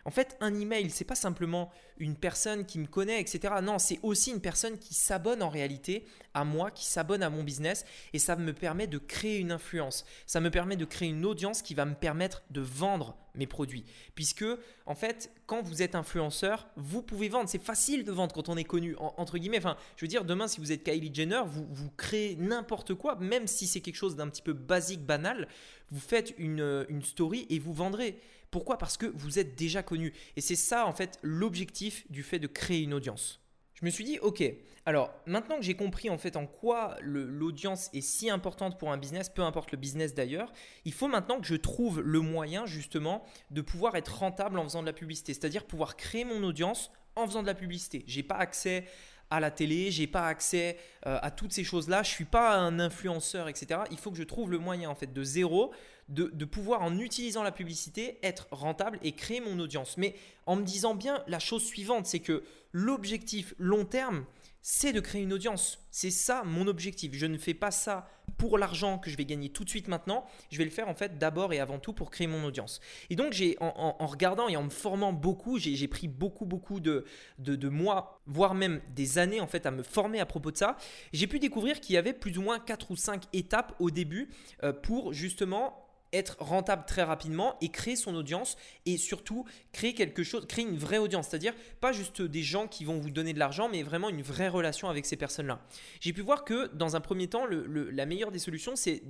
en 0.08 0.10
fait, 0.10 0.38
un 0.40 0.58
email, 0.58 0.88
c'est 0.88 1.04
pas 1.04 1.14
simplement 1.14 1.70
une 1.98 2.16
personne 2.16 2.64
qui 2.64 2.78
me 2.78 2.86
connaît, 2.86 3.20
etc. 3.20 3.52
Non, 3.62 3.78
c'est 3.78 4.00
aussi 4.02 4.30
une 4.30 4.40
personne 4.40 4.78
qui 4.78 4.94
s'abonne 4.94 5.42
en 5.42 5.50
réalité 5.50 6.06
à 6.32 6.44
moi, 6.44 6.70
qui 6.70 6.86
s'abonne 6.86 7.22
à 7.22 7.28
mon 7.28 7.42
business. 7.42 7.84
Et 8.14 8.18
ça 8.18 8.34
me 8.34 8.54
permet 8.54 8.86
de 8.86 8.96
créer 8.96 9.36
une 9.36 9.52
influence. 9.52 10.06
Ça 10.24 10.40
me 10.40 10.50
permet 10.50 10.76
de 10.76 10.86
créer 10.86 11.10
une 11.10 11.26
audience 11.26 11.60
qui 11.60 11.74
va 11.74 11.84
me 11.84 11.94
permettre 11.94 12.42
de 12.48 12.62
vendre 12.62 13.18
mes 13.34 13.46
produits. 13.46 13.84
Puisque, 14.14 14.46
en 14.86 14.94
fait, 14.94 15.30
quand 15.44 15.60
vous 15.60 15.82
êtes 15.82 15.94
influenceur, 15.94 16.68
vous 16.76 17.02
pouvez 17.02 17.28
vendre. 17.28 17.50
C'est 17.50 17.62
facile 17.62 18.02
de 18.02 18.10
vendre 18.10 18.34
quand 18.34 18.48
on 18.48 18.56
est 18.56 18.64
connu, 18.64 18.96
entre 18.98 19.36
guillemets. 19.36 19.58
Enfin, 19.58 19.76
je 19.96 20.06
veux 20.06 20.08
dire, 20.08 20.24
demain, 20.24 20.48
si 20.48 20.58
vous 20.58 20.72
êtes 20.72 20.84
Kylie 20.84 21.12
Jenner, 21.14 21.42
vous, 21.44 21.66
vous 21.70 21.90
créez 21.98 22.34
n'importe 22.36 22.94
quoi, 22.94 23.16
même 23.16 23.46
si 23.46 23.66
c'est 23.66 23.82
quelque 23.82 23.96
chose 23.96 24.16
d'un 24.16 24.30
petit 24.30 24.40
peu 24.40 24.54
basique, 24.54 25.04
banal, 25.04 25.48
vous 25.90 26.00
faites 26.00 26.32
une, 26.38 26.86
une 26.88 27.02
story 27.02 27.46
et 27.50 27.58
vous 27.58 27.74
vendrez. 27.74 28.18
Pourquoi? 28.50 28.78
Parce 28.78 28.96
que 28.96 29.06
vous 29.06 29.38
êtes 29.38 29.56
déjà 29.56 29.82
connu. 29.82 30.12
Et 30.36 30.40
c'est 30.40 30.56
ça, 30.56 30.86
en 30.86 30.92
fait, 30.92 31.18
l'objectif 31.22 32.10
du 32.10 32.22
fait 32.22 32.38
de 32.38 32.46
créer 32.46 32.82
une 32.82 32.94
audience. 32.94 33.40
Je 33.74 33.84
me 33.84 33.90
suis 33.90 34.04
dit, 34.04 34.18
ok, 34.18 34.42
alors 34.86 35.12
maintenant 35.26 35.56
que 35.56 35.62
j'ai 35.62 35.76
compris 35.76 36.10
en 36.10 36.18
fait 36.18 36.34
en 36.34 36.46
quoi 36.46 36.96
l'audience 37.02 37.90
est 37.92 38.00
si 38.00 38.28
importante 38.28 38.76
pour 38.76 38.90
un 38.90 38.96
business, 38.96 39.28
peu 39.28 39.42
importe 39.42 39.70
le 39.70 39.78
business 39.78 40.14
d'ailleurs, 40.14 40.50
il 40.84 40.92
faut 40.92 41.06
maintenant 41.06 41.38
que 41.38 41.46
je 41.46 41.54
trouve 41.54 42.00
le 42.00 42.20
moyen 42.20 42.66
justement 42.66 43.22
de 43.50 43.60
pouvoir 43.60 43.94
être 43.94 44.18
rentable 44.18 44.58
en 44.58 44.64
faisant 44.64 44.80
de 44.80 44.86
la 44.86 44.92
publicité, 44.92 45.32
c'est-à-dire 45.32 45.64
pouvoir 45.64 45.96
créer 45.96 46.24
mon 46.24 46.42
audience 46.42 46.90
en 47.14 47.26
faisant 47.26 47.42
de 47.42 47.46
la 47.46 47.54
publicité. 47.54 48.02
J'ai 48.08 48.22
pas 48.22 48.36
accès 48.36 48.86
à 49.30 49.40
la 49.40 49.50
télé, 49.50 49.90
j'ai 49.90 50.06
pas 50.06 50.26
accès 50.26 50.78
euh, 51.06 51.18
à 51.20 51.30
toutes 51.30 51.52
ces 51.52 51.64
choses-là, 51.64 52.02
je 52.02 52.10
suis 52.10 52.24
pas 52.24 52.56
un 52.56 52.80
influenceur, 52.80 53.48
etc. 53.48 53.82
Il 53.90 53.98
faut 53.98 54.10
que 54.10 54.16
je 54.16 54.22
trouve 54.22 54.50
le 54.50 54.58
moyen 54.58 54.88
en 54.88 54.94
fait 54.94 55.12
de 55.12 55.22
zéro 55.22 55.72
de, 56.08 56.44
pouvoir 56.44 56.82
en 56.82 56.98
utilisant 56.98 57.42
la 57.42 57.52
publicité 57.52 58.18
être 58.22 58.48
rentable 58.50 58.98
et 59.02 59.12
créer 59.12 59.40
mon 59.40 59.58
audience. 59.58 59.96
Mais 59.96 60.14
en 60.46 60.56
me 60.56 60.62
disant 60.62 60.94
bien 60.94 61.22
la 61.26 61.38
chose 61.38 61.64
suivante, 61.64 62.06
c'est 62.06 62.20
que 62.20 62.42
l'objectif 62.72 63.54
long 63.58 63.84
terme, 63.84 64.24
c'est 64.62 64.92
de 64.92 65.00
créer 65.00 65.22
une 65.22 65.32
audience. 65.32 65.86
C'est 65.90 66.10
ça 66.10 66.42
mon 66.44 66.66
objectif. 66.66 67.12
Je 67.14 67.26
ne 67.26 67.38
fais 67.38 67.54
pas 67.54 67.70
ça 67.70 68.08
pour 68.36 68.58
l'argent 68.58 68.98
que 68.98 69.10
je 69.10 69.16
vais 69.16 69.24
gagner 69.24 69.50
tout 69.50 69.64
de 69.64 69.68
suite 69.68 69.88
maintenant. 69.88 70.24
Je 70.50 70.58
vais 70.58 70.64
le 70.64 70.70
faire 70.70 70.88
en 70.88 70.94
fait 70.94 71.18
d'abord 71.18 71.52
et 71.52 71.60
avant 71.60 71.78
tout 71.78 71.92
pour 71.92 72.10
créer 72.10 72.26
mon 72.26 72.44
audience. 72.44 72.80
Et 73.10 73.16
donc 73.16 73.32
j'ai 73.32 73.56
en, 73.60 74.06
regardant 74.06 74.48
et 74.48 74.56
en 74.56 74.64
me 74.64 74.70
formant 74.70 75.12
beaucoup, 75.12 75.58
j'ai 75.58 75.88
pris 75.88 76.08
beaucoup 76.08 76.46
beaucoup 76.46 76.80
de, 76.80 77.04
de, 77.38 77.68
mois, 77.68 78.20
voire 78.26 78.54
même 78.54 78.80
des 78.94 79.18
années 79.18 79.40
en 79.40 79.46
fait 79.46 79.66
à 79.66 79.70
me 79.70 79.82
former 79.82 80.20
à 80.20 80.26
propos 80.26 80.50
de 80.50 80.56
ça. 80.56 80.76
J'ai 81.12 81.26
pu 81.26 81.38
découvrir 81.38 81.80
qu'il 81.80 81.94
y 81.94 81.98
avait 81.98 82.12
plus 82.12 82.38
ou 82.38 82.42
moins 82.42 82.58
4 82.58 82.90
ou 82.90 82.96
5 82.96 83.24
étapes 83.32 83.74
au 83.78 83.90
début 83.90 84.30
euh, 84.62 84.72
pour 84.72 85.12
justement 85.12 85.87
être 86.12 86.36
rentable 86.38 86.84
très 86.86 87.02
rapidement 87.02 87.56
et 87.60 87.68
créer 87.68 87.96
son 87.96 88.14
audience 88.14 88.56
et 88.86 88.96
surtout 88.96 89.44
créer 89.72 89.94
quelque 89.94 90.22
chose, 90.22 90.46
créer 90.46 90.64
une 90.64 90.78
vraie 90.78 90.98
audience, 90.98 91.28
c'est-à-dire 91.28 91.54
pas 91.80 91.92
juste 91.92 92.22
des 92.22 92.42
gens 92.42 92.66
qui 92.66 92.84
vont 92.84 92.98
vous 92.98 93.10
donner 93.10 93.32
de 93.32 93.38
l'argent, 93.38 93.68
mais 93.68 93.82
vraiment 93.82 94.08
une 94.08 94.22
vraie 94.22 94.48
relation 94.48 94.88
avec 94.88 95.06
ces 95.06 95.16
personnes-là. 95.16 95.60
J'ai 96.00 96.12
pu 96.12 96.22
voir 96.22 96.44
que 96.44 96.68
dans 96.74 96.96
un 96.96 97.00
premier 97.00 97.28
temps, 97.28 97.44
la 97.46 98.06
meilleure 98.06 98.32
des 98.32 98.38
solutions, 98.38 98.76
c'est 98.76 99.02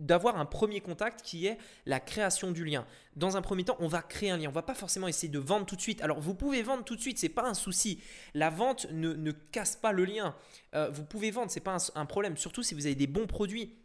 d'avoir 0.00 0.38
un 0.38 0.46
premier 0.46 0.80
contact 0.80 1.22
qui 1.22 1.46
est 1.46 1.58
la 1.86 2.00
création 2.00 2.50
du 2.50 2.64
lien. 2.64 2.86
Dans 3.16 3.36
un 3.36 3.42
premier 3.42 3.64
temps, 3.64 3.76
on 3.80 3.86
va 3.86 4.02
créer 4.02 4.30
un 4.30 4.38
lien. 4.38 4.48
On 4.48 4.52
va 4.52 4.62
pas 4.62 4.74
forcément 4.74 5.06
essayer 5.06 5.28
de 5.28 5.38
vendre 5.38 5.66
tout 5.66 5.76
de 5.76 5.80
suite. 5.80 6.00
Alors, 6.00 6.20
vous 6.20 6.34
pouvez 6.34 6.62
vendre 6.62 6.84
tout 6.84 6.96
de 6.96 7.00
suite, 7.00 7.18
c'est 7.18 7.28
pas 7.28 7.46
un 7.46 7.54
souci. 7.54 8.00
La 8.34 8.48
vente 8.48 8.90
ne, 8.90 9.30
casse 9.30 9.76
pas 9.76 9.92
le 9.92 10.06
lien. 10.06 10.34
Euh, 10.74 10.88
vous 10.90 11.04
pouvez 11.04 11.30
vendre, 11.30 11.50
c'est 11.50 11.60
pas 11.60 11.76
un, 11.94 12.06
problème. 12.06 12.36
Surtout 12.36 12.62
si 12.62 12.74
vous 12.74 12.86
avez 12.86 12.94
des 12.94 13.06
bons 13.06 13.26
produits. 13.26 13.76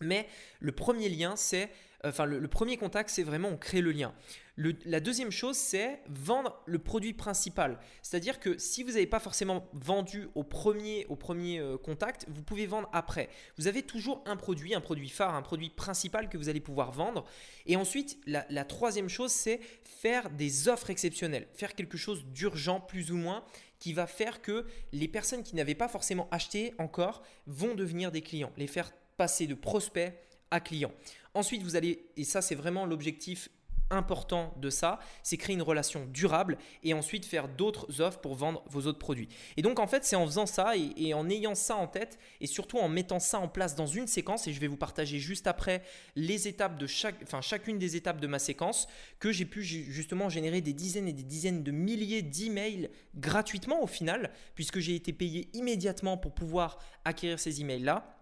Mais 0.00 0.26
le 0.60 0.72
premier 0.72 1.08
lien, 1.08 1.36
c'est 1.36 1.70
enfin 2.04 2.26
le, 2.26 2.48
premier 2.48 2.76
contact, 2.76 3.10
c'est 3.10 3.22
vraiment 3.22 3.48
on 3.48 3.56
crée 3.56 3.80
le 3.80 3.92
lien. 3.92 4.14
la 4.56 5.00
deuxième 5.00 5.30
chose, 5.30 5.56
c'est 5.56 6.00
vendre 6.08 6.60
le 6.66 6.78
produit 6.78 7.12
principal. 7.12 7.78
C'est-à-dire 8.02 8.40
que 8.40 8.58
si 8.58 8.82
vous 8.82 8.92
n'avez 8.92 9.06
pas 9.06 9.20
forcément 9.20 9.68
vendu 9.72 10.28
au 10.34 10.44
premier, 10.44 11.06
au 11.08 11.16
premier 11.16 11.58
euh, 11.58 11.76
contact, 11.76 12.26
vous 12.28 12.42
pouvez 12.42 12.66
vendre 12.66 12.88
après. 12.92 13.28
Vous 13.56 13.66
avez 13.66 13.82
toujours 13.82 14.22
un 14.26 14.36
produit, 14.36 14.74
un 14.74 14.80
produit 14.80 15.08
phare, 15.08 15.34
un 15.34 15.42
produit 15.42 15.70
principal 15.70 16.28
que 16.28 16.38
vous 16.38 16.48
allez 16.48 16.60
pouvoir 16.60 16.92
vendre. 16.92 17.24
Et 17.66 17.76
ensuite, 17.76 18.18
la, 18.26 18.46
la 18.50 18.64
troisième 18.64 19.08
chose, 19.08 19.32
c'est 19.32 19.60
faire 19.84 20.30
des 20.30 20.68
offres 20.68 20.90
exceptionnelles, 20.90 21.48
faire 21.54 21.74
quelque 21.74 21.98
chose 21.98 22.24
d'urgent 22.26 22.80
plus 22.80 23.10
ou 23.10 23.16
moins 23.16 23.44
qui 23.80 23.92
va 23.92 24.06
faire 24.06 24.42
que 24.42 24.66
les 24.92 25.08
personnes 25.08 25.42
qui 25.42 25.54
n'avaient 25.54 25.74
pas 25.74 25.88
forcément 25.88 26.28
acheté 26.30 26.74
encore 26.78 27.22
vont 27.46 27.74
devenir 27.74 28.10
des 28.10 28.22
clients, 28.22 28.52
les 28.56 28.66
faire 28.66 28.92
passer 29.16 29.46
de 29.46 29.54
prospects 29.54 30.12
à 30.50 30.60
clients. 30.60 30.92
Ensuite, 31.34 31.62
vous 31.62 31.76
allez, 31.76 32.06
et 32.16 32.24
ça 32.24 32.42
c'est 32.42 32.54
vraiment 32.54 32.86
l'objectif 32.86 33.48
important 33.90 34.54
de 34.60 34.70
ça, 34.70 34.98
c'est 35.22 35.36
créer 35.36 35.54
une 35.54 35.62
relation 35.62 36.06
durable 36.06 36.58
et 36.84 36.94
ensuite 36.94 37.24
faire 37.24 37.48
d'autres 37.48 38.00
offres 38.00 38.20
pour 38.20 38.34
vendre 38.34 38.62
vos 38.68 38.86
autres 38.86 38.98
produits. 38.98 39.28
Et 39.56 39.62
donc 39.62 39.78
en 39.78 39.86
fait, 39.86 40.04
c'est 40.04 40.16
en 40.16 40.26
faisant 40.26 40.46
ça 40.46 40.74
et, 40.76 41.14
en 41.14 41.28
ayant 41.30 41.54
ça 41.54 41.76
en 41.76 41.86
tête 41.86 42.18
et 42.40 42.46
surtout 42.46 42.78
en 42.78 42.88
mettant 42.88 43.18
ça 43.18 43.38
en 43.38 43.48
place 43.48 43.74
dans 43.74 43.86
une 43.86 44.06
séquence 44.06 44.46
et 44.46 44.52
je 44.52 44.60
vais 44.60 44.66
vous 44.66 44.76
partager 44.76 45.18
juste 45.18 45.46
après 45.46 45.82
les 46.16 46.48
étapes 46.48 46.78
de 46.78 46.86
chaque 46.86 47.16
enfin 47.22 47.40
chacune 47.40 47.78
des 47.78 47.96
étapes 47.96 48.20
de 48.20 48.26
ma 48.26 48.38
séquence 48.38 48.88
que 49.18 49.32
j'ai 49.32 49.44
pu 49.44 49.62
justement 49.62 50.28
générer 50.28 50.60
des 50.60 50.72
dizaines 50.72 51.08
et 51.08 51.12
des 51.12 51.22
dizaines 51.22 51.62
de 51.62 51.70
milliers 51.70 52.22
d'emails 52.22 52.90
gratuitement 53.16 53.82
au 53.82 53.86
final 53.86 54.30
puisque 54.54 54.78
j'ai 54.78 54.94
été 54.94 55.12
payé 55.12 55.48
immédiatement 55.54 56.16
pour 56.18 56.32
pouvoir 56.34 56.78
acquérir 57.04 57.40
ces 57.40 57.60
emails 57.60 57.82
là 57.82 58.17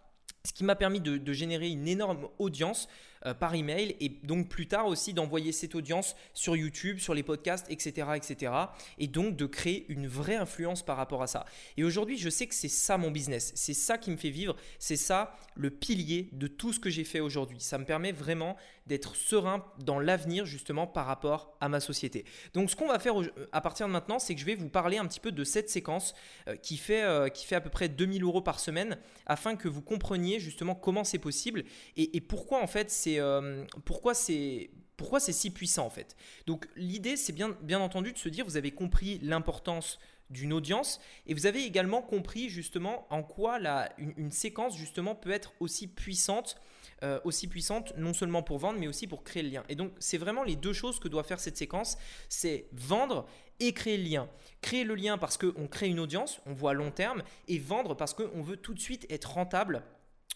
ce 0.47 0.53
qui 0.53 0.65
m'a 0.65 0.77
permis 0.77 1.01
de, 1.01 1.33
générer 1.33 1.69
une 1.69 1.89
énorme 1.89 2.29
audience 2.39 2.89
euh, 3.27 3.35
par 3.35 3.55
email 3.55 3.97
et 4.01 4.09
donc 4.09 4.49
plus 4.49 4.69
tard 4.69 4.87
aussi 4.87 5.13
d'envoyer 5.13 5.53
cette 5.53 5.75
audience 5.75 6.15
sur 6.33 6.57
YouTube, 6.57 6.99
sur 6.99 7.15
les 7.15 7.23
podcasts, 7.23 7.67
etc., 7.71 8.09
etc. 8.15 8.53
Et 8.99 9.09
donc 9.09 9.37
de 9.37 9.47
créer 9.47 9.85
une 9.89 10.07
vraie 10.07 10.37
influence 10.37 10.83
par 10.83 10.97
rapport 10.97 11.23
à 11.23 11.27
ça. 11.27 11.45
Et 11.77 11.85
aujourd'hui, 11.85 12.17
je 12.17 12.31
sais 12.31 12.47
que 12.47 12.55
c'est 12.55 12.69
ça 12.69 12.97
mon 12.97 13.11
business, 13.11 13.53
c'est 13.55 13.75
ça 13.75 13.99
qui 13.99 14.11
me 14.11 14.17
fait 14.17 14.31
vivre, 14.31 14.57
c'est 14.79 14.97
ça 14.97 15.37
le 15.57 15.71
pilier 15.71 16.29
de 16.33 16.47
tout 16.47 16.73
ce 16.73 16.81
que 16.81 16.91
j'ai 16.91 17.05
fait 17.05 17.21
aujourd'hui. 17.21 17.61
Ça 17.61 17.79
me 17.79 17.85
permet 17.85 18.13
vraiment 18.13 18.57
d'être 18.87 19.17
serein 19.17 19.65
dans 19.79 19.99
l'avenir 19.99 20.47
justement 20.47 20.87
par 20.87 21.07
rapport 21.07 21.57
à 21.61 21.69
ma 21.69 21.81
société. 21.81 22.25
Donc 22.55 22.71
ce 22.71 22.77
qu'on 22.77 22.89
va 22.89 22.99
faire 22.99 23.15
à 23.53 23.61
partir 23.61 23.87
de 23.87 23.93
maintenant, 23.93 24.19
c'est 24.19 24.35
que 24.35 24.41
je 24.41 24.47
vais 24.47 24.55
vous 24.55 24.69
parler 24.69 24.99
un 24.99 25.07
petit 25.07 25.21
peu 25.21 25.33
de 25.33 25.45
cette 25.45 25.71
séquence 25.71 26.15
euh, 26.49 26.57
qui, 26.57 26.77
fait, 26.77 27.03
euh, 27.03 27.29
qui 27.29 27.47
fait 27.47 27.57
à 27.57 27.61
peu 27.61 27.71
près 27.71 27.89
2000 27.89 28.23
euros 28.23 28.43
par 28.43 28.61
semaine 28.61 28.99
afin 29.27 29.57
que 29.57 29.69
vous 29.69 29.83
compreniez 29.83 30.41
justement 30.41 30.75
comment 30.75 31.05
c'est 31.05 31.19
possible 31.19 31.65
et, 31.97 32.21
pourquoi 32.21 32.63
en 32.63 32.67
fait 32.67 32.91
c'est 32.91 33.19
euh, 33.19 33.65
pourquoi 33.85 34.15
c'est 34.15 34.71
pourquoi 34.97 35.21
c'est 35.21 35.33
si 35.33 35.51
puissant 35.51 35.87
en 35.87 35.91
fait. 35.91 36.17
Donc 36.47 36.69
l'idée 36.77 37.17
c'est 37.17 37.33
bien, 37.33 37.57
bien 37.63 37.81
entendu 37.81 38.13
de 38.13 38.19
se 38.19 38.29
dire 38.29 38.45
vous 38.45 38.57
avez 38.57 38.71
compris 38.71 39.19
l'importance 39.23 39.99
d'une 40.31 40.53
audience 40.53 41.01
et 41.27 41.35
vous 41.35 41.47
avez 41.47 41.65
également 41.65 42.03
compris 42.03 42.49
justement 42.49 43.07
en 43.11 43.23
quoi 43.23 43.59
la, 43.59 43.93
une, 43.99 44.31
séquence 44.33 44.77
justement 44.77 45.15
peut 45.15 45.31
être 45.31 45.53
aussi 45.61 45.87
puissante 45.87 46.57
euh, 47.03 47.21
aussi 47.25 47.47
puissante 47.47 47.93
non 47.97 48.15
seulement 48.15 48.43
pour 48.43 48.59
vendre 48.59 48.79
mais 48.79 48.89
aussi 48.89 49.07
pour 49.07 49.23
créer 49.23 49.43
le 49.43 49.51
lien. 49.51 49.65
Et 49.69 49.75
donc 49.75 49.93
c'est 49.99 50.19
vraiment 50.19 50.45
les 50.45 50.57
deux 50.57 50.73
choses 50.73 50.99
que 50.99 51.09
doit 51.09 51.25
faire 51.25 51.41
cette 51.41 51.57
séquence. 51.57 51.99
C'est 52.29 52.67
vendre 52.73 53.27
et 53.61 53.73
créer 53.73 53.99
le 53.99 54.05
lien. 54.05 54.29
Créer 54.63 54.85
le 54.85 54.95
lien 54.95 55.19
parce 55.19 55.37
qu'on 55.37 55.67
crée 55.69 55.89
une 55.89 56.01
audience 56.01 56.41
on 56.47 56.53
voit 56.53 56.71
à 56.71 56.75
long 56.75 56.91
terme 56.91 57.23
et 57.49 57.59
vendre 57.59 57.95
parce 57.95 58.15
qu'on 58.15 58.43
veut 58.43 58.57
tout 58.57 58.75
de 58.75 58.81
suite 58.81 59.07
être 59.11 59.33
rentable 59.33 59.83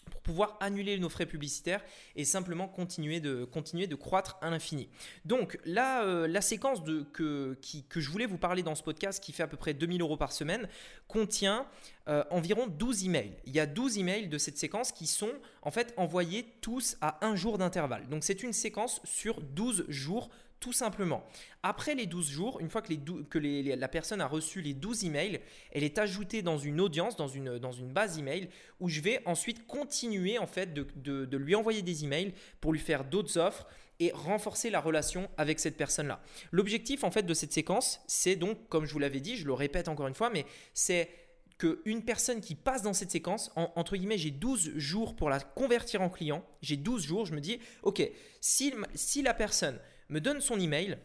pour 0.09 0.21
pouvoir 0.21 0.57
annuler 0.59 0.97
nos 0.97 1.09
frais 1.09 1.25
publicitaires 1.25 1.83
et 2.15 2.25
simplement 2.25 2.67
continuer 2.67 3.19
de, 3.19 3.45
continuer 3.45 3.87
de 3.87 3.95
croître 3.95 4.37
à 4.41 4.49
l'infini. 4.49 4.89
Donc 5.25 5.59
là, 5.65 6.03
euh, 6.03 6.27
la 6.27 6.41
séquence 6.41 6.83
de, 6.83 7.01
que, 7.13 7.57
que 7.89 7.99
je 7.99 8.09
voulais 8.09 8.25
vous 8.25 8.37
parler 8.37 8.63
dans 8.63 8.75
ce 8.75 8.83
podcast 8.83 9.23
qui 9.23 9.31
fait 9.31 9.43
à 9.43 9.47
peu 9.47 9.57
près 9.57 9.73
2000 9.73 10.01
euros 10.01 10.17
par 10.17 10.31
semaine 10.31 10.67
contient 11.07 11.67
euh, 12.07 12.23
environ 12.31 12.67
12 12.67 13.05
emails. 13.05 13.37
Il 13.45 13.53
y 13.53 13.59
a 13.59 13.65
12 13.65 13.97
emails 13.99 14.27
de 14.27 14.37
cette 14.37 14.57
séquence 14.57 14.91
qui 14.91 15.07
sont 15.07 15.33
en 15.61 15.71
fait 15.71 15.93
envoyés 15.97 16.45
tous 16.61 16.97
à 17.01 17.25
un 17.25 17.35
jour 17.35 17.57
d'intervalle. 17.57 18.07
Donc 18.09 18.23
c'est 18.23 18.43
une 18.43 18.53
séquence 18.53 19.01
sur 19.03 19.41
12 19.41 19.85
jours 19.87 20.29
tout 20.61 20.71
simplement. 20.71 21.25
Après 21.63 21.95
les 21.95 22.05
12 22.05 22.29
jours, 22.29 22.59
une 22.61 22.69
fois 22.69 22.81
que, 22.81 23.39
la 23.39 23.87
personne 23.87 24.21
a 24.21 24.27
reçu 24.27 24.61
les 24.61 24.73
12 24.73 25.05
emails, 25.05 25.41
elle 25.71 25.83
est 25.83 25.97
ajoutée 25.97 26.43
dans 26.43 26.57
une 26.57 26.79
audience, 26.79 27.17
dans 27.17 27.27
une, 27.27 27.57
dans 27.57 27.71
une 27.71 27.91
base 27.91 28.19
email, 28.19 28.47
où 28.79 28.87
je 28.87 29.01
vais 29.01 29.21
ensuite 29.25 29.65
continuer 29.65 30.37
en 30.37 30.47
fait 30.47 30.73
de, 30.73 31.37
lui 31.37 31.55
envoyer 31.55 31.81
des 31.81 32.05
emails 32.05 32.33
pour 32.61 32.71
lui 32.71 32.79
faire 32.79 33.03
d'autres 33.03 33.37
offres 33.37 33.67
et 33.99 34.11
renforcer 34.13 34.69
la 34.69 34.79
relation 34.79 35.29
avec 35.35 35.59
cette 35.59 35.77
personne-là. 35.77 36.21
L'objectif 36.51 37.03
en 37.03 37.11
fait 37.11 37.23
de 37.23 37.33
cette 37.33 37.51
séquence, 37.51 37.99
c'est 38.07 38.35
donc, 38.35 38.69
comme 38.69 38.85
je 38.85 38.93
vous 38.93 38.99
l'avais 38.99 39.19
dit, 39.19 39.37
je 39.37 39.45
le 39.45 39.53
répète 39.53 39.87
encore 39.87 40.07
une 40.07 40.15
fois, 40.15 40.29
mais 40.29 40.45
c'est 40.75 41.09
qu'une 41.57 42.03
personne 42.03 42.39
qui 42.39 42.53
passe 42.53 42.83
dans 42.83 42.93
cette 42.93 43.11
séquence, 43.11 43.51
entre 43.55 43.95
guillemets, 43.95 44.17
j'ai 44.17 44.31
12 44.31 44.77
jours 44.77 45.15
pour 45.15 45.29
la 45.29 45.39
convertir 45.39 46.01
en 46.01 46.09
client, 46.09 46.45
j'ai 46.61 46.77
12 46.77 47.03
jours, 47.03 47.25
je 47.25 47.33
me 47.33 47.41
dis, 47.41 47.59
ok, 47.83 48.07
si, 48.41 48.73
si 48.95 49.21
la 49.23 49.33
personne 49.33 49.79
me 50.11 50.21
donne 50.21 50.41
son 50.41 50.59
email, 50.59 50.97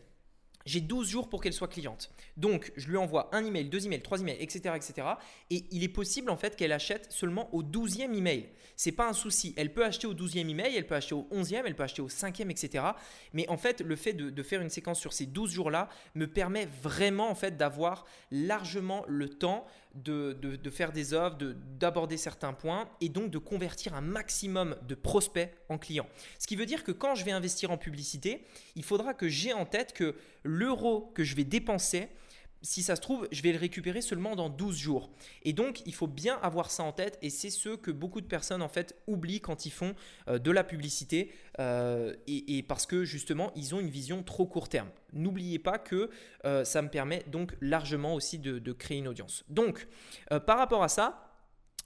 j'ai 0.66 0.80
12 0.80 1.08
jours 1.08 1.28
pour 1.28 1.40
qu'elle 1.40 1.52
soit 1.52 1.68
cliente. 1.68 2.10
Donc, 2.36 2.72
je 2.76 2.88
lui 2.88 2.96
envoie 2.96 3.30
un 3.32 3.44
email, 3.44 3.66
deux 3.66 3.86
emails, 3.86 4.02
trois 4.02 4.20
emails, 4.20 4.36
etc., 4.40 4.74
etc. 4.74 5.06
Et 5.48 5.64
il 5.70 5.84
est 5.84 5.88
possible 5.88 6.28
en 6.28 6.36
fait 6.36 6.56
qu'elle 6.56 6.72
achète 6.72 7.10
seulement 7.10 7.54
au 7.54 7.62
12e 7.62 8.12
email. 8.12 8.48
C'est 8.74 8.92
pas 8.92 9.08
un 9.08 9.12
souci. 9.12 9.54
Elle 9.56 9.72
peut 9.72 9.84
acheter 9.84 10.06
au 10.08 10.14
12e 10.14 10.48
email, 10.48 10.76
elle 10.76 10.86
peut 10.86 10.96
acheter 10.96 11.14
au 11.14 11.26
11e, 11.32 11.62
elle 11.64 11.76
peut 11.76 11.84
acheter 11.84 12.02
au 12.02 12.08
5e, 12.08 12.50
etc. 12.50 12.84
Mais 13.32 13.48
en 13.48 13.56
fait, 13.56 13.80
le 13.80 13.96
fait 13.96 14.12
de, 14.12 14.42
faire 14.42 14.60
une 14.60 14.68
séquence 14.68 15.00
sur 15.00 15.12
ces 15.12 15.26
12 15.26 15.50
jours-là 15.50 15.88
me 16.14 16.26
permet 16.26 16.66
vraiment 16.82 17.30
en 17.30 17.34
fait 17.34 17.56
d'avoir 17.56 18.04
largement 18.30 19.04
le 19.06 19.28
temps 19.28 19.66
de, 20.04 20.70
faire 20.70 20.92
des 20.92 21.14
offres, 21.14 21.38
d'aborder 21.78 22.16
certains 22.16 22.52
points 22.52 22.88
et 23.00 23.08
donc 23.08 23.30
de 23.30 23.38
convertir 23.38 23.94
un 23.94 24.00
maximum 24.00 24.76
de 24.86 24.94
prospects 24.94 25.52
en 25.68 25.78
clients. 25.78 26.08
Ce 26.38 26.46
qui 26.46 26.56
veut 26.56 26.66
dire 26.66 26.84
que 26.84 26.92
quand 26.92 27.14
je 27.14 27.24
vais 27.24 27.32
investir 27.32 27.70
en 27.70 27.78
publicité, 27.78 28.44
il 28.74 28.84
faudra 28.84 29.14
que 29.14 29.28
j'ai 29.28 29.52
en 29.52 29.64
tête 29.64 29.92
que 29.92 30.14
l'euro 30.42 31.12
que 31.14 31.24
je 31.24 31.34
vais 31.34 31.44
dépenser, 31.44 32.08
si 32.66 32.82
ça 32.82 32.96
se 32.96 33.00
trouve, 33.00 33.28
je 33.30 33.42
vais 33.42 33.52
le 33.52 33.58
récupérer 33.58 34.02
seulement 34.02 34.34
dans 34.34 34.48
12 34.50 34.76
jours. 34.76 35.10
Et 35.44 35.52
donc, 35.52 35.82
il 35.86 35.94
faut 35.94 36.08
bien 36.08 36.36
avoir 36.42 36.72
ça 36.72 36.82
en 36.82 36.92
tête 36.92 37.16
et 37.22 37.30
c'est 37.30 37.50
ce 37.50 37.76
que 37.76 37.92
beaucoup 37.92 38.20
de 38.20 38.26
personnes 38.26 38.60
en 38.60 38.68
fait 38.68 38.96
oublient 39.06 39.40
quand 39.40 39.66
ils 39.66 39.70
font 39.70 39.94
euh, 40.26 40.40
de 40.40 40.50
la 40.50 40.64
publicité 40.64 41.32
euh, 41.60 42.14
et, 42.26 42.64
parce 42.64 42.84
que 42.84 43.04
justement, 43.04 43.52
ils 43.54 43.74
ont 43.74 43.80
une 43.80 43.88
vision 43.88 44.24
trop 44.24 44.46
court 44.46 44.68
terme. 44.68 44.88
N'oubliez 45.12 45.60
pas 45.60 45.78
que 45.78 46.10
euh, 46.44 46.64
ça 46.64 46.82
me 46.82 46.88
permet 46.88 47.22
donc 47.28 47.54
largement 47.60 48.14
aussi 48.14 48.38
de, 48.38 48.58
de 48.58 48.72
créer 48.72 48.98
une 48.98 49.08
audience. 49.08 49.44
Donc, 49.48 49.86
par 50.46 50.58
rapport 50.58 50.82
à 50.82 50.88
ça, 50.88 51.22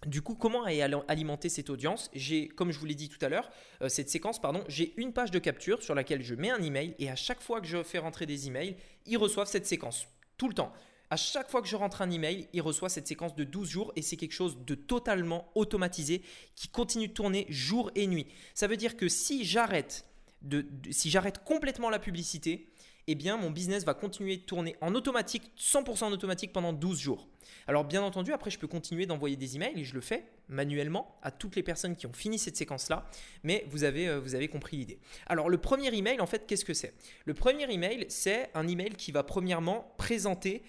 du 0.07 0.23
coup, 0.23 0.35
comment 0.35 0.65
alimenter 0.65 1.51
cette 1.51 1.69
audience? 1.69 2.11
J'ai, 2.15 2.49
comme 2.49 2.73
je 2.73 2.79
vous 2.79 2.87
l'ai 2.87 2.95
dit 2.95 3.11
tout 3.11 3.23
à 3.23 3.29
l'heure, 3.29 3.51
cette 3.89 4.09
séquence, 4.09 4.41
pardon, 4.41 4.65
j'ai 4.67 4.95
une 4.97 5.13
page 5.13 5.31
de 5.31 5.39
capture 5.39 5.83
sur 5.83 5.95
laquelle 5.95 6.23
je 6.23 6.35
mets 6.35 6.51
un 6.51 6.63
email 6.63 6.95
et 6.99 7.11
à 7.11 7.17
chaque 7.17 7.43
fois 7.43 7.61
que 7.61 7.67
je 7.67 7.83
fais 7.83 7.99
rentrer 7.99 8.25
des 8.25 8.47
emails, 8.47 8.77
ils 9.05 9.19
reçoivent 9.19 9.49
cette 9.49 9.67
séquence 9.67 10.07
tout 10.41 10.49
le 10.49 10.55
temps. 10.55 10.73
À 11.11 11.17
chaque 11.17 11.51
fois 11.51 11.61
que 11.61 11.69
je 11.69 11.77
rentre 11.77 12.01
un 12.01 12.11
email, 12.11 12.49
il 12.55 12.63
reçoit 12.63 12.89
cette 12.89 13.07
séquence 13.07 13.37
de 13.37 13.45
12 13.45 13.69
jours 13.69 13.93
et 13.95 14.01
c'est 14.01 14.17
quelque 14.17 14.33
chose 14.33 14.57
de 14.65 14.75
totalement 14.75 15.51
automatisé 15.55 16.23
qui 16.55 16.69
continue 16.69 17.09
de 17.09 17.13
tourner 17.13 17.45
jour 17.51 17.91
et 17.95 18.07
nuit. 18.07 18.27
Ça 18.55 18.67
veut 18.67 18.79
dire 18.79 18.97
que 18.97 19.07
si 19.07 19.45
j'arrête 19.45 20.07
de, 20.41 20.65
si 20.93 21.11
j'arrête 21.11 21.45
complètement 21.45 21.91
la 21.91 21.99
publicité, 21.99 22.70
eh 23.11 23.15
bien 23.17 23.37
mon 23.37 23.51
business 23.51 23.85
va 23.85 23.95
continuer 23.95 24.37
de 24.37 24.43
tourner 24.43 24.77
en 24.81 24.95
automatique, 24.95 25.51
100% 25.59 26.05
en 26.05 26.13
automatique 26.13 26.53
pendant 26.53 26.73
12 26.73 26.99
jours. 26.99 27.29
Alors 27.67 27.85
bien 27.85 28.03
entendu, 28.03 28.33
après 28.33 28.51
je 28.51 28.59
peux 28.59 28.69
continuer 28.69 29.07
d'envoyer 29.07 29.37
des 29.37 29.57
emails 29.57 29.81
et 29.81 29.85
je 29.85 29.95
le 29.95 30.01
fais 30.01 30.25
manuellement 30.49 31.19
à 31.23 31.31
toutes 31.31 31.57
les 31.57 31.63
personnes 31.65 31.97
qui 31.97 32.07
ont 32.07 32.13
fini 32.13 32.39
cette 32.39 32.57
séquence-là, 32.57 33.09
mais 33.43 33.65
vous 33.69 33.83
avez, 33.83 34.09
euh, 34.09 34.21
vous 34.21 34.37
avez 34.37 34.47
compris 34.47 34.77
l'idée. 34.77 34.99
Alors 35.27 35.49
le 35.49 35.59
premier 35.59 35.93
email, 35.93 36.21
en 36.21 36.27
fait, 36.27 36.47
qu'est-ce 36.47 36.65
que 36.65 36.75
c'est? 36.75 36.95
Le 37.25 37.35
premier 37.35 37.73
email, 37.73 38.07
c'est 38.09 38.51
un 38.55 38.69
email 38.69 38.91
qui 38.91 39.11
va 39.11 39.25
premièrement 39.25 39.93
présenter 39.99 40.63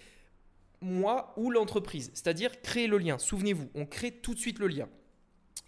moi 0.82 1.34
ou 1.38 1.52
l'entreprise, 1.52 2.10
c'est-à-dire 2.16 2.62
créer 2.62 2.88
le 2.88 2.98
lien. 2.98 3.20
Souvenez-vous, 3.20 3.70
on 3.76 3.86
crée 3.86 4.12
tout 4.12 4.34
de 4.34 4.40
suite 4.40 4.58
le 4.58 4.68
lien. 4.68 4.90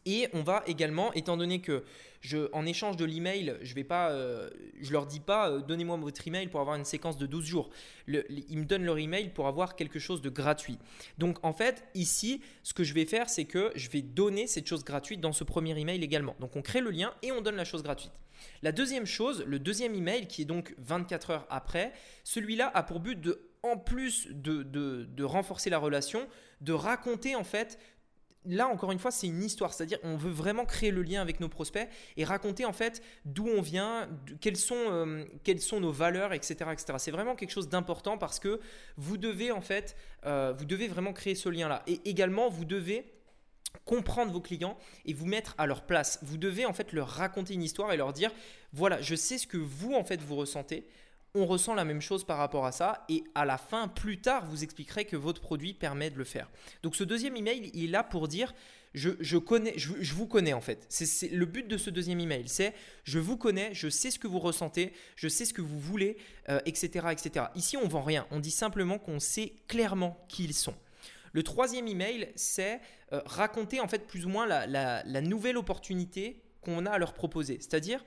Et 0.06 0.28
on 0.34 0.44
va 0.44 0.64
également, 0.68 1.14
étant 1.14 1.38
donné 1.38 1.62
que 1.62 1.84
je, 2.22 2.50
en 2.54 2.66
échange 2.66 2.98
de 2.98 3.06
l'email, 3.06 3.56
je 3.62 3.74
vais 3.74 3.84
pas, 3.84 4.12
euh, 4.12 4.50
je 4.82 4.92
leur 4.92 5.06
dis 5.06 5.20
pas, 5.20 5.50
euh, 5.50 5.62
donnez-moi 5.62 5.98
votre 5.98 6.28
email 6.28 6.48
pour 6.48 6.60
avoir 6.60 6.76
une 6.76 6.86
séquence 6.86 7.18
de 7.18 7.26
12 7.26 7.46
jours. 7.46 7.70
ils 8.08 8.58
me 8.58 8.66
donnent 8.66 8.86
leur 8.86 8.98
email 8.98 9.30
pour 9.30 9.48
avoir 9.48 9.76
quelque 9.76 10.00
chose 10.00 10.22
de 10.22 10.30
gratuit. 10.30 10.78
Donc 11.18 11.38
en 11.44 11.54
fait, 11.54 11.84
ici, 11.96 12.42
ce 12.64 12.74
que 12.74 12.84
je 12.84 12.94
vais 12.94 13.06
faire, 13.06 13.30
c'est 13.30 13.46
que 13.46 13.72
je 13.76 13.90
vais 13.90 14.02
donner 14.02 14.48
cette 14.48 14.68
chose 14.68 14.84
gratuite 14.84 15.22
dans 15.22 15.34
ce 15.34 15.44
premier 15.44 15.78
email 15.80 16.04
également. 16.04 16.36
Donc 16.40 16.56
on 16.56 16.62
crée 16.62 16.82
le 16.82 16.92
lien 16.92 17.14
et 17.22 17.32
on 17.32 17.42
donne 17.42 17.56
la 17.56 17.66
chose 17.66 17.84
gratuite. 17.84 18.12
La 18.62 18.72
deuxième 18.72 19.06
chose, 19.06 19.44
le 19.46 19.60
deuxième 19.60 19.96
email 19.96 20.28
qui 20.28 20.42
est 20.42 20.46
donc 20.46 20.74
24 20.78 21.30
heures 21.32 21.48
après, 21.50 21.94
celui-là 22.24 22.72
a 22.74 22.84
pour 22.84 23.00
but 23.00 23.20
de, 23.20 23.50
en 23.64 23.78
plus 23.78 24.28
de, 24.30 25.24
renforcer 25.24 25.70
la 25.70 25.78
relation, 25.78 26.28
de 26.62 26.74
raconter 26.74 27.36
en 27.36 27.44
fait 27.44 27.80
là, 28.46 28.68
encore 28.68 28.92
une 28.92 29.00
fois, 29.00 29.12
c'est 29.12 29.28
une 29.28 29.44
histoire. 29.44 29.74
C'est-à-dire, 29.74 30.00
on 30.04 30.16
veut 30.16 30.32
vraiment 30.32 30.66
créer 30.66 30.92
le 30.92 31.02
lien 31.02 31.22
avec 31.22 31.40
nos 31.40 31.50
prospects 31.50 31.88
et 32.18 32.24
raconter 32.24 32.66
en 32.66 32.74
fait 32.74 33.02
d'où 33.26 33.48
on 33.48 33.62
vient, 33.62 34.10
quelles 34.42 34.58
sont, 34.58 34.76
euh, 34.78 35.26
quelles 35.44 35.62
sont 35.62 35.80
nos 35.80 35.92
valeurs, 35.92 36.34
etc. 36.34 36.56
etc. 36.72 36.96
C'est 36.98 37.12
vraiment 37.12 37.36
quelque 37.36 37.52
chose 37.52 37.70
d'important 37.70 38.18
parce 38.18 38.40
que 38.40 38.60
vous 38.98 39.18
devez 39.18 39.52
en 39.52 39.62
fait, 39.62 39.96
euh, 40.26 40.54
vous 40.58 40.66
devez 40.66 40.88
vraiment 40.88 41.14
créer 41.14 41.36
ce 41.36 41.50
lien-là. 41.50 41.84
Et 41.88 42.02
également, 42.06 42.50
vous 42.50 42.66
devez 42.66 43.06
comprendre 43.86 44.32
vos 44.32 44.42
clients 44.42 44.78
et 45.06 45.14
vous 45.14 45.26
mettre 45.26 45.56
à 45.58 45.66
leur 45.66 45.86
place. 45.86 46.20
Vous 46.22 46.38
devez 46.38 46.66
en 46.66 46.74
fait 46.74 46.94
leur 46.94 47.08
raconter 47.08 47.54
une 47.54 47.64
histoire 47.64 47.92
et 47.92 47.98
leur 47.98 48.14
dire, 48.14 48.32
voilà, 48.72 49.02
je 49.02 49.16
sais 49.16 49.38
ce 49.38 49.48
que 49.48 49.58
vous 49.58 49.94
en 49.94 50.04
fait 50.04 50.22
vous 50.22 50.36
ressentez 50.36 50.86
on 51.36 51.46
ressent 51.46 51.74
la 51.74 51.86
même 51.86 52.02
chose 52.02 52.24
par 52.24 52.38
rapport 52.38 52.66
à 52.66 52.72
ça 52.72 53.06
et 53.10 53.24
à 53.34 53.46
la 53.46 53.58
fin, 53.58 53.88
plus 53.88 54.22
tard, 54.22 54.46
vous 54.46 54.64
expliquerez 54.64 55.06
que 55.06 55.16
votre 55.16 55.42
produit 55.42 55.74
permet 55.74 56.10
de 56.10 56.18
le 56.18 56.24
faire. 56.24 56.50
Donc 56.84 56.96
ce 56.96 57.04
deuxième 57.04 57.36
email, 57.36 57.72
il 57.74 57.86
est 57.86 57.88
là 57.88 58.04
pour 58.04 58.28
dire 58.28 58.54
je, 58.94 59.38
connais, 59.38 59.74
je, 59.76 60.14
vous 60.14 60.28
connais 60.28 60.54
en 60.54 60.62
fait. 60.62 60.86
C'est 60.90 61.30
le 61.30 61.46
but 61.48 61.68
de 61.68 61.78
ce 61.78 61.90
deuxième 61.90 62.20
email, 62.20 62.48
c'est 62.48 62.76
je 63.04 63.18
vous 63.18 63.38
connais, 63.38 63.74
je 63.74 63.90
sais 63.90 64.12
ce 64.12 64.20
que 64.20 64.28
vous 64.28 64.38
ressentez, 64.38 64.94
je 65.16 65.28
sais 65.28 65.46
ce 65.46 65.54
que 65.54 65.64
vous 65.64 65.80
voulez, 65.80 66.18
etc., 66.66 67.06
euh, 67.06 67.10
etc. 67.10 67.46
Ici, 67.56 67.76
on 67.78 67.88
vend 67.88 68.04
rien. 68.04 68.28
On 68.30 68.40
dit 68.40 68.52
simplement 68.52 69.00
qu'on 69.00 69.20
sait 69.20 69.54
clairement 69.68 70.24
qui 70.30 70.44
ils 70.44 70.54
sont. 70.54 70.76
Le 71.32 71.42
troisième 71.42 71.88
email, 71.88 72.32
c'est 72.36 72.80
euh, 73.12 73.22
raconter 73.26 73.80
en 73.80 73.88
fait 73.88 74.06
plus 74.06 74.28
ou 74.28 74.30
moins 74.30 74.46
la 74.46 75.22
nouvelle 75.22 75.58
opportunité 75.58 76.44
qu'on 76.62 76.86
a 76.86 76.92
à 76.92 76.98
leur 76.98 77.14
proposer. 77.14 77.58
C'est-à-dire 77.60 78.04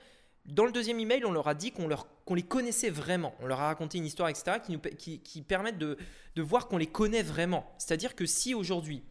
dans 0.47 0.65
le 0.65 0.71
deuxième 0.71 0.99
email, 0.99 1.25
on 1.25 1.31
leur 1.31 1.47
a 1.47 1.53
dit 1.53 1.71
qu'on 1.71 2.35
les 2.35 2.43
connaissait 2.43 2.89
vraiment. 2.89 3.35
On 3.41 3.47
leur 3.47 3.59
a 3.59 3.67
raconté 3.67 3.97
une 3.97 4.05
histoire, 4.05 4.29
etc., 4.29 4.57
qui, 4.63 4.71
nous, 4.71 5.43
permettent 5.43 5.77
de, 5.77 5.97
voir 6.37 6.67
qu'on 6.67 6.77
les 6.77 6.87
connaît 6.87 7.23
vraiment. 7.23 7.69
C'est-à-dire 7.77 8.15
que 8.15 8.25
si 8.25 8.53
aujourd'hui, 8.53 9.03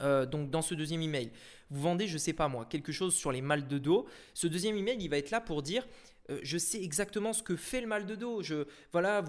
euh, 0.00 0.26
donc 0.26 0.50
dans 0.50 0.62
ce 0.62 0.74
deuxième 0.74 1.02
email, 1.02 1.30
vous 1.70 1.80
vendez, 1.80 2.06
je 2.06 2.18
sais 2.18 2.32
pas 2.32 2.46
moi, 2.46 2.66
quelque 2.66 2.92
chose 2.92 3.14
sur 3.14 3.32
les 3.32 3.40
mal 3.40 3.66
de 3.66 3.78
dos. 3.78 4.06
Ce 4.32 4.46
deuxième 4.46 4.76
email, 4.76 4.96
il 5.00 5.08
va 5.08 5.18
être 5.18 5.32
là 5.32 5.40
pour 5.40 5.62
dire 5.62 5.86
euh, 6.30 6.40
je 6.42 6.56
sais 6.56 6.82
exactement 6.82 7.32
ce 7.32 7.42
que 7.42 7.56
fait 7.56 7.80
le 7.80 7.86
mal 7.86 8.06
de 8.06 8.14
dos. 8.14 8.42
Voilà, 8.92 9.22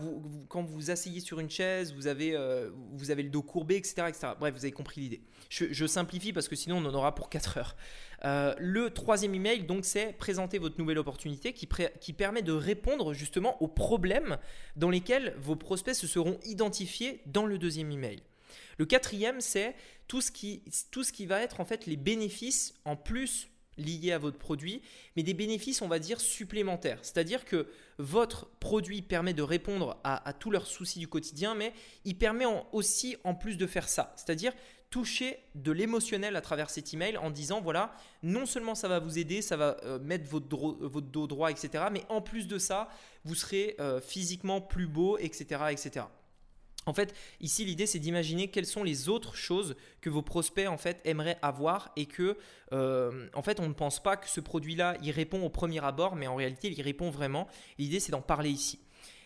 quand 0.47 0.63
vous 0.63 0.73
vous 0.73 0.91
asseyez 0.91 1.19
sur 1.19 1.39
une 1.39 1.49
chaise, 1.49 1.93
vous 1.93 2.07
avez, 2.07 2.35
euh, 2.35 2.69
le 2.99 3.23
dos 3.23 3.41
courbé, 3.41 3.75
etc.. 3.75 4.11
Bref, 4.39 4.53
vous 4.53 4.65
avez 4.65 4.71
compris 4.71 5.01
l'idée. 5.01 5.21
Je, 5.49 5.85
simplifie 5.85 6.33
parce 6.33 6.47
que 6.47 6.55
sinon 6.55 6.77
on 6.77 6.85
en 6.85 6.93
aura 6.93 7.13
pour 7.13 7.29
4 7.29 7.57
heures. 7.57 7.75
le 8.59 8.89
troisième 8.89 9.35
email, 9.35 9.63
donc, 9.63 9.85
c'est 9.85 10.13
présenter 10.13 10.57
votre 10.57 10.79
nouvelle 10.79 10.97
opportunité 10.97 11.53
qui, 11.53 11.67
qui 12.01 12.13
permet 12.13 12.41
de 12.41 12.51
répondre 12.51 13.13
justement 13.13 13.61
aux 13.61 13.67
problèmes 13.67 14.37
dans 14.75 14.89
lesquels 14.89 15.35
vos 15.37 15.55
prospects 15.55 15.95
se 15.95 16.07
seront 16.07 16.39
identifiés 16.45 17.21
dans 17.25 17.45
le 17.45 17.57
deuxième 17.57 17.91
email. 17.91 18.21
Le 18.77 18.85
quatrième, 18.85 19.41
c'est 19.41 19.75
tout, 20.07 20.21
ce 20.21 20.31
qui, 20.31 20.63
tout 20.91 21.03
ce 21.03 21.11
qui 21.11 21.25
va 21.25 21.41
être 21.41 21.59
en 21.61 21.65
fait 21.65 21.85
les 21.85 21.97
bénéfices 21.97 22.73
en 22.85 22.95
plus 22.95 23.49
liés 23.77 24.11
à 24.11 24.17
votre 24.17 24.37
produit, 24.37 24.81
mais 25.15 25.23
des 25.23 25.33
bénéfices, 25.33 25.81
on 25.81 25.87
va 25.87 25.99
dire, 25.99 26.19
supplémentaires. 26.19 26.99
C'est-à-dire 27.01 27.45
que 27.45 27.67
votre 27.97 28.47
produit 28.59 29.01
permet 29.01 29.33
de 29.33 29.41
répondre 29.41 29.97
à, 30.03 30.33
tous 30.33 30.51
leurs 30.51 30.67
soucis 30.67 30.99
du 30.99 31.07
quotidien, 31.07 31.55
mais 31.55 31.73
il 32.03 32.17
permet 32.17 32.45
aussi, 32.71 33.17
en 33.23 33.35
plus 33.35 33.57
de 33.57 33.67
faire 33.67 33.89
ça, 33.89 34.13
c'est-à-dire 34.15 34.53
toucher 34.89 35.39
de 35.55 35.71
l'émotionnel 35.71 36.35
à 36.35 36.41
travers 36.41 36.69
cet 36.69 36.93
email 36.93 37.17
en 37.17 37.29
disant, 37.29 37.59
voilà, 37.59 37.93
non 38.23 38.45
seulement 38.45 38.75
ça 38.75 38.87
va 38.87 38.99
vous 38.99 39.17
aider, 39.19 39.41
ça 39.41 39.57
va 39.57 39.77
euh, 39.83 39.99
mettre 39.99 40.29
votre, 40.29 40.47
dos 40.47 41.27
droit, 41.27 41.51
etc., 41.51 41.85
mais 41.91 42.03
en 42.09 42.21
plus 42.21 42.47
de 42.47 42.57
ça, 42.57 42.87
vous 43.25 43.35
serez 43.35 43.75
euh, 43.79 43.99
physiquement 43.99 44.61
plus 44.61 44.87
beau, 44.87 45.17
etc., 45.17 45.63
etc. 45.71 46.05
En 46.85 46.93
fait, 46.93 47.15
ici, 47.41 47.65
l'idée, 47.65 47.85
c'est 47.85 47.99
d'imaginer 47.99 48.49
quelles 48.49 48.65
sont 48.65 48.83
les 48.83 49.09
autres 49.09 49.35
choses 49.35 49.75
que 50.01 50.09
vos 50.09 50.21
prospects 50.21 50.67
en 50.67 50.77
fait 50.77 51.01
aimeraient 51.03 51.39
avoir 51.41 51.91
et 51.95 52.05
que, 52.05 52.37
euh, 52.73 53.27
en 53.33 53.41
fait, 53.41 53.59
on 53.59 53.67
ne 53.67 53.73
pense 53.73 54.01
pas 54.01 54.17
que 54.17 54.29
ce 54.29 54.39
produit-là, 54.39 54.97
il 55.01 55.11
répond 55.11 55.43
au 55.43 55.49
premier 55.49 55.83
abord, 55.83 56.15
mais 56.15 56.27
en 56.27 56.35
réalité, 56.35 56.67
il 56.67 56.77
y 56.77 56.81
répond 56.81 57.09
vraiment. 57.09 57.47
L'idée, 57.79 57.99
c'est 57.99 58.11
d'en 58.11 58.21
parler 58.21 58.51
ici. 58.51 58.79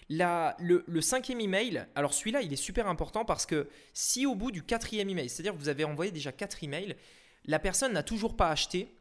le, 0.10 1.02
cinquième 1.02 1.42
email, 1.42 1.86
alors 1.96 2.14
celui-là, 2.14 2.42
il 2.42 2.54
est 2.54 2.58
super 2.58 2.88
important 2.88 3.26
parce 3.26 3.46
que 3.46 3.68
si 3.94 4.26
au 4.26 4.36
bout 4.36 4.52
du 4.52 4.64
quatrième 4.64 5.10
email, 5.10 5.30
c'est-à-dire 5.30 5.54
que 5.54 5.60
vous 5.60 5.70
avez 5.70 5.84
envoyé 5.84 6.12
déjà 6.12 6.32
quatre 6.32 6.64
emails, 6.64 6.96
la 7.46 7.60
personne 7.60 7.94
n'a 7.94 8.04
toujours 8.04 8.36
pas 8.36 8.50
acheté, 8.50 8.96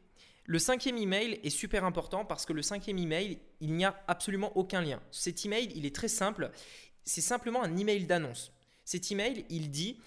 le 0.45 0.57
cinquième 0.57 0.97
email 0.97 1.39
est 1.43 1.51
super 1.51 1.85
important 1.85 2.25
parce 2.25 2.45
que 2.45 2.53
le 2.53 2.63
cinquième 2.63 2.97
email, 2.97 3.37
il 3.61 3.73
n'y 3.73 3.85
a 3.85 4.01
absolument 4.07 4.51
aucun 4.57 4.81
lien. 4.81 4.99
Cet 5.11 5.45
email, 5.45 5.71
il 5.75 5.85
est 5.85 5.95
très 5.95 6.07
simple 6.07 6.49
c'est 7.09 7.21
simplement 7.21 7.63
un 7.63 7.75
email 7.75 8.05
d'annonce. 8.05 8.53
Cet 8.85 9.11
email, 9.11 9.45
il 9.49 9.71
dit 9.71 9.99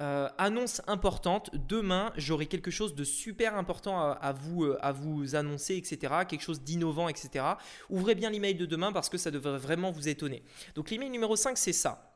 euh, 0.00 0.28
annonce 0.38 0.80
importante, 0.86 1.50
demain 1.68 2.12
j'aurai 2.16 2.46
quelque 2.46 2.70
chose 2.70 2.94
de 2.94 3.04
super 3.04 3.56
important 3.56 3.98
à, 3.98 4.32
vous, 4.32 4.64
euh, 4.64 4.78
à 4.80 4.92
vous 4.92 5.34
annoncer, 5.34 5.76
etc. 5.76 6.14
Quelque 6.28 6.42
chose 6.42 6.62
d'innovant, 6.62 7.08
etc. 7.08 7.44
Ouvrez 7.90 8.14
bien 8.14 8.30
l'email 8.30 8.54
de 8.54 8.66
demain 8.66 8.92
parce 8.92 9.08
que 9.08 9.18
ça 9.18 9.30
devrait 9.30 9.58
vraiment 9.58 9.90
vous 9.90 10.08
étonner. 10.08 10.42
Donc 10.74 10.90
l'email 10.90 11.10
numéro 11.10 11.36
5, 11.36 11.58
c'est 11.58 11.72
ça. 11.72 12.14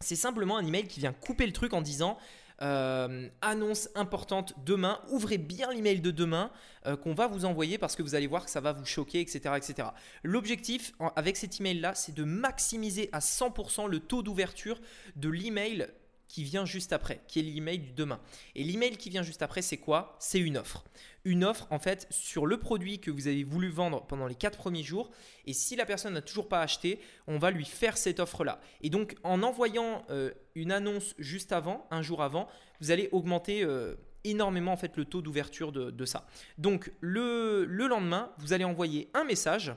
C'est 0.00 0.16
simplement 0.16 0.56
un 0.56 0.66
email 0.66 0.86
qui 0.86 1.00
vient 1.00 1.12
couper 1.12 1.46
le 1.46 1.52
truc 1.52 1.72
en 1.72 1.82
disant 1.82 2.16
euh, 2.62 3.28
annonce 3.40 3.88
importante 3.94 4.54
demain. 4.64 5.00
Ouvrez 5.10 5.38
bien 5.38 5.72
l'email 5.72 6.00
de 6.00 6.10
demain 6.10 6.50
euh, 6.86 6.96
qu'on 6.96 7.14
va 7.14 7.26
vous 7.26 7.44
envoyer 7.44 7.78
parce 7.78 7.96
que 7.96 8.02
vous 8.02 8.14
allez 8.14 8.26
voir 8.26 8.44
que 8.44 8.50
ça 8.50 8.60
va 8.60 8.72
vous 8.72 8.84
choquer, 8.84 9.20
etc. 9.20 9.54
etc. 9.56 9.88
L'objectif 10.22 10.92
avec 11.16 11.36
cet 11.36 11.60
email-là, 11.60 11.94
c'est 11.94 12.14
de 12.14 12.24
maximiser 12.24 13.08
à 13.12 13.20
100% 13.20 13.88
le 13.88 14.00
taux 14.00 14.22
d'ouverture 14.22 14.80
de 15.16 15.28
l'email 15.28 15.88
qui 16.30 16.44
vient 16.44 16.64
juste 16.64 16.92
après, 16.92 17.20
qui 17.26 17.40
est 17.40 17.42
l'email 17.42 17.80
du 17.80 17.90
demain. 17.90 18.20
Et 18.54 18.62
l'email 18.62 18.96
qui 18.96 19.10
vient 19.10 19.24
juste 19.24 19.42
après, 19.42 19.62
c'est 19.62 19.78
quoi? 19.78 20.14
C'est 20.20 20.38
une 20.38 20.56
offre. 20.56 20.84
Une 21.24 21.42
offre, 21.42 21.66
en 21.70 21.80
fait, 21.80 22.06
sur 22.10 22.46
le 22.46 22.56
produit 22.56 23.00
que 23.00 23.10
vous 23.10 23.26
avez 23.26 23.42
voulu 23.42 23.68
vendre 23.68 24.06
pendant 24.06 24.28
les 24.28 24.36
4 24.36 24.56
premiers 24.56 24.84
jours. 24.84 25.10
Et 25.46 25.52
si 25.52 25.74
la 25.74 25.84
personne 25.84 26.14
n'a 26.14 26.22
toujours 26.22 26.48
pas 26.48 26.60
acheté, 26.60 27.00
on 27.26 27.38
va 27.38 27.50
lui 27.50 27.64
faire 27.64 27.96
cette 27.96 28.20
offre-là. 28.20 28.60
Et 28.80 28.90
donc, 28.90 29.16
en 29.24 29.42
envoyant 29.42 30.04
euh, 30.10 30.30
une 30.54 30.70
annonce 30.70 31.14
juste 31.18 31.50
avant, 31.50 31.88
un 31.90 32.00
jour 32.00 32.22
avant, 32.22 32.48
vous 32.80 32.92
allez 32.92 33.08
augmenter... 33.10 33.64
Euh, 33.64 33.96
énormément 34.22 34.74
en 34.74 34.76
fait 34.76 34.98
le 34.98 35.06
taux 35.06 35.22
d'ouverture 35.22 35.72
de, 35.72 36.04
ça. 36.04 36.26
Donc 36.58 36.92
le 37.00 37.64
lendemain, 37.64 38.30
vous 38.36 38.52
allez 38.52 38.64
envoyer 38.64 39.08
un 39.14 39.24
message 39.24 39.72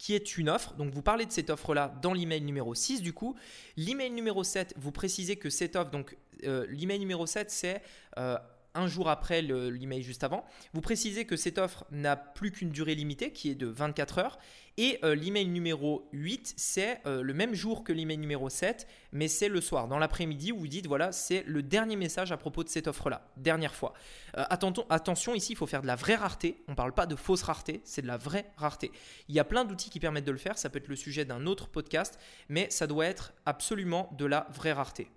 qui 0.00 0.14
est 0.14 0.38
une 0.38 0.48
offre. 0.48 0.72
Donc 0.76 0.94
vous 0.94 1.02
parlez 1.02 1.26
de 1.26 1.30
cette 1.30 1.50
offre-là 1.50 1.94
dans 2.00 2.14
l'email 2.14 2.40
numéro 2.40 2.74
6 2.74 3.02
du 3.02 3.12
coup. 3.12 3.36
L'email 3.76 4.10
numéro 4.10 4.42
7, 4.42 4.72
vous 4.78 4.92
précisez 4.92 5.36
que 5.36 5.50
cette 5.50 5.76
offre, 5.76 5.90
donc 5.90 6.16
euh, 6.44 6.64
l'email 6.70 6.98
numéro 6.98 7.26
7, 7.26 7.50
c'est 7.50 7.82
euh, 8.16 8.38
un 8.74 8.86
jour 8.86 9.08
après 9.08 9.42
l'email 9.42 10.02
juste 10.02 10.24
avant. 10.24 10.44
Vous 10.72 10.80
précisez 10.80 11.24
que 11.24 11.36
cette 11.36 11.58
offre 11.58 11.84
n'a 11.90 12.16
plus 12.16 12.50
qu'une 12.50 12.70
durée 12.70 12.94
limitée 12.94 13.32
qui 13.32 13.50
est 13.50 13.54
de 13.54 13.66
24 13.66 14.18
heures. 14.18 14.38
Et 14.76 14.98
euh, 15.04 15.14
l'email 15.14 15.46
numéro 15.46 16.08
8, 16.12 16.54
c'est 16.56 17.00
euh, 17.04 17.22
le 17.22 17.34
même 17.34 17.54
jour 17.54 17.84
que 17.84 17.92
l'email 17.92 18.16
numéro 18.16 18.48
7, 18.48 18.86
mais 19.12 19.28
c'est 19.28 19.48
le 19.48 19.60
soir, 19.60 19.88
dans 19.88 19.98
l'après-midi, 19.98 20.52
où 20.52 20.58
vous 20.58 20.68
dites 20.68 20.86
voilà, 20.86 21.12
c'est 21.12 21.42
le 21.46 21.62
dernier 21.62 21.96
message 21.96 22.32
à 22.32 22.36
propos 22.36 22.64
de 22.64 22.68
cette 22.68 22.86
offre-là, 22.86 23.28
dernière 23.36 23.74
fois. 23.74 23.92
Euh, 24.38 24.44
attention, 24.48 25.34
ici, 25.34 25.52
il 25.52 25.56
faut 25.56 25.66
faire 25.66 25.82
de 25.82 25.86
la 25.86 25.96
vraie 25.96 26.14
rareté. 26.14 26.62
On 26.68 26.72
ne 26.72 26.76
parle 26.76 26.94
pas 26.94 27.06
de 27.06 27.16
fausse 27.16 27.42
rareté, 27.42 27.82
c'est 27.84 28.02
de 28.02 28.06
la 28.06 28.16
vraie 28.16 28.50
rareté. 28.56 28.90
Il 29.28 29.34
y 29.34 29.40
a 29.40 29.44
plein 29.44 29.64
d'outils 29.64 29.90
qui 29.90 30.00
permettent 30.00 30.24
de 30.24 30.32
le 30.32 30.38
faire, 30.38 30.56
ça 30.56 30.70
peut 30.70 30.78
être 30.78 30.88
le 30.88 30.96
sujet 30.96 31.24
d'un 31.24 31.46
autre 31.46 31.68
podcast, 31.68 32.18
mais 32.48 32.70
ça 32.70 32.86
doit 32.86 33.06
être 33.06 33.34
absolument 33.44 34.08
de 34.16 34.24
la 34.24 34.46
vraie 34.50 34.72
rareté. 34.72 35.10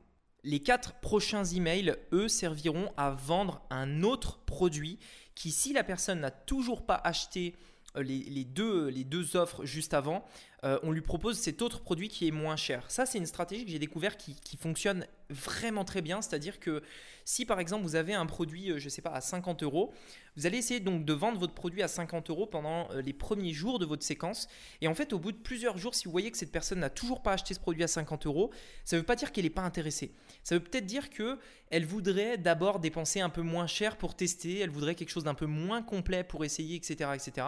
Les 0.44 0.60
quatre 0.60 0.94
prochains 1.00 1.46
emails, 1.46 1.96
eux, 2.12 2.28
serviront 2.28 2.92
à 2.98 3.12
vendre 3.12 3.62
un 3.70 4.04
autre 4.04 4.40
produit 4.40 5.00
qui, 5.36 5.52
si 5.52 5.72
la 5.74 5.84
personne 5.84 6.20
n'a 6.20 6.32
toujours 6.32 6.86
pas 6.86 7.00
acheté 7.04 7.56
euh, 7.96 8.04
les, 8.04 8.44
deux, 8.44 8.88
les 8.88 9.04
deux 9.04 9.38
offres 9.38 9.66
juste 9.66 9.94
avant, 9.94 10.26
euh, 10.64 10.80
on 10.84 10.92
lui 10.92 11.02
propose 11.02 11.38
cet 11.38 11.62
autre 11.62 11.82
produit 11.82 12.10
qui 12.10 12.28
est 12.28 12.32
moins 12.32 12.56
cher. 12.56 12.84
Ça, 12.90 13.06
c'est 13.06 13.20
une 13.20 13.26
stratégie 13.26 13.66
que 13.66 13.72
j'ai 13.72 13.80
découvert 13.80 14.18
qui, 14.18 14.36
qui, 14.36 14.58
fonctionne 14.58 15.06
vraiment 15.34 15.84
très 15.84 16.02
bien. 16.02 16.22
C'est-à-dire 16.22 16.60
que 16.60 16.82
si 17.26 17.46
par 17.46 17.60
exemple 17.60 17.84
vous 17.84 17.96
avez 17.96 18.14
un 18.14 18.26
produit, 18.26 18.72
euh, 18.72 18.80
je 18.80 18.86
ne 18.86 18.90
sais 18.90 19.02
pas, 19.02 19.12
à 19.12 19.22
50 19.22 19.64
euros, 19.64 19.94
vous 20.36 20.46
allez 20.46 20.58
essayer 20.58 20.80
donc 20.80 21.06
de 21.06 21.14
vendre 21.14 21.40
votre 21.40 21.54
produit 21.54 21.84
à 21.84 21.88
50 21.88 22.30
euros 22.30 22.48
pendant 22.48 22.90
euh, 22.92 23.02
les 23.02 23.14
premiers 23.14 23.54
jours 23.54 23.80
de 23.80 23.86
votre 23.86 24.04
séquence. 24.04 24.48
Et 24.82 24.88
en 24.88 24.94
fait, 24.94 25.14
au 25.14 25.20
bout 25.20 25.32
de 25.32 25.38
plusieurs 25.38 25.78
jours, 25.78 25.96
si 25.96 26.06
vous 26.06 26.12
voyez 26.12 26.32
que 26.32 26.38
cette 26.38 26.52
personne 26.52 26.80
n'a 26.80 26.90
toujours 26.90 27.22
pas 27.22 27.34
acheté 27.34 27.54
ce 27.54 27.60
produit 27.60 27.84
à 27.84 27.88
50 27.88 28.26
euros, 28.26 28.52
ça 28.84 28.96
ne 28.96 29.02
veut 29.02 29.06
pas 29.06 29.16
dire 29.16 29.32
qu'elle 29.32 29.44
n'est 29.44 29.50
pas 29.50 29.62
intéressée. 29.62 30.14
Ça 30.44 30.56
veut 30.56 30.64
peut-être 30.64 30.86
dire 30.86 31.10
que 31.10 31.40
elle 31.70 31.86
voudrait 31.86 32.38
d'abord 32.38 32.80
dépenser 32.80 33.20
un 33.20 33.30
peu 33.30 33.42
moins 33.42 33.66
cher 33.66 33.98
pour 33.98 34.16
tester, 34.16 34.60
elle 34.60 34.70
voudrait 34.70 34.94
quelque 34.94 35.10
chose 35.10 35.24
d'un 35.24 35.34
peu 35.34 35.48
moins 35.48 35.82
complet 35.82 36.24
pour 36.24 36.46
essayer, 36.46 36.76
etc. 36.76 37.12
etc. 37.16 37.48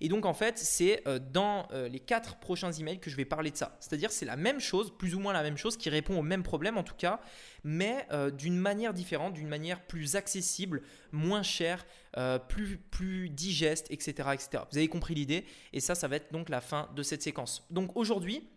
Et 0.00 0.08
donc 0.08 0.26
en 0.26 0.34
fait, 0.34 0.58
c'est 0.58 1.02
euh, 1.08 1.18
dans 1.18 1.66
les 1.90 1.98
quatre 1.98 2.36
prochains 2.36 2.70
emails 2.72 3.00
que 3.00 3.10
je 3.10 3.16
vais 3.16 3.24
parler 3.24 3.50
de 3.50 3.56
ça. 3.56 3.76
C'est-à-dire 3.80 4.12
c'est 4.12 4.26
la 4.26 4.36
même 4.36 4.60
chose, 4.60 4.92
plus 4.96 5.14
ou 5.14 5.18
moins 5.18 5.32
la 5.32 5.42
même 5.42 5.56
chose, 5.56 5.76
qui 5.76 5.90
répond 5.90 6.18
au 6.18 6.22
même 6.22 6.42
problème 6.42 6.76
en 6.76 6.84
tout 6.84 6.94
cas, 6.94 7.20
mais 7.64 8.06
euh, 8.12 8.30
d'une 8.30 8.56
manière 8.56 8.94
différente, 8.94 9.34
d'une 9.34 9.48
manière 9.48 9.80
plus 9.86 10.16
accessible, 10.16 10.82
moins 11.12 11.42
chère, 11.42 11.84
euh, 12.16 12.38
plus, 12.38 12.78
plus 12.78 13.30
digeste, 13.30 13.86
etc.. 13.90 14.28
Vous 14.70 14.78
avez 14.78 14.88
compris 14.88 15.14
l'idée 15.14 15.44
et 15.72 15.80
ça, 15.80 15.94
ça 15.94 16.08
va 16.08 16.16
être 16.16 16.32
donc 16.32 16.48
la 16.48 16.60
fin 16.60 16.90
de 16.94 17.02
cette 17.02 17.22
séquence. 17.22 17.66
Donc 17.70 17.96
aujourd'hui, 17.96 18.48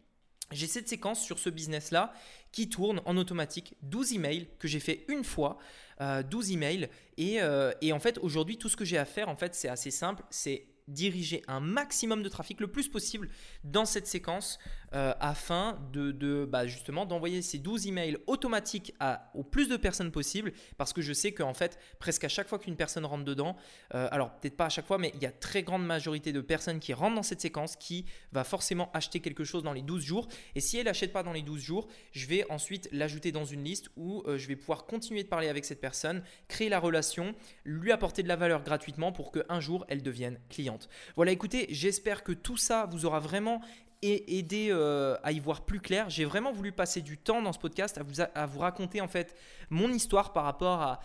j'ai 0.52 0.68
cette 0.68 0.88
séquence 0.88 1.22
sur 1.22 1.40
ce 1.40 1.50
business-là 1.50 2.14
qui 2.52 2.70
tourne 2.70 3.02
en 3.06 3.18
automatique 3.18 3.76
12 3.82 4.14
emails 4.14 4.48
que 4.60 4.68
j'ai 4.68 4.80
fait 4.80 5.06
une 5.10 5.24
fois, 5.24 5.58
12 6.00 6.02
euh, 6.02 6.54
emails. 6.54 6.90
Et, 7.18 7.40
et 7.82 7.92
en 7.92 8.00
fait, 8.00 8.18
aujourd'hui, 8.20 8.58
tout 8.58 8.70
ce 8.70 8.78
que 8.78 8.86
j'ai 8.86 8.98
à 8.98 9.04
faire, 9.04 9.28
en 9.28 9.36
fait, 9.36 9.56
c'est 9.56 9.68
assez 9.68 9.92
simple. 9.92 10.24
C'est 10.30 10.66
diriger 10.88 11.44
un 11.48 11.60
maximum 11.60 12.24
de 12.24 12.30
trafic 12.30 12.60
le 12.60 12.68
plus 12.68 12.88
possible 12.88 13.30
dans 13.64 13.86
cette 13.86 14.08
séquence 14.08 14.60
euh, 14.94 15.14
afin 15.20 15.78
de, 15.92 16.46
bah, 16.46 16.66
justement 16.66 17.06
d'envoyer 17.06 17.42
ces 17.42 17.58
12 17.58 17.88
emails 17.88 18.18
automatiques 18.26 18.94
à, 19.00 19.30
au 19.34 19.44
plus 19.44 19.68
de 19.68 19.76
personnes 19.76 20.12
possible 20.12 20.54
parce 20.78 20.94
que 20.94 21.02
je 21.02 21.12
sais 21.12 21.34
qu'en 21.34 21.54
fait 21.54 21.78
presque 22.00 22.24
à 22.24 22.30
chaque 22.30 22.48
fois 22.48 22.58
qu'une 22.58 22.78
personne 22.78 23.06
rentre 23.06 23.26
dedans, 23.26 23.58
euh, 23.96 24.08
alors 24.12 24.32
peut-être 24.38 24.56
pas 24.56 24.66
à 24.66 24.70
chaque 24.70 24.86
fois 24.86 24.98
mais 24.98 25.12
il 25.16 25.22
y 25.22 25.26
a 25.26 25.32
très 25.32 25.64
grande 25.64 25.86
majorité 25.86 26.32
de 26.32 26.40
personnes 26.40 26.80
qui 26.80 26.94
rentrent 26.94 27.16
dans 27.16 27.24
cette 27.24 27.42
séquence 27.42 27.76
qui 27.76 28.06
va 28.32 28.46
forcément 28.46 28.90
acheter 28.94 29.20
quelque 29.20 29.44
chose 29.44 29.64
dans 29.64 29.74
les 29.74 29.82
12 29.82 30.02
jours 30.02 30.28
et 30.56 30.62
si 30.62 30.78
elle 30.78 30.86
n'achète 30.86 31.12
pas 31.12 31.24
dans 31.24 31.34
les 31.34 31.42
12 31.42 31.60
jours, 31.60 31.88
je 32.14 32.26
vais 32.28 32.50
ensuite 32.50 32.88
l'ajouter 32.94 33.34
dans 33.34 33.46
une 33.46 33.64
liste 33.64 33.90
où 33.98 34.24
euh, 34.26 34.38
je 34.38 34.48
vais 34.48 34.56
pouvoir 34.56 34.86
continuer 34.86 35.24
de 35.24 35.28
parler 35.28 35.50
avec 35.50 35.66
cette 35.66 35.82
personne, 35.82 36.24
créer 36.48 36.70
la 36.70 36.80
relation, 36.80 37.36
lui 37.66 37.92
apporter 37.92 38.24
de 38.24 38.28
la 38.28 38.38
valeur 38.38 38.64
gratuitement 38.64 39.12
pour 39.12 39.32
qu'un 39.32 39.60
jour 39.60 39.86
elle 39.90 40.02
devienne 40.02 40.40
cliente. 40.50 40.77
Voilà 41.16 41.32
écoutez, 41.32 41.68
j'espère 41.70 42.24
que 42.24 42.32
tout 42.32 42.58
ça 42.58 42.88
vous 42.92 43.06
aura 43.06 43.20
vraiment 43.20 43.62
aider 44.02 44.68
euh, 44.70 45.18
à 45.24 45.32
y 45.32 45.40
voir 45.40 45.62
plus 45.62 45.80
clair. 45.80 46.10
J'ai 46.10 46.26
vraiment 46.26 46.52
voulu 46.52 46.72
passer 46.72 47.02
du 47.02 47.18
temps 47.18 47.42
dans 47.42 47.54
ce 47.54 47.60
podcast 47.60 47.98
à 47.98 48.04
vous, 48.04 48.22
à 48.22 48.46
vous 48.46 48.60
raconter 48.60 49.02
en 49.02 49.08
fait 49.08 49.36
mon 49.70 49.92
histoire 49.92 50.34
par 50.34 50.44
rapport 50.44 50.82
à, 50.82 51.00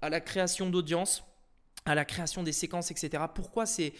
à 0.00 0.08
la 0.08 0.20
création 0.20 0.70
d'audience 0.70 1.22
à 1.88 1.94
la 1.94 2.04
création 2.04 2.42
des 2.42 2.52
séquences, 2.52 2.90
etc. 2.90 3.24
Pourquoi 3.34 3.66
c'est 3.66 3.92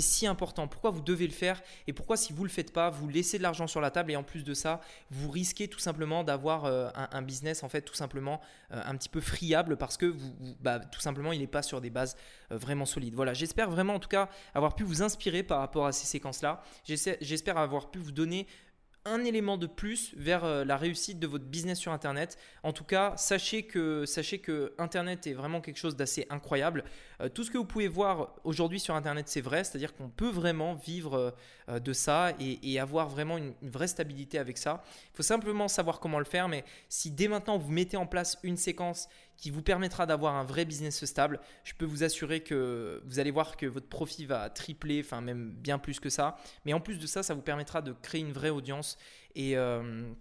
si 0.00 0.26
important? 0.26 0.66
Pourquoi 0.66 0.90
vous 0.90 1.00
devez 1.00 1.26
le 1.26 1.32
faire? 1.32 1.62
Et 1.86 1.92
pourquoi 1.92 2.16
si 2.16 2.32
vous 2.32 2.42
le 2.42 2.50
faites 2.50 2.72
pas, 2.72 2.90
vous 2.90 3.08
laissez 3.08 3.38
de 3.38 3.42
l'argent 3.42 3.66
sur 3.66 3.80
la 3.80 3.90
table 3.90 4.10
et 4.10 4.16
en 4.16 4.24
plus 4.24 4.44
de 4.44 4.54
ça, 4.54 4.80
vous 5.10 5.30
risquez 5.30 5.68
tout 5.68 5.78
simplement 5.78 6.24
d'avoir 6.24 6.64
euh, 6.64 6.90
un, 6.94 7.22
business 7.22 7.62
en 7.62 7.68
fait 7.68 7.82
tout 7.82 7.94
simplement 7.94 8.40
euh, 8.72 8.80
un 8.84 8.96
petit 8.96 9.08
peu 9.08 9.20
friable 9.20 9.76
parce 9.76 9.96
que 9.96 10.06
vous, 10.06 10.34
bah, 10.60 10.80
tout 10.80 11.00
simplement 11.00 11.32
il 11.32 11.40
n'est 11.40 11.46
pas 11.46 11.62
sur 11.62 11.80
des 11.80 11.90
bases 11.90 12.16
euh, 12.50 12.56
vraiment 12.56 12.86
solides. 12.86 13.14
Voilà, 13.14 13.34
j'espère 13.34 13.70
vraiment 13.70 13.94
en 13.94 14.00
tout 14.00 14.08
cas 14.08 14.28
avoir 14.54 14.74
pu 14.74 14.82
vous 14.82 15.02
inspirer 15.02 15.42
par 15.42 15.60
rapport 15.60 15.86
à 15.86 15.92
ces 15.92 16.06
séquences 16.06 16.42
là. 16.42 16.62
J'espère 16.84 17.58
avoir 17.58 17.90
pu 17.90 17.98
vous 17.98 18.12
donner 18.12 18.46
un 19.08 19.24
élément 19.24 19.56
de 19.56 19.66
plus 19.66 20.14
vers 20.16 20.44
euh, 20.44 20.64
la 20.64 20.76
réussite 20.76 21.18
de 21.18 21.26
votre 21.26 21.44
business 21.44 21.78
sur 21.78 21.92
Internet. 21.92 22.38
En 22.62 22.72
tout 22.72 22.84
cas, 22.84 23.14
sachez 23.16 23.64
que, 23.64 24.04
sachez 24.06 24.38
que 24.38 24.74
Internet 24.78 25.26
est 25.26 25.32
vraiment 25.32 25.60
quelque 25.60 25.78
chose 25.78 25.96
d'assez 25.96 26.26
incroyable. 26.30 26.84
Euh, 27.20 27.28
tout 27.28 27.44
ce 27.44 27.50
que 27.50 27.58
vous 27.58 27.64
pouvez 27.64 27.88
voir 27.88 28.34
aujourd'hui 28.44 28.80
sur 28.80 28.94
Internet, 28.94 29.28
c'est 29.28 29.40
vrai, 29.40 29.64
c'est-à-dire 29.64 29.94
qu'on 29.94 30.08
peut 30.08 30.30
vraiment 30.30 30.74
vivre 30.74 31.34
euh, 31.68 31.80
de 31.80 31.92
ça 31.92 32.32
et, 32.38 32.78
avoir 32.78 33.08
vraiment 33.08 33.38
une, 33.38 33.54
une, 33.60 33.70
vraie 33.70 33.88
stabilité 33.88 34.38
avec 34.38 34.56
ça. 34.56 34.84
Il 35.12 35.16
faut 35.16 35.22
simplement 35.24 35.66
savoir 35.66 35.98
comment 35.98 36.20
le 36.20 36.24
faire, 36.24 36.48
mais 36.48 36.64
si 36.88 37.10
dès 37.10 37.26
maintenant 37.26 37.58
vous 37.58 37.72
mettez 37.72 37.96
en 37.96 38.06
place 38.06 38.38
une 38.44 38.56
séquence 38.56 39.08
qui 39.38 39.50
vous 39.50 39.62
permettra 39.62 40.04
d'avoir 40.04 40.34
un 40.34 40.44
vrai 40.44 40.64
business 40.64 41.04
stable. 41.04 41.40
Je 41.64 41.72
peux 41.72 41.86
vous 41.86 42.02
assurer 42.02 42.40
que 42.40 43.00
vous 43.06 43.20
allez 43.20 43.30
voir 43.30 43.56
que 43.56 43.66
votre 43.66 43.88
profit 43.88 44.26
va 44.26 44.50
tripler, 44.50 45.00
enfin 45.00 45.20
même 45.20 45.52
bien 45.52 45.78
plus 45.78 46.00
que 46.00 46.10
ça. 46.10 46.36
Mais 46.66 46.72
en 46.74 46.80
plus 46.80 46.98
de 46.98 47.06
ça, 47.06 47.22
ça 47.22 47.34
vous 47.34 47.40
permettra 47.40 47.80
de 47.80 47.92
créer 48.02 48.20
une 48.20 48.32
vraie 48.32 48.50
audience 48.50 48.98
et 49.36 49.56
euh, 49.56 50.12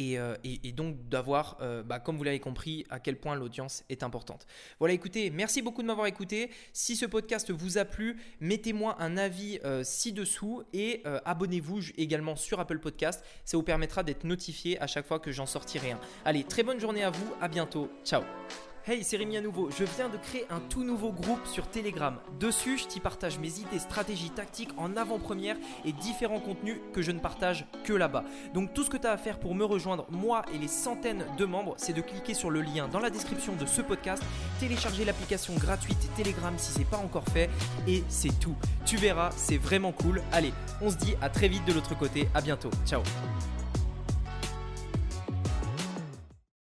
euh, 0.00 0.36
et, 0.44 0.72
donc 0.72 1.08
d'avoir, 1.08 1.56
euh, 1.60 1.82
bah, 1.82 1.98
comme 1.98 2.16
vous 2.16 2.24
l'avez 2.24 2.40
compris, 2.40 2.84
à 2.90 3.00
quel 3.00 3.16
point 3.16 3.34
l'audience 3.34 3.84
est 3.88 4.02
importante. 4.02 4.46
Voilà, 4.78 4.94
écoutez, 4.94 5.30
merci 5.30 5.62
beaucoup 5.62 5.82
de 5.82 5.86
m'avoir 5.86 6.06
écouté. 6.06 6.50
Si 6.72 6.96
ce 6.96 7.06
podcast 7.06 7.50
vous 7.50 7.78
a 7.78 7.84
plu, 7.84 8.20
mettez-moi 8.40 8.96
un 9.00 9.16
avis 9.16 9.58
ci-dessous 9.82 10.62
et 10.72 11.02
abonnez-vous 11.24 11.80
également 11.96 12.36
sur 12.36 12.60
Apple 12.60 12.78
Podcast. 12.78 13.24
Ça 13.44 13.56
vous 13.56 13.62
permettra 13.62 14.02
d'être 14.02 14.24
notifié 14.24 14.80
à 14.80 14.86
chaque 14.86 15.06
fois 15.06 15.18
que 15.18 15.32
j'en 15.32 15.46
sortirai 15.46 15.92
un. 15.92 16.00
Allez, 16.24 16.44
très 16.44 16.62
bonne 16.62 16.80
journée 16.80 17.02
à 17.02 17.10
vous, 17.10 17.34
à 17.40 17.48
bientôt, 17.48 17.90
ciao 18.04 18.22
Hey, 18.90 19.04
c'est 19.04 19.18
Rémi 19.18 19.36
à 19.36 19.42
nouveau. 19.42 19.68
Je 19.70 19.84
viens 19.84 20.08
de 20.08 20.16
créer 20.16 20.46
un 20.48 20.60
tout 20.60 20.82
nouveau 20.82 21.12
groupe 21.12 21.46
sur 21.46 21.68
Telegram. 21.68 22.16
Dessus, 22.40 22.78
je 22.78 22.86
t'y 22.86 23.00
partage 23.00 23.38
mes 23.38 23.58
idées, 23.58 23.78
stratégies, 23.78 24.30
tactiques 24.30 24.70
en 24.78 24.96
avant-première 24.96 25.56
et 25.84 25.92
différents 25.92 26.40
contenus 26.40 26.78
que 26.94 27.02
je 27.02 27.10
ne 27.10 27.18
partage 27.18 27.66
que 27.84 27.92
là-bas. 27.92 28.24
Donc 28.54 28.72
tout 28.72 28.84
ce 28.84 28.88
que 28.88 28.96
tu 28.96 29.06
as 29.06 29.12
à 29.12 29.18
faire 29.18 29.40
pour 29.40 29.54
me 29.54 29.62
rejoindre, 29.62 30.06
moi 30.08 30.42
et 30.54 30.56
les 30.56 30.68
centaines 30.68 31.26
de 31.36 31.44
membres, 31.44 31.74
c'est 31.76 31.92
de 31.92 32.00
cliquer 32.00 32.32
sur 32.32 32.48
le 32.48 32.62
lien 32.62 32.88
dans 32.88 33.00
la 33.00 33.10
description 33.10 33.54
de 33.56 33.66
ce 33.66 33.82
podcast, 33.82 34.22
télécharger 34.58 35.04
l'application 35.04 35.52
gratuite 35.56 36.08
Telegram 36.16 36.54
si 36.56 36.72
c'est 36.72 36.88
pas 36.88 36.96
encore 36.96 37.26
fait 37.26 37.50
et 37.86 38.04
c'est 38.08 38.40
tout. 38.40 38.56
Tu 38.86 38.96
verras, 38.96 39.32
c'est 39.36 39.58
vraiment 39.58 39.92
cool. 39.92 40.22
Allez, 40.32 40.54
on 40.80 40.90
se 40.90 40.96
dit 40.96 41.14
à 41.20 41.28
très 41.28 41.48
vite 41.48 41.66
de 41.66 41.74
l'autre 41.74 41.94
côté. 41.94 42.26
À 42.34 42.40
bientôt. 42.40 42.70
Ciao. 42.86 43.02